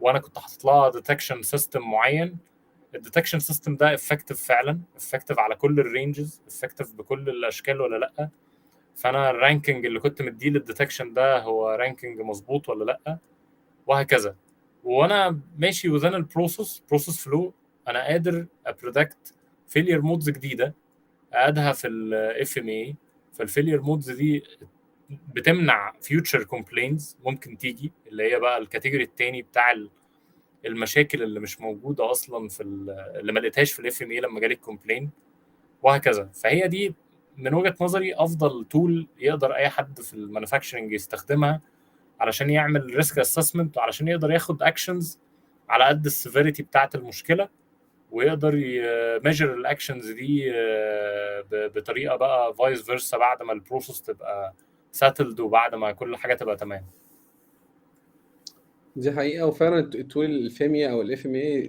وأنا 0.00 0.18
كنت 0.18 0.38
حاطط 0.38 0.64
لها 0.64 0.90
detection 0.90 1.42
system 1.42 1.80
معين. 1.90 2.38
ال 2.94 2.98
detection 2.98 3.38
system 3.38 3.76
ده 3.76 3.94
effective 3.94 4.44
فعلا 4.44 4.80
effective 4.96 5.38
على 5.38 5.54
كل 5.54 5.80
ال 5.80 5.89
ranges 5.89 6.42
effective 6.46 6.92
بكل 6.94 7.28
الأشكال 7.28 7.80
ولا 7.80 7.96
لأ. 7.96 8.28
فأنا 8.96 9.30
ال 9.30 9.37
ranking 9.37 9.86
اللي 9.86 10.00
كنت 10.00 10.22
مديه 10.22 10.50
لل 10.50 10.62
detection 10.62 11.14
ده 11.14 11.38
هو 11.42 11.68
ranking 11.70 12.20
مظبوط 12.20 12.68
ولا 12.68 12.84
لأ؟ 12.84 13.18
وهكذا. 13.86 14.36
وأنا 14.84 15.40
ماشي 15.58 15.88
within 15.88 16.14
ال 16.14 16.22
process 16.22 16.82
process 16.88 17.24
فلو 17.24 17.52
أنا 17.88 18.04
قادر 18.06 18.46
ا 18.66 18.74
predict 18.74 19.34
failure 19.68 20.00
modes 20.02 20.30
جديدة. 20.30 20.74
أقعدها 21.32 21.72
في 21.72 21.88
ال 21.88 22.58
FMEA 22.58 22.96
فال 23.32 23.43
failure 23.43 23.82
modes 23.82 24.10
دي 24.10 24.44
بتمنع 25.34 25.92
future 26.00 26.44
complaints 26.44 27.16
ممكن 27.24 27.56
تيجي 27.58 27.92
اللي 28.06 28.32
هي 28.34 28.38
بقى 28.40 28.58
ال 28.58 28.63
category 28.63 29.04
التاني 29.04 29.42
بتاع 29.42 29.70
ال- 29.72 29.90
المشاكل 30.66 31.22
اللي 31.22 31.40
مش 31.40 31.60
موجودة 31.60 32.10
أصلا 32.10 32.48
في 32.48 32.62
ال- 32.62 32.90
اللي 33.20 33.32
ما 33.32 33.40
لقيتهاش 33.40 33.72
في 33.72 33.80
ال 33.80 34.02
FMEA 34.02 34.20
لما 34.20 34.40
جالي 34.40 34.54
ال 34.54 34.60
complaint 34.60 35.10
وهكذا. 35.82 36.30
فهي 36.34 36.68
دي 36.68 36.94
من 37.42 37.54
وجهة 37.54 37.74
نظري 37.80 38.14
أفضل 38.14 38.64
tool 38.64 39.06
يقدر 39.18 39.54
أي 39.54 39.68
حد 39.68 40.00
في 40.00 40.14
ال 40.14 40.20
manufacturing 40.20 40.92
يستخدمها 40.92 41.60
علشان 42.20 42.50
يعمل 42.50 42.94
risk 42.96 43.18
assessment 43.18 43.76
وعلشان 43.76 44.08
يقدر 44.08 44.30
ياخد 44.30 44.62
actions 44.62 45.18
على 45.68 45.84
قد 45.84 46.04
ال 46.06 46.12
severity 46.12 46.62
بتاعة 46.62 46.90
المشكلة 46.94 47.48
ويقدر 48.10 48.54
ي 48.56 48.68
measure 48.68 49.54
ال 49.54 49.61
actions 49.61 50.10
دي 50.10 50.52
آه، 50.54 51.44
بطريقة 51.50 52.16
بقى 52.16 52.54
vice 52.54 52.82
versa 52.82 53.18
بعد 53.18 53.42
ما 53.42 53.52
ال 53.52 53.58
process 53.58 54.02
تبقى 54.02 54.54
settled 54.92 55.40
وبعد 55.40 55.74
ما 55.74 55.92
كل 55.92 56.16
حاجة 56.16 56.34
تبقى 56.34 56.56
تمام. 56.56 56.86
دي 58.96 59.12
حقيقة. 59.12 59.46
وفعلا 59.46 59.78
ال 59.78 59.87
tool 59.87 60.24
ال 60.24 60.37
FMEA 60.37 60.90
أو 60.90 61.02
ال 61.02 61.26
FMEA 61.26 61.68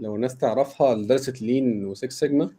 لو 0.00 0.16
الناس 0.16 0.36
تعرفها 0.36 0.94
لدرجة 0.94 1.44
lean 1.44 1.94
و6 1.94 2.08
سيجما 2.08 2.50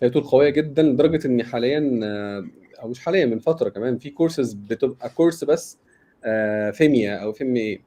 فهي 0.00 0.10
tool 0.10 0.22
قوية 0.22 0.50
جدا 0.50 0.82
لدرجة 0.82 1.26
ان 1.26 1.42
حاليا 1.42 2.00
آه، 2.04 2.46
أو 2.82 2.88
مش 2.88 3.00
حاليا 3.00 3.26
من 3.26 3.38
فترة 3.38 3.68
كمان 3.68 3.98
في 3.98 4.10
كورسز 4.10 4.52
بتبقى 4.52 5.10
كورس 5.10 5.44
بس 5.44 5.78
آه، 6.24 6.70
FMEA 6.70 7.16
أو 7.16 7.32
FMEA 7.32 7.80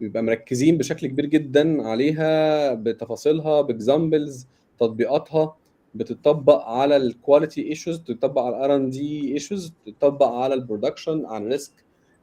بيبقى 0.00 0.22
مركزين 0.22 0.78
بشكل 0.78 1.06
كبير 1.06 1.26
جدا 1.26 1.82
عليها 1.82 2.74
بتفاصيلها 2.74 3.60
ب 3.60 3.70
examples 3.70 4.46
تطبيقاتها 4.80 5.56
بتطبق 5.94 6.64
على 6.64 6.96
ال 6.96 7.05
quality 7.05 7.68
issues 7.68 7.98
بتطبق 7.98 8.42
على 8.42 8.56
ال 8.56 8.66
R 8.66 8.76
and 8.76 8.90
D 8.90 9.32
issues 9.32 9.72
بتطبق 9.86 10.26
على 10.26 10.54
ال 10.54 10.61
production 10.61 11.26
على 11.26 11.44
ال 11.44 11.50
risk 11.50 11.72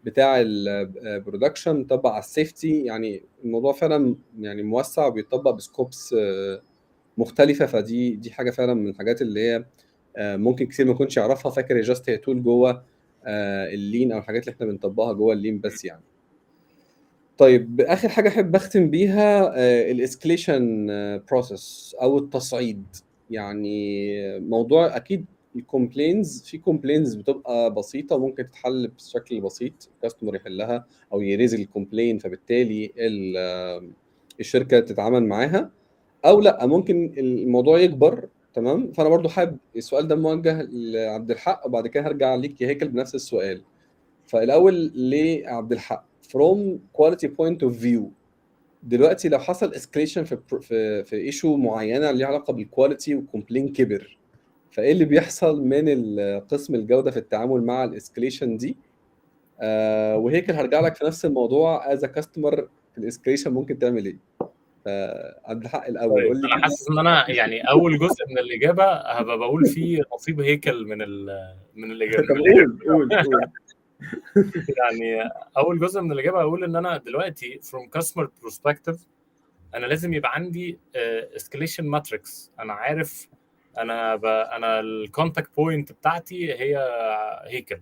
بتاع 0.03 0.41
ال 0.41 0.53
production 0.53 1.77
بيطبق 1.83 2.09
على 2.09 2.19
ال 2.19 2.28
safety 2.28 2.83
يعني 2.83 3.23
الموضوع 3.43 3.73
فعلا 3.73 4.15
يعني 4.39 4.63
موسع 4.63 5.07
وبيطبق 5.07 5.51
ب 5.51 5.60
scopes 5.60 6.15
آه، 6.19 6.61
مختلفة 7.17 7.65
فدي 7.65 8.09
دي 8.15 8.31
حاجة 8.31 8.51
فعلا 8.51 8.73
من 8.73 8.87
الحاجات 8.89 9.21
اللي 9.21 9.39
هي 9.39 9.65
آه، 10.17 10.35
ممكن 10.35 10.65
كتير 10.65 10.85
ما 10.85 10.91
يكونش 10.91 11.17
يعرفها. 11.17 11.51
فاكر 11.51 11.75
هي 11.77 11.81
just 11.81 12.09
هي 12.09 12.17
tool 12.17 12.43
جوه 12.43 12.83
آه، 13.25 13.69
ال 13.73 13.81
lean 13.81 14.11
أو 14.11 14.19
الحاجات 14.19 14.43
اللي 14.43 14.53
إحنا 14.55 14.65
بنطبقها 14.65 15.13
جوه 15.13 15.33
ال 15.33 15.38
lean 15.38 15.59
بس 15.59 15.85
يعني. 15.85 16.01
طيب 17.37 17.81
آخر 17.81 18.09
حاجة 18.09 18.29
أحب 18.29 18.55
أختم 18.55 18.89
بيها 18.89 19.53
ال 19.91 20.00
escalation 20.00 20.87
process 21.31 21.95
أو 22.01 22.17
التصعيد. 22.17 22.83
يعني 23.29 24.39
موضوع 24.39 24.95
أكيد 24.95 25.25
ال 25.55 25.63
complaints 25.63 26.43
في 26.43 26.57
complaints 26.57 27.15
بتبقى 27.15 27.73
بسيطة 27.73 28.17
ممكن 28.17 28.49
تتحل 28.49 28.87
بشكل 28.87 29.41
بسيط. 29.41 29.89
ال 29.95 29.99
customer 29.99 30.35
يحلها 30.35 30.85
أو 31.13 31.21
ي 31.21 31.26
raise 31.26 31.53
ال 31.53 31.59
complaint 31.59 32.17
فبالتالي 32.17 32.91
ال- 32.97 33.33
آه، 33.37 33.83
الشركة 34.39 34.79
تتعامل 34.79 35.23
معاها. 35.25 35.71
أو 36.25 36.41
لأ 36.41 36.65
ممكن 36.65 37.13
الموضوع 37.17 37.79
يكبر 37.79 38.27
تمام؟ 38.53 38.91
فأنا 38.91 39.09
برضو 39.09 39.29
حابب 39.29 39.57
السؤال 39.75 40.07
ده 40.07 40.15
موجه 40.15 40.61
لعبد 40.71 41.31
الحق 41.31 41.65
وبعد 41.65 41.87
كده 41.87 42.07
هرجع 42.07 42.35
ليك 42.35 42.61
يا 42.61 42.67
هيكل 42.67 42.87
بنفس 42.87 43.15
السؤال. 43.15 43.61
فالأول 44.25 44.91
لعبد 44.95 45.71
الحق 45.71 46.05
from 46.27 46.57
quality 46.97 47.27
point 47.27 47.67
of 47.69 47.83
view 47.83 48.01
دلوقتي 48.83 49.29
لو 49.29 49.39
حصل 49.39 49.73
escalation 49.73 50.23
في 50.23 50.37
في 50.61 51.03
في 51.03 51.15
issue 51.15 51.55
معينة 51.57 52.11
ليها 52.11 52.27
علاقة 52.27 52.53
بال 52.53 52.67
quality 52.67 53.15
وال 53.15 53.26
complaint 53.26 53.73
كبر 53.73 54.17
فإيه 54.71 54.91
اللي 54.91 55.05
بيحصل 55.05 55.63
من 55.63 56.19
قسم 56.39 56.75
الجودة 56.75 57.11
في 57.11 57.17
التعامل 57.17 57.61
مع 57.63 57.83
ال 57.83 57.90
escalation 57.90 58.57
دي؟ 58.57 58.77
آه 59.61 60.17
وهيكل 60.17 60.53
هرجع 60.53 60.79
لك 60.79 60.95
في 60.95 61.05
نفس 61.05 61.25
الموضوع 61.25 61.93
as 61.93 62.05
customer 62.05 62.67
في 62.93 62.97
ال 62.97 63.02
escalation 63.02 63.53
ممكن 63.53 63.79
تعمل 63.79 64.05
إيه؟ 64.05 64.17
عبد 65.45 65.63
الحق 65.63 65.87
الأول. 65.87 66.23
قول 66.23 66.33
طيب 66.35 66.45
لي 66.45 66.53
أنا 66.53 66.61
حاسس 66.61 66.89
إن 66.91 66.99
أنا 66.99 67.29
يعني 67.31 67.61
أول 67.69 67.99
جزء 67.99 68.25
من 68.29 68.37
الإجابة 68.39 68.85
هبقى 68.93 69.37
بقول 69.37 69.65
فيه 69.65 70.01
نصيب 70.13 70.41
هيكل 70.41 70.85
من 70.85 71.01
ال 71.01 71.27
من 71.75 71.91
الإجابة. 71.91 72.27
طب. 72.29 72.37
قول 72.37 72.79
قول 72.87 73.09
قول. 73.25 73.41
يعني 74.77 75.29
أول 75.57 75.79
جزء 75.79 76.01
من 76.01 76.11
الإجابة 76.11 76.39
هقول 76.41 76.63
إن 76.63 76.75
أنا 76.75 76.97
دلوقتي 76.97 77.59
from 77.63 77.99
customer 77.99 78.25
perspective 78.45 78.97
أنا 79.75 79.85
لازم 79.85 80.13
يبقى 80.13 80.33
عندي 80.35 80.79
escalation 81.35 81.85
matrix 81.85 82.51
أنا 82.59 82.73
عارف 82.73 83.27
أنا 83.77 84.15
ب... 84.15 84.25
أنا 84.25 84.79
ال 84.79 84.89
contact 84.89 85.55
point 85.57 85.91
بتاعتي 85.91 86.53
هي 86.53 86.77
هيكل. 87.47 87.81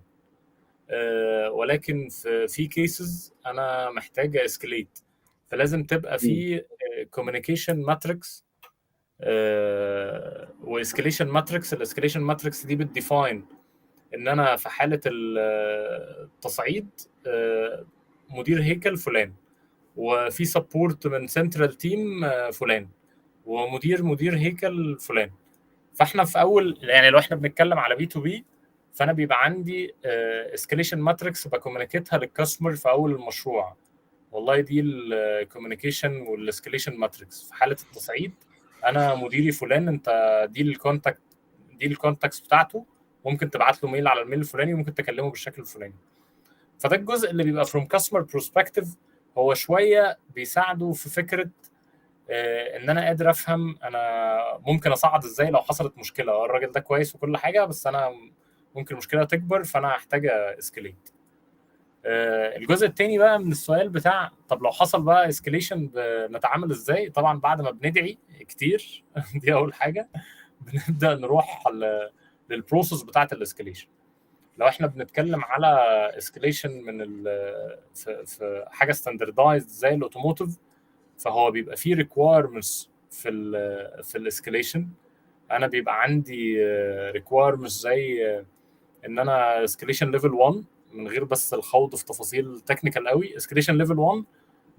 آه، 0.92 1.52
ولكن 1.52 2.08
في 2.10 2.48
في 2.48 2.68
cases 2.68 3.34
أنا 3.46 3.92
محتاج 3.92 4.38
escalate 4.38 5.00
فلازم 5.48 5.84
تبقى 5.84 6.20
في 6.20 6.62
communication 7.12 7.82
matrix 7.82 8.46
و 10.64 10.70
escalation 10.70 11.28
matrix 11.28 11.74
ال 11.74 11.78
escalation 11.78 12.22
matrix 12.22 12.66
دي 12.66 12.76
بت 12.76 12.93
define 12.93 13.46
إن 14.16 14.28
أنا 14.28 14.56
في 14.56 14.70
حالة 14.70 15.00
التصعيد 15.06 16.90
آه، 17.28 17.86
مدير 18.30 18.62
هيكل 18.64 18.98
فلان 18.98 19.34
وفي 19.96 20.46
support 20.46 21.08
من 21.08 21.28
central 21.28 21.74
team 21.74 22.30
فلان 22.52 22.88
ومدير 23.46 24.04
مدير 24.04 24.38
هيكل 24.38 24.98
فلان. 25.00 25.32
فإحنا 25.94 26.24
في 26.26 26.40
أول 26.42 26.78
يعني 26.82 27.10
لو 27.10 27.20
إحنا 27.20 27.36
بنتكلم 27.38 27.80
على 27.80 27.96
B2B 27.96 28.46
فأنا 28.94 29.14
بيبقى 29.14 29.44
عندي 29.44 29.96
escalation 30.54 31.00
matrix 31.00 31.48
ب 31.48 31.54
communicate 31.54 32.18
ها 32.18 32.23
لل 32.23 32.34
customer 32.34 32.76
في 32.76 32.90
أول 32.90 33.12
المشروع. 33.12 33.76
والله 34.32 34.60
دي 34.60 34.80
ال 34.82 34.92
communication 34.92 36.22
وال 36.22 36.35
escalation 36.35 36.98
matrix 36.98 37.44
في 37.44 37.54
حالة 37.54 37.78
التصعيد 37.90 38.34
أنا 38.86 39.16
مديري 39.16 39.52
فلان 39.52 39.88
أنت 39.88 40.10
دي 40.52 40.62
ال 40.62 40.69
contact 40.69 41.20
دي 41.74 41.86
ال 41.86 41.92
contacts 41.92 42.40
بتاعته 42.40 42.86
ممكن 43.26 43.50
تبعت 43.50 43.84
له 43.84 43.90
mail 43.90 44.08
على 44.08 44.22
ال 44.22 44.25
mail 44.25 44.40
الفلاني 44.40 44.74
وممكن 44.74 44.94
تكلمه 44.94 45.30
بالشكل 45.30 45.62
الفلاني. 45.62 45.96
فده 46.80 46.96
الجزء 46.96 47.32
اللي 47.32 47.44
بيبقى 47.44 47.66
from 47.66 47.82
customer 47.98 48.24
perspective 48.38 48.88
هو 49.38 49.54
شوية 49.54 50.18
بيساعده 50.36 50.92
في 50.92 51.10
فكرة 51.10 51.50
آه، 52.30 52.78
إن 52.78 52.90
أنا 52.90 53.06
قادر 53.06 53.30
أفهم 53.30 53.78
أنا 53.84 54.40
ممكن 54.68 54.92
أصعد 54.92 55.24
إزاي 55.24 55.50
لو 55.50 55.60
حصلت 55.62 55.98
مشكلة. 55.98 56.32
آه، 56.34 56.46
الراجل 56.46 56.72
ده 56.72 56.80
كويس 56.80 57.16
وكل 57.16 57.38
حاجة 57.38 57.66
بس 57.66 57.88
أنا 57.88 58.12
ممكن 58.76 58.96
المشكلة 58.96 59.24
تكبر 59.24 59.64
فأنا 59.64 59.88
هحتاج 59.88 60.26
escalate 60.32 61.10
الجزء 62.06 62.88
التاني 62.88 63.18
بقى 63.18 63.40
من 63.40 63.52
السؤال 63.52 63.90
بتاع 63.90 64.32
طب 64.50 64.64
لو 64.64 64.72
حصل 64.72 65.02
بقى 65.02 65.30
escalation 65.30 65.90
نتعامل 66.32 66.72
إزاي؟ 66.72 67.10
طبعا 67.10 67.40
بعد 67.40 67.62
ما 67.62 67.72
بندعي 67.72 68.18
كتير 68.40 69.04
دي 69.42 69.54
أول 69.54 69.74
حاجة 69.74 70.10
بنبدأ 70.62 71.16
نروح 71.16 71.68
ل- 71.68 72.10
لل 72.50 72.62
process 72.62 73.04
بتاعة 73.04 73.28
ال 73.32 73.37
escalation 73.37 73.88
لو 74.58 74.68
إحنا 74.68 74.88
بنتكلم 74.88 75.44
على 75.44 75.68
escalation 76.18 76.82
من 76.82 77.24
في, 77.96 78.66
حاجة 78.72 78.92
standardized 78.92 79.68
زي 79.68 79.90
ال 79.94 80.00
automotive 80.00 80.58
فهو 81.18 81.52
بيبقى 81.52 81.78
فيه 81.78 81.96
requirements 81.96 82.90
في 83.12 83.30
ال 83.30 84.04
في 84.04 84.18
ال 84.18 84.24
escalation 84.24 84.88
أنا 85.52 85.68
بيبقى 85.68 86.02
عندي 86.02 86.64
requirements 87.12 87.74
زي 87.82 88.28
آه، 88.28 88.46
إن 89.06 89.20
أنا 89.20 89.64
escalation 89.64 90.12
level 90.12 90.34
1 90.34 90.64
من 90.94 91.08
غير 91.08 91.24
بس 91.24 91.54
الخوض 91.54 91.96
في 91.96 92.06
تفاصيل 92.06 92.60
technical 92.60 93.08
قوي. 93.08 93.38
escalation 93.38 93.78
level 93.78 94.00
1 94.00 94.24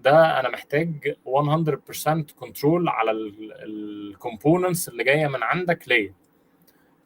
ده 0.01 0.41
أنا 0.41 0.49
محتاج 0.49 1.15
100% 1.27 2.33
control 2.41 2.89
على 2.89 3.11
ال 3.11 3.27
components 3.27 4.89
اللي 4.89 5.05
جاية 5.05 5.27
من 5.27 5.43
عندك 5.43 5.89
ليا. 5.89 6.15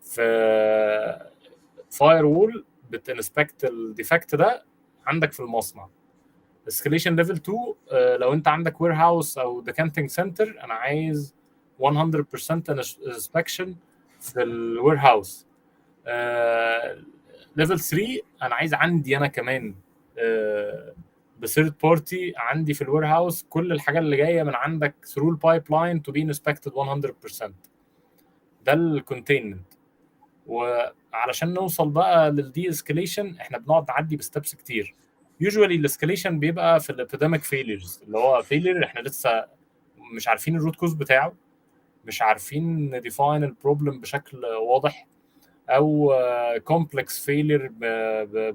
في 0.01 1.31
firewall 1.91 2.65
بت 2.91 3.07
inspect 3.07 3.65
ال 3.65 3.75
defect 3.75 4.35
ده 4.35 4.65
عندك 5.07 5.33
في 5.33 5.41
المصنع. 5.41 5.89
escalation 6.69 7.17
level 7.17 7.33
2 7.33 7.59
آه، 7.93 8.17
لو 8.17 8.33
أنت 8.33 8.49
عندك 8.49 8.81
warehouse 8.81 9.39
أو 9.39 9.61
decanting 9.61 10.09
center 10.09 10.61
أنا 10.65 10.75
عايز 10.75 11.35
100% 11.81 11.85
inspection 13.07 13.77
في 14.21 14.43
ال 14.43 14.97
warehouse 14.97 15.47
level 17.57 17.79
3 17.81 18.07
أنا 18.43 18.55
عايز 18.55 18.75
عندي 18.75 19.17
أنا 19.17 19.27
كمان 19.27 19.75
ب 21.41 21.47
third 21.47 21.75
party 21.83 22.33
عندي 22.37 22.75
في 22.75 22.83
ال 22.83 23.07
warehouse 23.07 23.47
كل 23.51 23.73
الحاجات 23.73 24.03
اللي 24.03 24.17
جاية 24.17 24.43
من 24.43 24.55
عندك 24.55 24.95
through 25.05 25.31
ال 25.31 25.63
pipeline 25.71 26.03
to 26.03 26.13
be 26.13 26.23
inspected 26.23 26.73
100% 26.73 27.51
ده 28.67 28.73
ال 28.73 28.81
containment 28.81 29.75
وعلشان 30.47 31.55
نوصل 31.55 31.89
بقى 31.91 32.31
لل 32.31 32.69
de-escalation 32.69 33.37
إحنا 33.41 33.59
بنقعد 33.59 33.89
نعدي 33.89 34.17
ب 34.17 34.23
steps 34.23 34.55
كتير. 34.55 34.95
usually 35.41 35.75
ال 35.75 35.81
escalation 35.81 36.39
بيبقى 36.39 36.81
في 36.81 36.91
ال 36.91 36.97
epidemic 36.97 37.43
failures 37.43 38.01
اللي 38.07 38.19
هو 38.19 38.43
failure 38.43 38.85
إحنا 38.85 39.01
لسه 39.01 39.47
مش 40.17 40.29
عارفين 40.29 40.57
ال 40.57 40.61
root 40.61 40.77
cause 40.77 40.95
بتاعه 40.95 41.33
مش 42.05 42.23
عارفين 42.23 42.95
ن 42.97 43.04
define 43.04 43.45
ال 43.45 43.52
problem 43.52 44.01
بشكل 44.01 44.45
واضح. 44.45 45.07
أو 45.71 46.15
complex 46.65 47.25
failure 47.25 47.73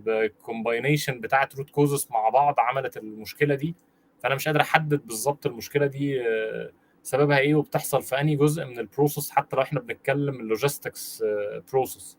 ب 0.05 0.15
combination 0.15 1.19
بتاعت 1.21 1.55
root 1.55 1.69
causes 1.69 2.07
مع 2.11 2.29
بعض 2.29 2.55
عملت 2.59 2.97
المشكلة 2.97 3.55
دي. 3.55 3.75
فأنا 4.19 4.35
مش 4.35 4.47
قادر 4.47 4.61
أحدد 4.61 5.07
بالظبط 5.07 5.45
المشكلة 5.45 5.85
دي 5.85 6.21
آه، 6.27 6.71
سببها 7.03 7.37
إيه 7.37 7.55
وبتحصل 7.55 8.01
في 8.01 8.21
أنهي 8.21 8.35
جزء 8.35 8.65
من 8.65 8.79
ال 8.79 8.86
process 8.86 9.31
حتى 9.31 9.55
لو 9.55 9.61
إحنا 9.61 9.79
بنتكلم 9.79 10.39
ال 10.39 10.48
logistics 10.48 11.23
process 11.71 12.17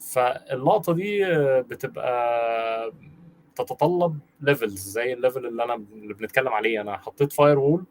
فاللقطه 0.00 0.92
دي 0.92 1.26
آه، 1.26 1.60
بتبقى 1.60 2.92
تتطلب 3.56 4.18
levels 4.40 4.88
زي 4.88 5.12
ال 5.12 5.18
level 5.18 5.46
اللي 5.46 5.64
أنا 5.64 5.74
اللي 5.74 6.14
بنتكلم 6.14 6.48
عليه. 6.48 6.80
أنا 6.80 6.96
حطيت 6.98 7.32
firewall 7.32 7.84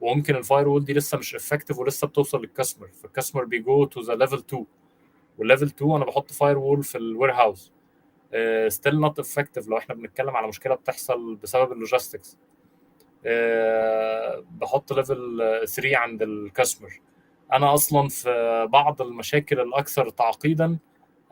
وممكن 0.00 0.36
ال 0.36 0.68
firewall 0.68 0.84
دي 0.84 0.92
لسه 0.92 1.18
مش 1.18 1.34
effective 1.34 1.78
ولسه 1.78 2.06
بتوصل 2.06 2.40
لل 2.40 2.50
customer 2.50 2.88
فال 2.88 2.99
customer 2.99 3.44
بي 3.44 3.64
go 3.64 3.84
to 3.84 4.00
the 4.00 4.14
level 4.14 4.36
2 4.38 4.66
وال 5.42 5.49
level 5.49 5.66
2 5.66 5.90
أنا 5.96 6.04
بحط 6.04 6.30
firewall 6.32 6.82
في 6.82 6.98
ال 6.98 7.32
warehouse 7.32 7.72
still 8.68 9.00
not 9.00 9.18
effective 9.18 9.68
لو 9.68 9.78
إحنا 9.78 9.94
بنتكلم 9.94 10.36
على 10.36 10.46
مشكلة 10.48 10.74
بتحصل 10.74 11.36
بسبب 11.36 11.72
ال 11.72 11.79
logistics 11.79 12.38
بحط 14.50 14.92
level 14.92 15.38
3 15.66 15.96
عند 15.96 16.22
ال 16.22 16.31
customer 16.31 17.00
أنا 17.52 17.74
أصلا 17.74 18.08
في 18.08 18.66
بعض 18.72 19.02
المشاكل 19.02 19.60
الأكثر 19.60 20.08
تعقيدا 20.08 20.78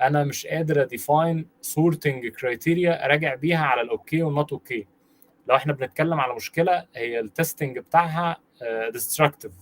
أنا 0.00 0.24
مش 0.24 0.46
قادر 0.46 0.82
أ 0.82 0.91
define 0.91 1.46
sorting 1.60 2.26
criteria 2.28 3.04
اراجع 3.04 3.34
بيها 3.34 3.64
على 3.64 3.80
ال 3.80 3.88
okay 3.88 4.22
وال 4.22 4.34
not 4.34 4.52
okay 4.52 4.86
لو 5.48 5.56
إحنا 5.56 5.72
بنتكلم 5.72 6.20
على 6.20 6.34
مشكلة 6.34 6.86
هي 6.96 7.20
ال 7.20 7.27
testing 7.27 7.78
بتاعها 7.78 8.36
destructive 8.92 9.52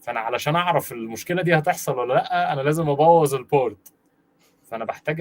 فأنا 0.00 0.20
علشان 0.20 0.56
أعرف 0.56 0.92
المشكلة 0.92 1.42
دي 1.42 1.54
هتحصل 1.54 1.98
ولا 1.98 2.14
لأ 2.14 2.52
أنا 2.52 2.60
لازم 2.60 2.88
أبوظ 2.88 3.34
ال 3.34 3.46
part 3.46 3.92
فأنا 4.64 4.84
بحتاج 4.84 5.20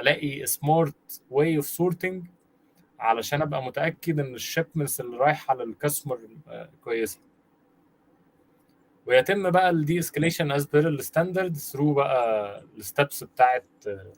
ألاقي 0.00 0.46
smart 0.46 1.22
way 1.30 1.56
of 1.56 1.66
sorting 1.66 2.26
علشان 2.98 3.42
أبقى 3.42 3.62
متأكد 3.62 4.18
إن 4.20 4.34
ال 4.34 4.41
shipments 4.41 5.00
اللي 5.00 5.16
رايحة 5.16 5.54
لل 5.54 5.67
customer 5.67 6.18
كويسة. 6.84 7.20
ويتم 9.06 9.50
بقى 9.50 9.70
ال 9.70 9.98
de-escalation 9.98 10.52
as 10.52 10.66
per 10.66 10.88
ال 10.88 10.96
standard 10.96 11.56
through 11.56 11.94
بقى 11.94 12.62
ال 12.78 12.86
steps 12.86 13.24
بتاعت 13.24 13.64
آه، 13.86 14.12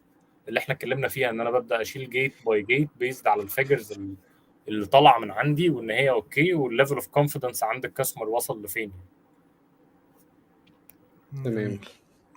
اللي 0.49 0.61
إحنا 0.61 0.74
اتكلمنا 0.74 1.09
فيها 1.09 1.30
إن 1.30 1.40
أنا 1.40 1.51
ببدأ 1.51 1.80
أشيل 1.80 2.11
gate 2.11 2.34
by 2.47 2.62
gate 2.62 2.88
based 2.97 3.26
على 3.26 3.43
ال 3.43 3.50
figures 3.50 4.01
اللي 4.68 4.86
طالعة 4.86 5.18
من 5.18 5.30
عندي 5.30 5.70
وإن 5.70 5.90
هي 5.90 6.11
okay 6.11 6.55
وال 6.55 6.66
level 6.66 6.95
of 6.95 7.07
confidence 7.07 7.62
عند 7.62 7.84
ال 7.84 7.89
customer 7.89 8.28
وصل 8.28 8.62
لفين 8.64 8.93
تمام. 11.45 11.78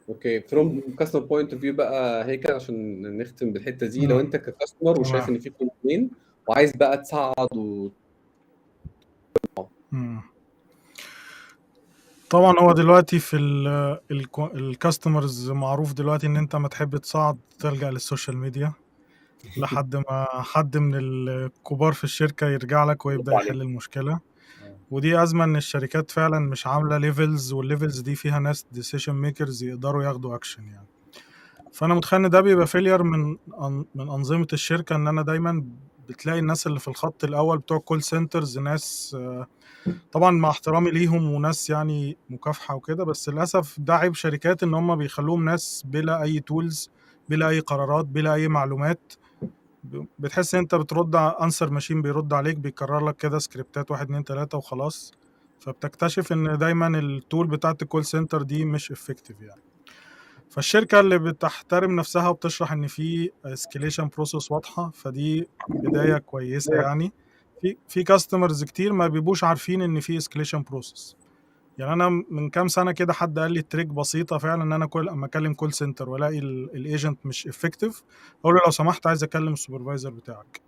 okay. 0.09 0.41
From 0.41 0.81
customer 0.99 1.21
point 1.21 1.53
of 1.53 1.61
view 1.61 1.73
بقى 1.73 2.25
هيك 2.25 2.51
عشان 2.51 3.01
نختم 3.17 3.53
بالحتة 3.53 3.87
دي. 3.87 4.05
لو. 4.05 4.19
أنت 4.19 4.35
ك 4.35 4.42
customer 4.42 4.99
وشايف. 4.99 5.29
إن 5.29 5.39
في 5.39 5.49
complaint 5.49 6.09
وعايز 6.47 6.75
بقى 6.75 6.97
تصعد 6.97 7.57
و... 7.57 7.89
طبعا 12.29 12.59
هو 12.59 12.71
دلوقتي 12.71 13.19
في 13.19 13.37
ال 14.53 14.63
customers 14.63 15.51
معروف 15.51 15.93
دلوقتي 15.93 16.27
إن 16.27 16.37
أنت 16.37 16.55
ما 16.55 16.67
تحب 16.67 16.97
تصعد 16.97 17.37
تلجأ 17.59 17.91
لل 17.91 18.03
social 18.03 18.37
media. 18.37 18.73
لحد 19.57 19.95
ما 19.95 20.25
حد 20.29 20.77
من 20.77 20.95
الكبار 20.95 21.93
في 21.93 22.03
الشركة 22.03 22.49
يرجع 22.49 22.83
لك 22.83 23.07
عليك. 23.07 23.27
يحل 23.27 23.61
المشكلة. 23.61 24.19
ودي 24.91 25.23
أزمة 25.23 25.43
إن 25.43 25.55
الشركات 25.55 26.11
فعلا 26.11 26.39
مش 26.39 26.67
عاملة 26.67 26.97
levels 26.97 27.53
وال 27.53 27.65
levels 27.65 27.99
دي 27.99 28.15
فيها 28.15 28.39
ناس 28.39 28.65
decision 28.71 29.13
makers 29.15 29.63
يقدروا 29.63 30.03
ياخدوا 30.03 30.35
أكشن 30.35 30.63
يعني. 30.67 30.87
فأنا 31.73 31.93
متخيل 31.93 32.25
إن 32.25 32.29
ده 32.29 32.41
بيبقى 32.41 32.67
failure 32.67 33.03
من 33.03 33.37
من 33.95 34.09
أنظمة 34.09 34.47
الشركة 34.53 34.95
إن 34.95 35.07
أنا 35.07 35.21
دايما 35.21 35.65
بتلاقي 36.09 36.39
الناس 36.39 36.67
اللي 36.67 36.79
في 36.79 36.87
الخط 36.87 37.23
الأول 37.23 37.57
بتوع 37.57 37.77
call 37.77 38.03
centers 38.03 38.59
ناس 38.59 39.17
طبعا 40.11 40.31
مع 40.31 40.49
احترامي 40.49 40.91
ليهم 40.91 41.31
وناس 41.33 41.69
يعني 41.69 42.17
مكافحة 42.29 42.75
وكده 42.75 43.03
بس 43.05 43.29
للأسف 43.29 43.75
ده 43.79 43.95
عيب 43.95 44.13
شركات 44.15 44.63
إن 44.63 44.73
هم 44.73 44.95
بيخلوهم 44.95 45.45
ناس 45.45 45.83
بلا 45.85 46.21
أي 46.23 46.39
tools 46.39 46.89
بلا 47.29 47.49
أي 47.49 47.59
قرارات 47.59 48.05
بلا 48.05 48.33
أي 48.33 48.47
معلومات. 48.47 49.13
بتحس 50.19 50.55
إن 50.55 50.61
أنت 50.61 50.75
بترد 50.75 51.15
answer 51.15 51.69
machine 51.69 52.01
بيرد 52.01 52.33
عليك 52.33 52.57
بيكرر 52.57 53.07
لك 53.09 53.15
كده 53.15 53.39
سكريبتات 53.39 53.91
واحد 53.91 54.05
اتنين 54.05 54.23
تلاتة 54.23 54.57
وخلاص. 54.57 55.11
فبتكتشف 55.59 56.31
إن 56.31 56.57
دايما 56.57 56.99
ال 56.99 57.09
tool 57.09 57.47
بتاعت 57.47 57.81
ال 57.81 57.86
call 57.86 58.05
center 58.05 58.41
دي 58.41 58.65
مش 58.65 58.91
effective 58.91 59.41
يعني. 59.41 59.61
فالشركة 60.49 60.99
اللي 60.99 61.19
بتحترم 61.19 61.95
نفسها 61.95 62.27
وبتشرح 62.29 62.71
إن 62.71 62.87
في 62.87 63.31
escalation 63.45 64.07
process 64.07 64.51
واضحة 64.51 64.89
فدي 64.89 65.47
بداية 65.69 66.17
كويسة 66.17 66.75
يعني. 66.75 67.11
في 67.61 67.77
في 67.87 68.03
customers 68.03 68.63
كتير 68.63 68.93
ما 68.93 69.07
بيبقوش 69.07 69.43
عارفين 69.43 69.81
إن 69.81 69.99
في 69.99 70.17
escalation 70.17 70.63
process 70.63 71.15
يعني 71.77 71.93
أنا 71.93 72.09
من 72.29 72.49
كام 72.49 72.67
سنة 72.67 72.91
كده 72.91 73.13
حد 73.13 73.39
قال 73.39 73.51
لي 73.51 73.61
trick 73.61 73.87
بسيطة 73.87 74.37
فعلا 74.37 74.63
إن 74.63 74.73
أنا 74.73 74.85
كل 74.85 75.09
أما 75.09 75.25
أكلم 75.25 75.53
call 75.53 75.73
center 75.73 76.09
وألاقي 76.09 76.39
ال 76.39 76.54
agent 76.54 77.25
مش 77.25 77.47
effective 77.47 78.03
أقول 78.41 78.55
له 78.55 78.61
لو 78.65 78.71
سمحت 78.71 79.07
عايز 79.07 79.23
أكلم 79.23 79.53
ال 79.53 79.58
supervisor 79.58 80.09
بتاعك. 80.09 80.61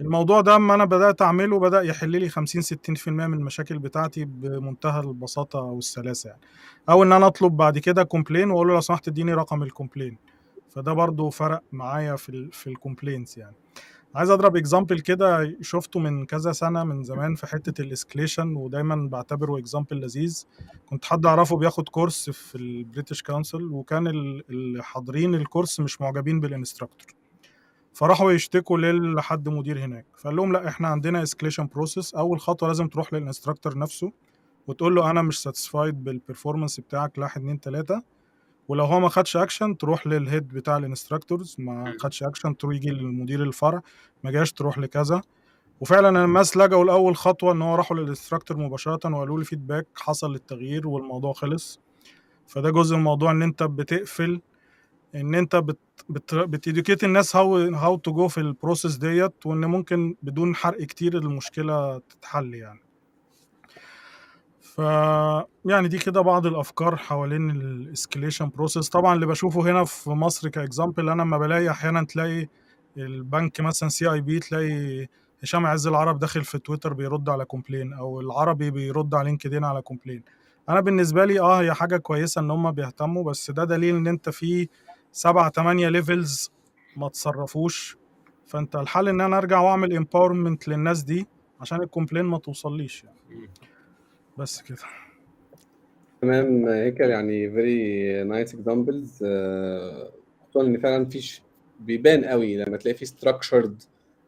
الموضوع 0.00 0.40
ده 0.40 0.56
أما 0.56 0.74
أنا 0.74 0.84
بدأت 0.84 1.22
أعمله 1.22 1.58
بدأ 1.60 1.82
يحل 1.82 2.10
لي 2.10 2.28
50 2.28 2.62
60% 2.62 3.08
من 3.08 3.34
المشاكل 3.34 3.78
بتاعتي 3.78 4.24
بمنتهى 4.24 5.00
البساطة 5.00 5.60
والسلاسه 5.60 6.28
يعني. 6.30 6.40
أو 6.90 7.02
إن 7.02 7.12
أنا 7.12 7.26
أطلب 7.26 7.56
بعد 7.56 7.78
كده 7.78 8.02
complaint 8.04 8.50
وأقول 8.50 8.68
له 8.68 8.74
لو 8.74 8.80
سمحت 8.80 9.08
اديني 9.08 9.34
رقم 9.34 9.62
ال 9.62 9.68
complaint 9.68 10.18
فده 10.70 10.92
برضو 10.92 11.30
فرق 11.30 11.62
معايا 11.72 12.16
في 12.16 12.28
ال 12.28 12.52
في 12.52 12.66
ال 12.66 12.73
complaints 12.73 13.38
يعني. 13.38 13.54
عايز 14.14 14.30
اضرب 14.30 14.56
example 14.56 15.00
كده 15.00 15.56
شفته 15.60 16.00
من 16.00 16.26
كذا 16.26 16.52
سنة 16.52 16.84
من 16.84 17.02
زمان 17.02 17.34
في 17.34 17.46
حتة 17.46 17.82
ال 17.82 17.89
escalation 17.89 18.56
ودايما 18.56 19.08
بعتبره 19.08 19.58
example 19.58 20.00
لذيذ. 20.00 20.44
كنت 20.86 21.04
حد 21.04 21.26
أعرفه 21.26 21.56
بياخد 21.56 21.88
course 21.88 22.30
في 22.30 22.54
ال 22.58 22.66
British 22.66 23.22
Council 23.22 23.62
وكان 23.64 24.06
ال- 24.06 24.44
اللي 24.50 24.82
حاضرين 24.82 25.34
ال 25.34 25.41
course 25.41 25.80
مش 25.80 26.00
معجبين 26.00 26.40
بال 26.40 26.51
instructor 26.51 27.06
فراحوا 27.94 28.32
يشتكوا 28.32 28.78
لحد 28.78 29.48
مدير 29.48 29.78
هناك. 29.84 30.06
فقال 30.18 30.36
لهم 30.36 30.52
لا 30.52 30.68
إحنا 30.68 30.88
عندنا 30.88 31.22
escalation 31.22 31.66
process 31.66 32.14
أول 32.14 32.40
خطوة 32.40 32.68
لازم 32.68 32.88
تروح 32.88 33.12
لل 33.12 33.23
instructor 33.23 33.78
نفسه 33.78 34.12
وتقول 34.66 34.94
له 34.94 35.10
أنا 35.10 35.22
مش 35.22 35.42
satisfied 35.42 36.04
بال 36.04 36.16
performance 36.16 36.80
بتاعك 36.80 37.18
لا 37.18 37.24
1 37.24 37.40
2 37.40 37.60
3 37.60 38.02
ولو 38.68 38.84
هو 38.84 39.00
ما 39.00 39.08
خدش 39.08 39.36
اكشن 39.36 39.76
تروح 39.76 40.06
لل 40.06 40.20
head 40.20 40.48
بتاع 40.48 40.76
ال 40.76 40.83
instructors 40.83 41.56
ما 41.58 41.94
خدش 42.00 42.22
اكشن 42.22 42.56
تروح 42.56 42.74
يجي 42.74 42.90
للمدير 42.90 43.42
الفرع 43.42 43.80
ما 44.24 44.30
جاش 44.30 44.52
تروح 44.52 44.78
لكذا. 44.78 45.22
وفعلا 45.80 46.24
الناس 46.24 46.56
لجأوا 46.56 46.84
لأول 46.84 47.16
خطوة 47.16 47.52
إن 47.52 47.62
هو 47.62 47.74
راحوا 47.74 47.96
لل 47.96 48.06
instructor 48.06 48.56
مباشرة 48.56 49.14
وقالوا 49.16 49.38
لي 49.38 49.44
feedback 49.44 49.86
حصل 49.96 50.34
التغيير 50.34 50.88
والموضوع 50.88 51.32
خلص. 51.32 51.80
فده 52.46 52.70
جزء 52.70 52.94
من 52.94 52.98
الموضوع 53.00 53.30
إن 53.30 53.42
أنت 53.42 53.62
بتقفل 53.62 54.40
إن 55.14 55.34
أنت 55.34 55.56
بت 55.56 55.78
بت 56.08 56.34
بت 56.34 56.50
educate 56.50 57.04
الناس 57.04 57.36
how 57.36 57.56
how 57.56 57.96
to 57.96 58.12
go 58.12 58.28
في 58.28 58.38
ال 58.38 58.45
process 58.45 58.96
ديت 58.96 59.46
وإن 59.46 59.64
ممكن 59.64 60.16
بدون 60.22 60.54
حرق 60.54 60.82
كتير 60.82 61.18
المشكلة 61.18 61.98
تتحل 61.98 62.54
يعني. 62.54 62.80
ف 64.76 64.78
يعني 65.64 65.88
دي 65.88 65.98
كده 65.98 66.20
بعض 66.20 66.46
الأفكار 66.46 66.96
حوالين 66.96 67.50
ال 67.50 67.59
escalation 67.59 68.48
process 68.48 68.88
طبعا 68.88 69.14
اللي 69.14 69.26
بشوفه 69.26 69.60
هنا 69.70 69.84
في 69.84 70.10
مصر 70.10 70.48
ك 70.48 70.56
example 70.56 71.08
أنا 71.08 71.22
لما 71.22 71.38
بلاقي 71.38 71.70
أحيانا 71.70 72.04
تلاقي 72.04 72.46
البنك 72.96 73.60
مثلا 73.60 73.88
CIB 73.88 74.38
تلاقي 74.38 75.06
هشام 75.42 75.66
عز 75.66 75.86
العرب 75.86 76.18
داخل 76.18 76.44
في 76.44 76.58
تويتر 76.58 76.92
بيرد 76.92 77.28
على 77.28 77.44
complaint 77.44 77.92
أو 77.92 78.20
العربي 78.20 78.70
بيرد 78.70 79.14
على 79.14 79.24
لينكدين 79.28 79.64
على 79.64 79.82
complaint 79.82 80.22
أنا 80.68 80.80
بالنسبة 80.80 81.24
لي 81.24 81.40
آه 81.40 81.60
هي 81.60 81.74
حاجة 81.74 81.96
كويسة 81.96 82.40
إن 82.40 82.50
هم 82.50 82.70
بيهتموا 82.70 83.24
بس 83.24 83.50
ده 83.50 83.64
دليل 83.64 83.96
إن 83.96 84.06
أنت 84.06 84.28
في 84.30 84.68
سبعة 85.12 85.48
تمانية 85.48 85.88
levels 85.88 86.50
ما 86.96 87.08
تصرفوش. 87.08 87.96
فأنت 88.46 88.76
الحل 88.76 89.08
إن 89.08 89.20
أنا 89.20 89.38
أرجع 89.38 89.60
وأعمل 89.60 89.96
empowerment 89.96 90.68
للناس 90.68 91.02
دي 91.02 91.26
عشان 91.60 91.82
ال 91.82 91.86
complaint 91.86 92.24
ما 92.24 92.38
توصليش 92.38 93.04
يعني. 93.04 93.48
بس 94.38 94.62
كده. 94.62 94.78
تمام 96.22 96.68
هيكل 96.68 97.04
يعني 97.04 97.48
nice 98.24 98.50
examples. 98.52 99.22
آه، 99.24 100.12
خصوصا 100.50 100.66
إن 100.66 100.80
فعلا 100.80 101.06
فيش 101.06 101.42
بيبان 101.80 102.24
قوي 102.24 102.56
لما 102.56 102.76
تلاقي 102.76 102.94
في 102.94 103.02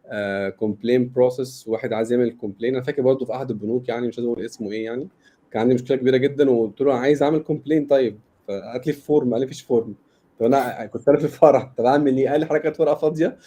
آه، 0.06 0.50
complaint 0.50 1.06
process 1.18 1.68
واحد 1.68 1.92
عايز 1.92 2.12
يعمل 2.12 2.36
complaint. 2.42 2.64
أنا 2.64 2.80
فاكر 2.82 3.02
برضه 3.02 3.26
في 3.26 3.34
أحد 3.34 3.50
البنوك 3.50 3.88
يعني 3.88 4.08
مش 4.08 4.18
عايز 4.18 4.28
أقول 4.28 4.44
اسمه 4.44 4.72
إيه 4.72 4.84
يعني 4.84 5.08
كان 5.50 5.62
عندي 5.62 5.74
مشكلة 5.74 5.96
كبيرة 5.96 6.16
جدا 6.16 6.50
وقلت 6.50 6.80
له 6.80 6.94
عايز 6.94 7.22
أعمل 7.22 7.44
complaint 7.44 7.88
طيب. 7.90 8.18
فهات 8.48 8.86
لي 8.86 8.92
form 8.92 9.32
قال 9.32 9.40
لي 9.40 9.46
مفيش 9.46 9.62
form 9.62 9.94
طب 10.40 10.46
أنا 10.46 10.86
كنت 10.86 11.08
أنا 11.08 11.18
في 11.18 11.24
الفرح 11.24 11.72
طب 11.76 11.84
أعمل 11.84 12.16
إيه؟ 12.16 12.30
قال 12.30 12.40
لي 12.40 12.46
حضرتك 12.46 12.80
ورقة 12.80 12.94
فاضية. 12.94 13.38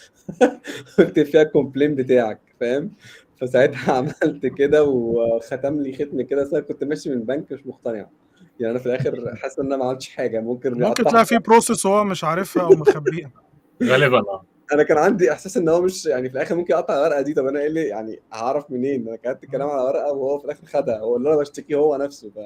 اكتب 0.98 1.22
فيها 1.22 1.42
ال 1.42 1.47
complaint 1.47 1.94
بتاعك 1.94 2.40
فاهم؟ 2.60 2.90
فساعتها 3.40 3.92
عملت 3.98 4.46
كده 4.46 4.84
وختم 4.84 5.80
لي 5.80 5.92
ختم 5.92 6.22
كده 6.22 6.42
بس 6.42 6.52
أنا 6.52 6.62
كنت 6.62 6.84
ماشي 6.84 7.10
من 7.10 7.22
بنك 7.22 7.52
مش 7.52 7.66
مقتنع. 7.66 8.06
يعني 8.60 8.70
أنا 8.70 8.78
في 8.78 8.86
الآخر 8.86 9.34
حاسس 9.42 9.58
إن 9.58 9.66
أنا 9.66 9.76
ما 9.76 9.84
عملتش 9.84 10.08
حاجة 10.08 10.40
ممكن 10.40 10.80
ممكن 10.80 11.04
تلاقي 11.04 11.26
في 11.26 11.38
process 11.38 11.86
هو 11.86 12.04
مش 12.04 12.24
عارفها 12.24 12.62
أو 12.62 12.70
مخبيها. 12.70 13.30
غالبا 13.82 14.18
آه. 14.18 14.44
أنا 14.72 14.82
كان 14.82 14.98
عندي 14.98 15.32
إحساس 15.32 15.56
إن 15.56 15.68
هو 15.68 15.82
مش 15.82 16.06
يعني 16.06 16.28
في 16.28 16.34
الآخر 16.34 16.54
ممكن 16.56 16.74
يقطع 16.74 16.94
الورقة 16.94 17.20
دي 17.20 17.34
طب 17.34 17.46
أنا 17.46 17.60
إيه 17.60 17.66
اللي 17.66 17.84
يعني 17.84 18.20
هعرف 18.32 18.70
منين؟ 18.70 19.08
أنا 19.08 19.16
كتبت 19.16 19.44
الكلام 19.44 19.68
على 19.68 19.82
ورقة 19.82 20.12
وهو 20.12 20.38
في 20.38 20.44
الآخر 20.44 20.66
خدها 20.66 20.98
هو 20.98 21.16
اللي 21.16 21.28
أنا 21.28 21.38
بشتكي 21.38 21.74
هو 21.74 21.96
نفسه 21.96 22.30
ف 22.30 22.38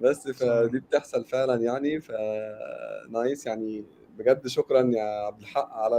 بس 0.00 0.28
فدي 0.28 0.78
بتحصل 0.78 1.24
فعلا 1.24 1.62
يعني 1.62 2.00
ف 2.00 2.12
nice 3.10 3.46
يعني. 3.46 3.84
بجد 4.18 4.46
شكرا 4.46 4.80
يا 4.82 5.26
عبد 5.26 5.40
الحق 5.40 5.72
على 5.72 5.98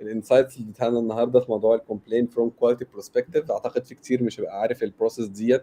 ال 0.00 0.06
insights 0.06 0.56
اللي 0.56 0.64
اديتها 0.64 0.90
لنا 0.90 0.98
النهارده 0.98 1.40
في 1.40 1.50
موضوع 1.50 1.74
ال 1.74 1.79
complaint 1.79 2.26
from 2.26 2.50
quality 2.50 2.84
perspective 2.94 3.50
أعتقد 3.50 3.84
في 3.84 3.94
كتير 3.94 4.22
مش 4.22 4.40
هيبقى 4.40 4.60
عارف 4.60 4.82
ال 4.82 4.88
process 4.88 5.26
ديت. 5.26 5.62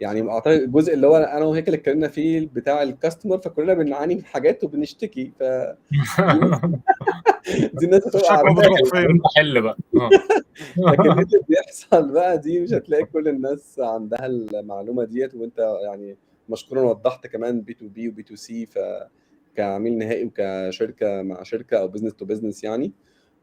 يعني 0.00 0.30
أعتقد 0.30 0.60
الجزء 0.60 0.94
اللي 0.94 1.06
هو 1.06 1.16
أنا 1.16 1.44
وهيك 1.44 1.68
اللي 1.68 1.76
اتكلمنا 1.76 2.08
فيه 2.08 2.48
بتاع 2.54 2.82
ال 2.82 2.88
customer 2.88 3.38
فكلنا 3.38 3.74
بنعاني 3.74 4.14
من 4.14 4.24
حاجات 4.24 4.64
وبنشتكي 4.64 5.32
ف 5.38 5.42
دي 7.78 7.86
الناس 7.86 8.06
هتبقى 8.06 8.44
حل 9.36 9.62
بقى. 9.62 9.76
آه. 9.96 10.10
لكن 10.76 11.10
اللي 11.10 11.24
بيحصل 11.48 12.12
بقى 12.12 12.38
دي 12.38 12.60
مش 12.60 12.72
هتلاقي 12.72 13.04
كل 13.04 13.28
الناس 13.28 13.80
عندها 13.80 14.26
المعلومة 14.26 15.04
ديت 15.04 15.34
وأنت 15.34 15.58
يعني 15.84 16.16
مشكورا 16.48 16.82
وضحت 16.82 17.26
كمان 17.26 17.60
بي 17.60 17.74
تو 17.74 17.88
بي 17.88 18.08
وبي 18.08 18.22
تو 18.22 18.36
سي 18.36 18.66
ف 18.66 18.78
كعميل 19.56 19.98
نهائي 19.98 20.24
وكشركة 20.24 21.22
مع 21.22 21.42
شركة 21.42 21.76
أو 21.78 21.88
business 21.88 22.14
to 22.14 22.24
business 22.24 22.64
يعني. 22.64 22.92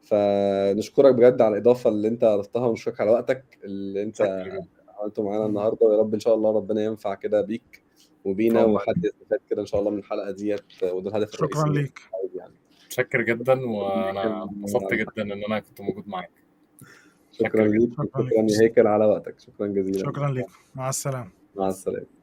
فنشكرك 0.02 1.16
بجد 1.16 1.42
على 1.42 1.54
الإضافة 1.54 1.90
اللي 1.90 2.08
أنت 2.08 2.24
اضفتها 2.24 2.68
ونشكرك 2.68 3.02
على 3.02 3.12
وقتك 3.12 3.60
اللي 3.64 4.04
أنت 4.04 4.16
شكرا. 4.16 4.66
عملته 5.00 5.24
معانا 5.24 5.46
النهارده 5.46 5.88
ويا 5.88 6.00
رب 6.00 6.14
إن 6.14 6.20
شاء 6.20 6.36
الله 6.36 6.52
ربنا 6.56 6.84
ينفع 6.84 7.14
كده 7.14 7.42
بيك 7.42 7.84
وبينا 8.26 8.66
وحد 8.66 9.06
يستفاد 9.06 9.40
كده 9.50 9.62
إن 9.62 9.66
شاء 9.66 9.80
الله 9.80 9.92
من 9.92 9.98
الحلقة 9.98 10.32
ديت 10.32 10.84
وده 10.84 11.10
الهدف 11.10 11.32
شكرا 11.32 11.48
الرئيسي 11.48 11.82
ليك. 11.82 12.00
يعني. 12.36 12.54
متشكر 12.86 13.22
جدا 13.22 13.70
وأنا 13.70 14.44
انبسطت 14.44 14.94
جدا 14.94 15.22
إن 15.22 15.44
أنا 15.44 15.60
كنت 15.60 15.82
موجود 15.82 16.08
معاك. 16.08 16.32
شكرا 17.32 17.68
ليك 17.68 17.92
شكرا 17.94 18.06
شكرا 18.06 18.42
ليك. 18.42 18.52
يا 18.52 18.62
هيكل 18.62 18.88
على 18.88 19.06
وقتك. 19.06 19.40
شكرا 19.40 19.68
جزيلا. 19.68 20.00
شكرا 20.00 20.32
ليك. 20.32 20.48
مع 20.76 20.90
السلامة. 20.90 21.30
مع 21.56 21.68
السلامة. 21.68 22.19